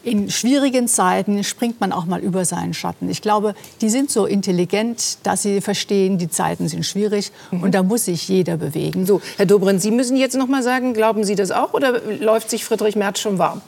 in 0.05 0.31
schwierigen 0.31 0.87
Zeiten 0.87 1.43
springt 1.45 1.81
man 1.81 1.93
auch 1.93 2.05
mal 2.05 2.21
über 2.21 2.45
seinen 2.45 2.75
Schatten. 2.75 3.09
Ich 3.09 3.23
glaube, 3.23 3.55
die 3.81 3.89
sind 3.89 4.11
so 4.11 4.27
intelligent, 4.27 5.19
dass 5.23 5.43
sie 5.43 5.61
verstehen, 5.61 6.19
die 6.19 6.29
Zeiten 6.29 6.69
sind 6.69 6.85
schwierig 6.85 7.33
mhm. 7.51 7.63
und 7.63 7.75
da 7.75 7.83
muss 7.83 8.05
sich 8.05 8.29
jeder 8.29 8.57
bewegen. 8.57 9.07
So, 9.07 9.21
Herr 9.37 9.47
Dobrindt, 9.47 9.81
Sie 9.81 9.91
müssen 9.91 10.17
jetzt 10.17 10.37
noch 10.37 10.47
mal 10.47 10.63
sagen, 10.63 10.93
glauben 10.93 11.25
Sie 11.25 11.35
das 11.35 11.51
auch 11.51 11.73
oder 11.73 12.01
läuft 12.21 12.51
sich 12.51 12.65
Friedrich 12.65 12.97
Merz 12.97 13.19
schon 13.19 13.39
warm? 13.39 13.63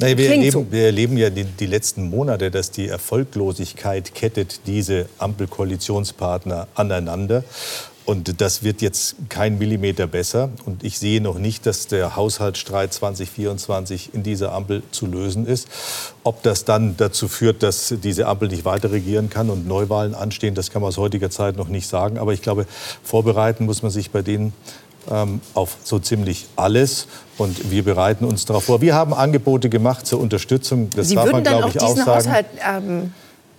Naja, 0.00 0.16
wir, 0.18 0.30
erleben, 0.30 0.52
so. 0.52 0.66
wir, 0.70 0.84
erleben, 0.86 1.16
ja 1.16 1.30
die, 1.30 1.44
die, 1.44 1.66
letzten 1.66 2.10
Monate, 2.10 2.50
dass 2.50 2.70
die 2.70 2.88
Erfolglosigkeit 2.88 4.14
kettet 4.14 4.60
diese 4.66 5.06
Ampelkoalitionspartner 5.18 6.68
aneinander. 6.74 7.44
Und 8.04 8.40
das 8.40 8.64
wird 8.64 8.82
jetzt 8.82 9.14
kein 9.28 9.58
Millimeter 9.58 10.06
besser. 10.06 10.50
Und 10.64 10.82
ich 10.82 10.98
sehe 10.98 11.20
noch 11.20 11.38
nicht, 11.38 11.64
dass 11.64 11.86
der 11.86 12.16
Haushaltsstreit 12.16 12.92
2024 12.92 14.14
in 14.14 14.22
dieser 14.22 14.52
Ampel 14.52 14.82
zu 14.90 15.06
lösen 15.06 15.46
ist. 15.46 15.68
Ob 16.24 16.42
das 16.42 16.64
dann 16.64 16.96
dazu 16.96 17.28
führt, 17.28 17.62
dass 17.62 17.94
diese 18.02 18.26
Ampel 18.26 18.48
nicht 18.48 18.64
weiter 18.64 18.90
regieren 18.90 19.30
kann 19.30 19.48
und 19.48 19.68
Neuwahlen 19.68 20.14
anstehen, 20.14 20.54
das 20.54 20.70
kann 20.70 20.82
man 20.82 20.88
aus 20.88 20.98
heutiger 20.98 21.30
Zeit 21.30 21.56
noch 21.56 21.68
nicht 21.68 21.86
sagen. 21.86 22.18
Aber 22.18 22.32
ich 22.32 22.42
glaube, 22.42 22.66
vorbereiten 23.02 23.64
muss 23.64 23.82
man 23.82 23.92
sich 23.92 24.10
bei 24.10 24.22
denen 24.22 24.52
ähm, 25.10 25.40
auf 25.54 25.76
so 25.84 25.98
ziemlich 25.98 26.46
alles. 26.56 27.06
Und 27.38 27.70
wir 27.70 27.84
bereiten 27.84 28.24
uns 28.24 28.44
darauf 28.44 28.64
vor. 28.64 28.80
Wir 28.80 28.94
haben 28.94 29.14
Angebote 29.14 29.68
gemacht 29.68 30.06
zur 30.06 30.20
Unterstützung. 30.20 30.90
Das 30.94 31.08
Sie 31.08 31.14
darf 31.14 31.32
man, 31.32 31.42
glaube 31.42 31.70
ich, 31.70 31.80
auch 31.80 31.96
sagen. 31.96 32.06
Haushalt, 32.06 32.46
ähm 32.66 33.12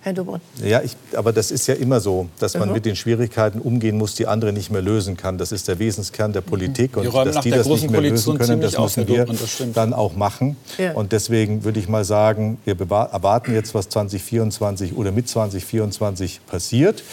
Herr 0.03 0.13
Dobrindt. 0.13 0.41
Ja, 0.63 0.81
ich, 0.81 0.97
aber 1.15 1.31
das 1.31 1.51
ist 1.51 1.67
ja 1.67 1.75
immer 1.75 1.99
so, 1.99 2.27
dass 2.39 2.57
man 2.57 2.69
mhm. 2.69 2.73
mit 2.73 2.85
den 2.85 2.95
Schwierigkeiten 2.95 3.59
umgehen 3.59 3.99
muss, 3.99 4.15
die 4.15 4.25
andere 4.25 4.51
nicht 4.51 4.71
mehr 4.71 4.81
lösen 4.81 5.15
kann. 5.15 5.37
Das 5.37 5.51
ist 5.51 5.67
der 5.67 5.77
Wesenskern 5.77 6.33
der 6.33 6.41
Politik. 6.41 6.95
Mhm. 6.95 7.07
Und 7.07 7.25
dass 7.27 7.41
die 7.41 7.51
das 7.51 7.67
nicht 7.67 7.89
mehr 7.89 8.01
lösen 8.01 8.35
können, 8.37 8.61
das 8.61 8.77
müssen 8.79 9.07
wir 9.07 9.25
das 9.25 9.61
dann 9.75 9.93
auch 9.93 10.15
machen. 10.15 10.57
Ja. 10.79 10.93
Und 10.93 11.11
deswegen 11.11 11.63
würde 11.63 11.79
ich 11.79 11.87
mal 11.87 12.03
sagen, 12.03 12.57
wir 12.65 12.75
erwarten 12.79 13.53
jetzt, 13.53 13.75
was 13.75 13.89
2024 13.89 14.97
oder 14.97 15.11
mit 15.11 15.29
2024 15.29 16.41
passiert. 16.47 17.03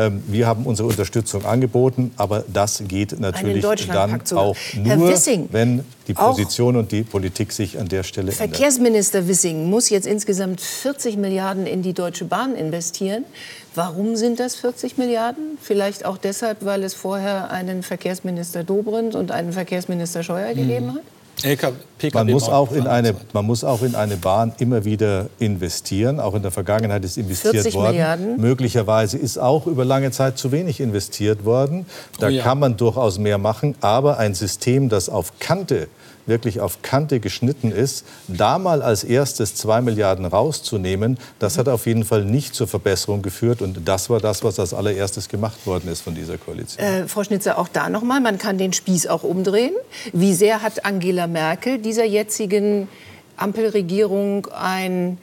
Ähm, 0.00 0.22
wir 0.26 0.46
haben 0.46 0.64
unsere 0.66 0.88
Unterstützung 0.88 1.44
angeboten, 1.44 2.12
aber 2.16 2.44
das 2.52 2.82
geht 2.86 3.18
natürlich 3.18 3.86
dann 3.86 4.22
auch 4.34 4.56
nur, 4.74 5.08
Wissing, 5.08 5.48
wenn 5.52 5.84
die 6.08 6.14
Position 6.14 6.76
und 6.76 6.92
die 6.92 7.02
Politik 7.02 7.52
sich 7.52 7.78
an 7.78 7.88
der 7.88 8.02
Stelle 8.02 8.32
ändert. 8.32 8.50
Verkehrsminister 8.50 9.28
Wissing 9.28 9.68
muss 9.68 9.90
jetzt 9.90 10.06
insgesamt 10.06 10.60
40 10.60 11.16
Milliarden 11.16 11.66
in 11.66 11.82
die 11.82 11.92
Deutsche 11.92 12.24
Bahn 12.24 12.54
investieren. 12.54 13.24
Warum 13.74 14.16
sind 14.16 14.40
das 14.40 14.56
40 14.56 14.98
Milliarden? 14.98 15.58
Vielleicht 15.60 16.04
auch 16.04 16.16
deshalb, 16.16 16.64
weil 16.64 16.82
es 16.82 16.94
vorher 16.94 17.50
einen 17.50 17.82
Verkehrsminister 17.82 18.64
Dobrindt 18.64 19.14
und 19.14 19.30
einen 19.30 19.52
Verkehrsminister 19.52 20.22
Scheuer 20.22 20.54
gegeben 20.54 20.86
mhm. 20.86 21.00
Hat? 21.44 22.14
man, 22.14 22.30
muss 22.30 22.48
auch 22.48 22.72
in 22.72 22.86
eine, 22.86 23.14
man 23.32 23.44
muss 23.44 23.64
auch 23.64 23.82
in 23.82 23.94
eine 23.94 24.16
Bahn 24.16 24.52
immer 24.58 24.84
wieder 24.84 25.26
investieren. 25.38 26.20
Auch 26.20 26.34
in 26.34 26.42
der 26.42 26.50
Vergangenheit 26.50 27.04
ist 27.04 27.16
investiert 27.16 27.72
worden. 27.74 27.92
Milliarden. 27.92 28.40
Möglicherweise 28.40 29.18
ist 29.18 29.38
auch 29.38 29.66
über 29.66 29.84
lange 29.84 30.10
Zeit 30.10 30.38
zu 30.38 30.52
wenig 30.52 30.80
investiert 30.80 31.44
worden. 31.44 31.86
Da 32.18 32.26
oh 32.26 32.30
ja. 32.30 32.42
kann 32.42 32.58
man 32.58 32.76
durchaus 32.76 33.18
mehr 33.18 33.38
machen. 33.38 33.74
Aber 33.80 34.18
ein 34.18 34.34
System, 34.34 34.88
das 34.88 35.08
auf 35.08 35.38
Kante 35.38 35.88
wirklich 36.30 36.60
auf 36.60 36.80
Kante 36.80 37.20
geschnitten 37.20 37.70
ist, 37.70 38.06
da 38.26 38.58
mal 38.58 38.80
als 38.80 39.04
erstes 39.04 39.54
zwei 39.54 39.82
Milliarden 39.82 40.24
rauszunehmen, 40.24 41.18
das 41.38 41.58
hat 41.58 41.68
auf 41.68 41.84
jeden 41.84 42.06
Fall 42.06 42.24
nicht 42.24 42.54
zur 42.54 42.66
Verbesserung 42.66 43.20
geführt. 43.20 43.60
Und 43.60 43.86
das 43.86 44.08
war 44.08 44.20
das, 44.20 44.42
was 44.42 44.58
als 44.58 44.72
allererstes 44.72 45.28
gemacht 45.28 45.66
worden 45.66 45.90
ist 45.90 46.00
von 46.00 46.14
dieser 46.14 46.38
Koalition. 46.38 46.82
Äh, 46.82 47.06
Frau 47.06 47.22
Schnitzer, 47.22 47.58
auch 47.58 47.68
da 47.68 47.90
noch 47.90 48.02
mal, 48.02 48.22
man 48.22 48.38
kann 48.38 48.56
den 48.56 48.72
Spieß 48.72 49.08
auch 49.08 49.24
umdrehen. 49.24 49.74
Wie 50.14 50.32
sehr 50.32 50.62
hat 50.62 50.86
Angela 50.86 51.26
Merkel 51.26 51.76
dieser 51.76 52.06
jetzigen 52.06 52.88
Ampelregierung 53.36 54.46
ein 54.46 55.18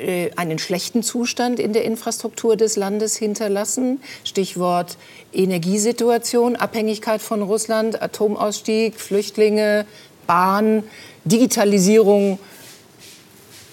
äh, 0.00 0.30
einen 0.36 0.58
schlechten 0.58 1.02
Zustand 1.02 1.58
in 1.58 1.72
der 1.72 1.84
Infrastruktur 1.84 2.56
des 2.56 2.76
Landes 2.76 3.16
hinterlassen. 3.16 4.00
Stichwort 4.24 4.96
Energiesituation, 5.32 6.56
Abhängigkeit 6.56 7.20
von 7.20 7.42
Russland, 7.42 8.00
Atomausstieg, 8.00 9.00
Flüchtlinge, 9.00 9.86
Bahn, 10.30 10.84
Digitalisierung. 11.24 12.38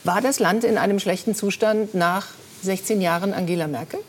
War 0.04 0.22
das 0.22 0.40
Land 0.40 0.64
in 0.64 0.80
einem 0.80 0.98
schlechten 1.00 1.36
Zustand 1.36 1.94
nach 1.94 2.30
16 2.64 3.00
Jahren 3.00 3.32
Angela 3.32 3.68
Merkel? 3.68 4.00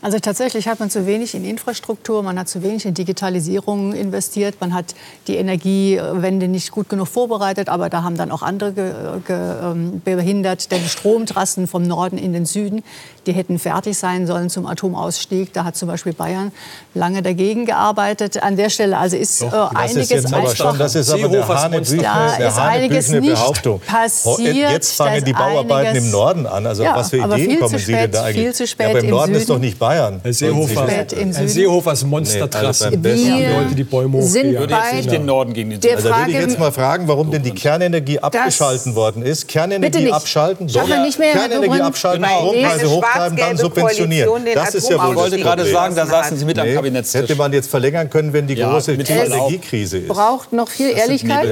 Also 0.00 0.20
tatsächlich 0.20 0.68
hat 0.68 0.78
man 0.78 0.90
zu 0.90 1.06
wenig 1.06 1.34
in 1.34 1.44
Infrastruktur, 1.44 2.22
man 2.22 2.38
hat 2.38 2.48
zu 2.48 2.62
wenig 2.62 2.86
in 2.86 2.94
Digitalisierung 2.94 3.92
investiert, 3.94 4.54
man 4.60 4.72
hat 4.72 4.94
die 5.26 5.36
Energiewende 5.36 6.46
nicht 6.46 6.70
gut 6.70 6.88
genug 6.88 7.08
vorbereitet, 7.08 7.68
aber 7.68 7.90
da 7.90 8.04
haben 8.04 8.16
dann 8.16 8.30
auch 8.30 8.42
andere 8.42 8.72
ge, 8.72 8.92
ge, 9.26 9.36
ähm, 9.36 10.00
behindert, 10.04 10.70
denn 10.70 10.84
Stromtrassen 10.86 11.66
vom 11.66 11.82
Norden 11.82 12.16
in 12.16 12.32
den 12.32 12.46
Süden, 12.46 12.84
die 13.26 13.32
hätten 13.32 13.58
fertig 13.58 13.98
sein 13.98 14.28
sollen 14.28 14.50
zum 14.50 14.66
Atomausstieg. 14.66 15.52
Da 15.52 15.64
hat 15.64 15.76
zum 15.76 15.88
Beispiel 15.88 16.12
Bayern 16.12 16.52
lange 16.94 17.20
dagegen 17.20 17.66
gearbeitet. 17.66 18.40
An 18.40 18.56
der 18.56 18.70
Stelle 18.70 18.96
also 18.96 19.16
ist 19.16 19.42
Doch, 19.42 19.72
äh, 19.72 19.76
einiges 19.76 20.10
ist 20.12 20.32
einfach. 20.32 20.54
Schon, 20.54 20.78
das 20.78 20.94
ist 20.94 21.10
aber 21.10 21.28
da 21.28 22.36
ist 22.36 22.58
einiges 22.58 23.10
nicht 23.10 23.34
Behauptung. 23.34 23.80
passiert. 23.80 24.54
Jetzt 24.54 24.92
fangen 24.92 25.24
die 25.24 25.32
Bauarbeiten 25.32 25.96
im 25.96 26.10
Norden 26.10 26.46
an. 26.46 26.66
Also 26.66 26.84
ja, 26.84 26.94
was 26.94 27.10
für 27.10 27.18
Ideen 27.18 27.58
kommen 27.58 27.78
spät, 27.78 27.86
Sie 27.86 27.92
denn 27.92 28.10
da 28.12 28.22
eigentlich? 28.22 28.44
Viel 28.44 28.54
zu 28.54 28.66
spät 28.66 28.86
ja, 28.86 28.90
aber 28.90 29.00
im, 29.00 29.10
Norden 29.10 29.34
ist 29.34 29.50
doch 29.50 29.58
nicht 29.58 29.78
Bayern. 29.78 29.87
Herr 29.92 30.32
Seehofer, 30.32 30.86
Herr 30.86 31.48
Seehofers 31.48 32.04
Monstertrasse. 32.04 32.90
Nee, 32.90 33.10
also 33.10 33.24
die 33.24 33.44
Leute, 33.44 33.74
die 33.74 33.84
Bäume 33.84 34.22
sind 34.22 34.58
Würde 34.58 34.74
jetzt 34.74 34.94
nicht 34.94 35.12
den 35.12 35.26
Norden 35.26 35.52
gegen 35.52 35.70
den 35.70 35.80
Süden. 35.80 35.96
Also 35.96 36.08
würde 36.08 36.30
ich 36.30 36.36
jetzt 36.36 36.58
mal 36.58 36.72
fragen, 36.72 37.08
warum 37.08 37.30
denn 37.30 37.42
die 37.42 37.52
Kernenergie 37.52 38.18
abgeschalten 38.18 38.94
worden 38.94 39.22
ist. 39.22 39.48
Kernenergie 39.48 40.10
abschalten, 40.12 40.66
mehr, 40.66 41.32
Kernenergie 41.32 41.80
abschalten, 41.80 42.22
genau. 42.22 42.38
Strompreise 42.38 42.90
hochtreiben, 42.90 43.38
dann 43.38 43.56
subventionieren. 43.56 44.30
Das 44.54 44.74
ist 44.74 44.90
ja 44.90 45.02
wohl 45.02 45.10
Ich 45.10 45.16
wollte 45.16 45.38
gerade 45.38 45.64
sagen, 45.64 45.94
da 45.94 46.06
saßen 46.06 46.36
Sie 46.38 46.44
mit 46.44 46.58
am 46.58 46.72
Kabinettstisch. 46.72 47.22
Hätte 47.22 47.36
man 47.36 47.52
jetzt 47.52 47.70
verlängern 47.70 48.10
können, 48.10 48.32
wenn 48.32 48.46
die 48.46 48.56
große 48.56 48.92
Energiekrise 48.92 49.98
ist. 49.98 50.08
braucht 50.08 50.52
noch 50.52 50.68
viel 50.68 50.90
Ehrlichkeit. 50.90 51.48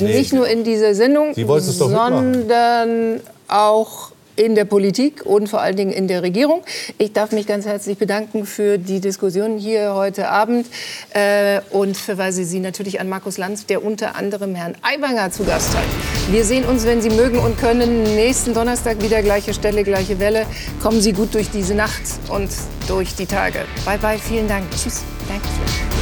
Nicht 0.00 0.32
nur 0.32 0.48
in 0.48 0.64
dieser 0.64 0.94
Sendung, 0.94 1.34
sondern 1.34 3.20
auch 3.48 4.10
in 4.40 4.54
der 4.54 4.64
Politik 4.64 5.26
und 5.26 5.48
vor 5.48 5.60
allen 5.60 5.76
Dingen 5.76 5.92
in 5.92 6.08
der 6.08 6.22
Regierung. 6.22 6.62
Ich 6.96 7.12
darf 7.12 7.32
mich 7.32 7.46
ganz 7.46 7.66
herzlich 7.66 7.98
bedanken 7.98 8.46
für 8.46 8.78
die 8.78 9.00
Diskussion 9.00 9.58
hier 9.58 9.94
heute 9.94 10.28
Abend 10.28 10.66
äh, 11.12 11.60
und 11.70 11.94
verweise 11.96 12.44
Sie 12.44 12.58
natürlich 12.58 13.00
an 13.00 13.08
Markus 13.08 13.36
Lanz, 13.36 13.66
der 13.66 13.84
unter 13.84 14.16
anderem 14.16 14.54
Herrn 14.54 14.76
Aiwanger 14.80 15.30
zu 15.30 15.44
Gast 15.44 15.76
hat. 15.76 15.84
Wir 16.30 16.44
sehen 16.44 16.64
uns, 16.64 16.86
wenn 16.86 17.02
Sie 17.02 17.10
mögen 17.10 17.38
und 17.38 17.58
können, 17.58 18.02
nächsten 18.02 18.54
Donnerstag 18.54 19.02
wieder 19.02 19.22
gleiche 19.22 19.52
Stelle, 19.52 19.84
gleiche 19.84 20.18
Welle. 20.18 20.46
Kommen 20.82 21.02
Sie 21.02 21.12
gut 21.12 21.34
durch 21.34 21.50
diese 21.50 21.74
Nacht 21.74 22.02
und 22.30 22.48
durch 22.88 23.14
die 23.14 23.26
Tage. 23.26 23.66
Bye 23.84 23.98
bye, 23.98 24.18
vielen 24.18 24.48
Dank. 24.48 24.64
Tschüss. 24.70 25.02
Dankeschön. 25.28 25.99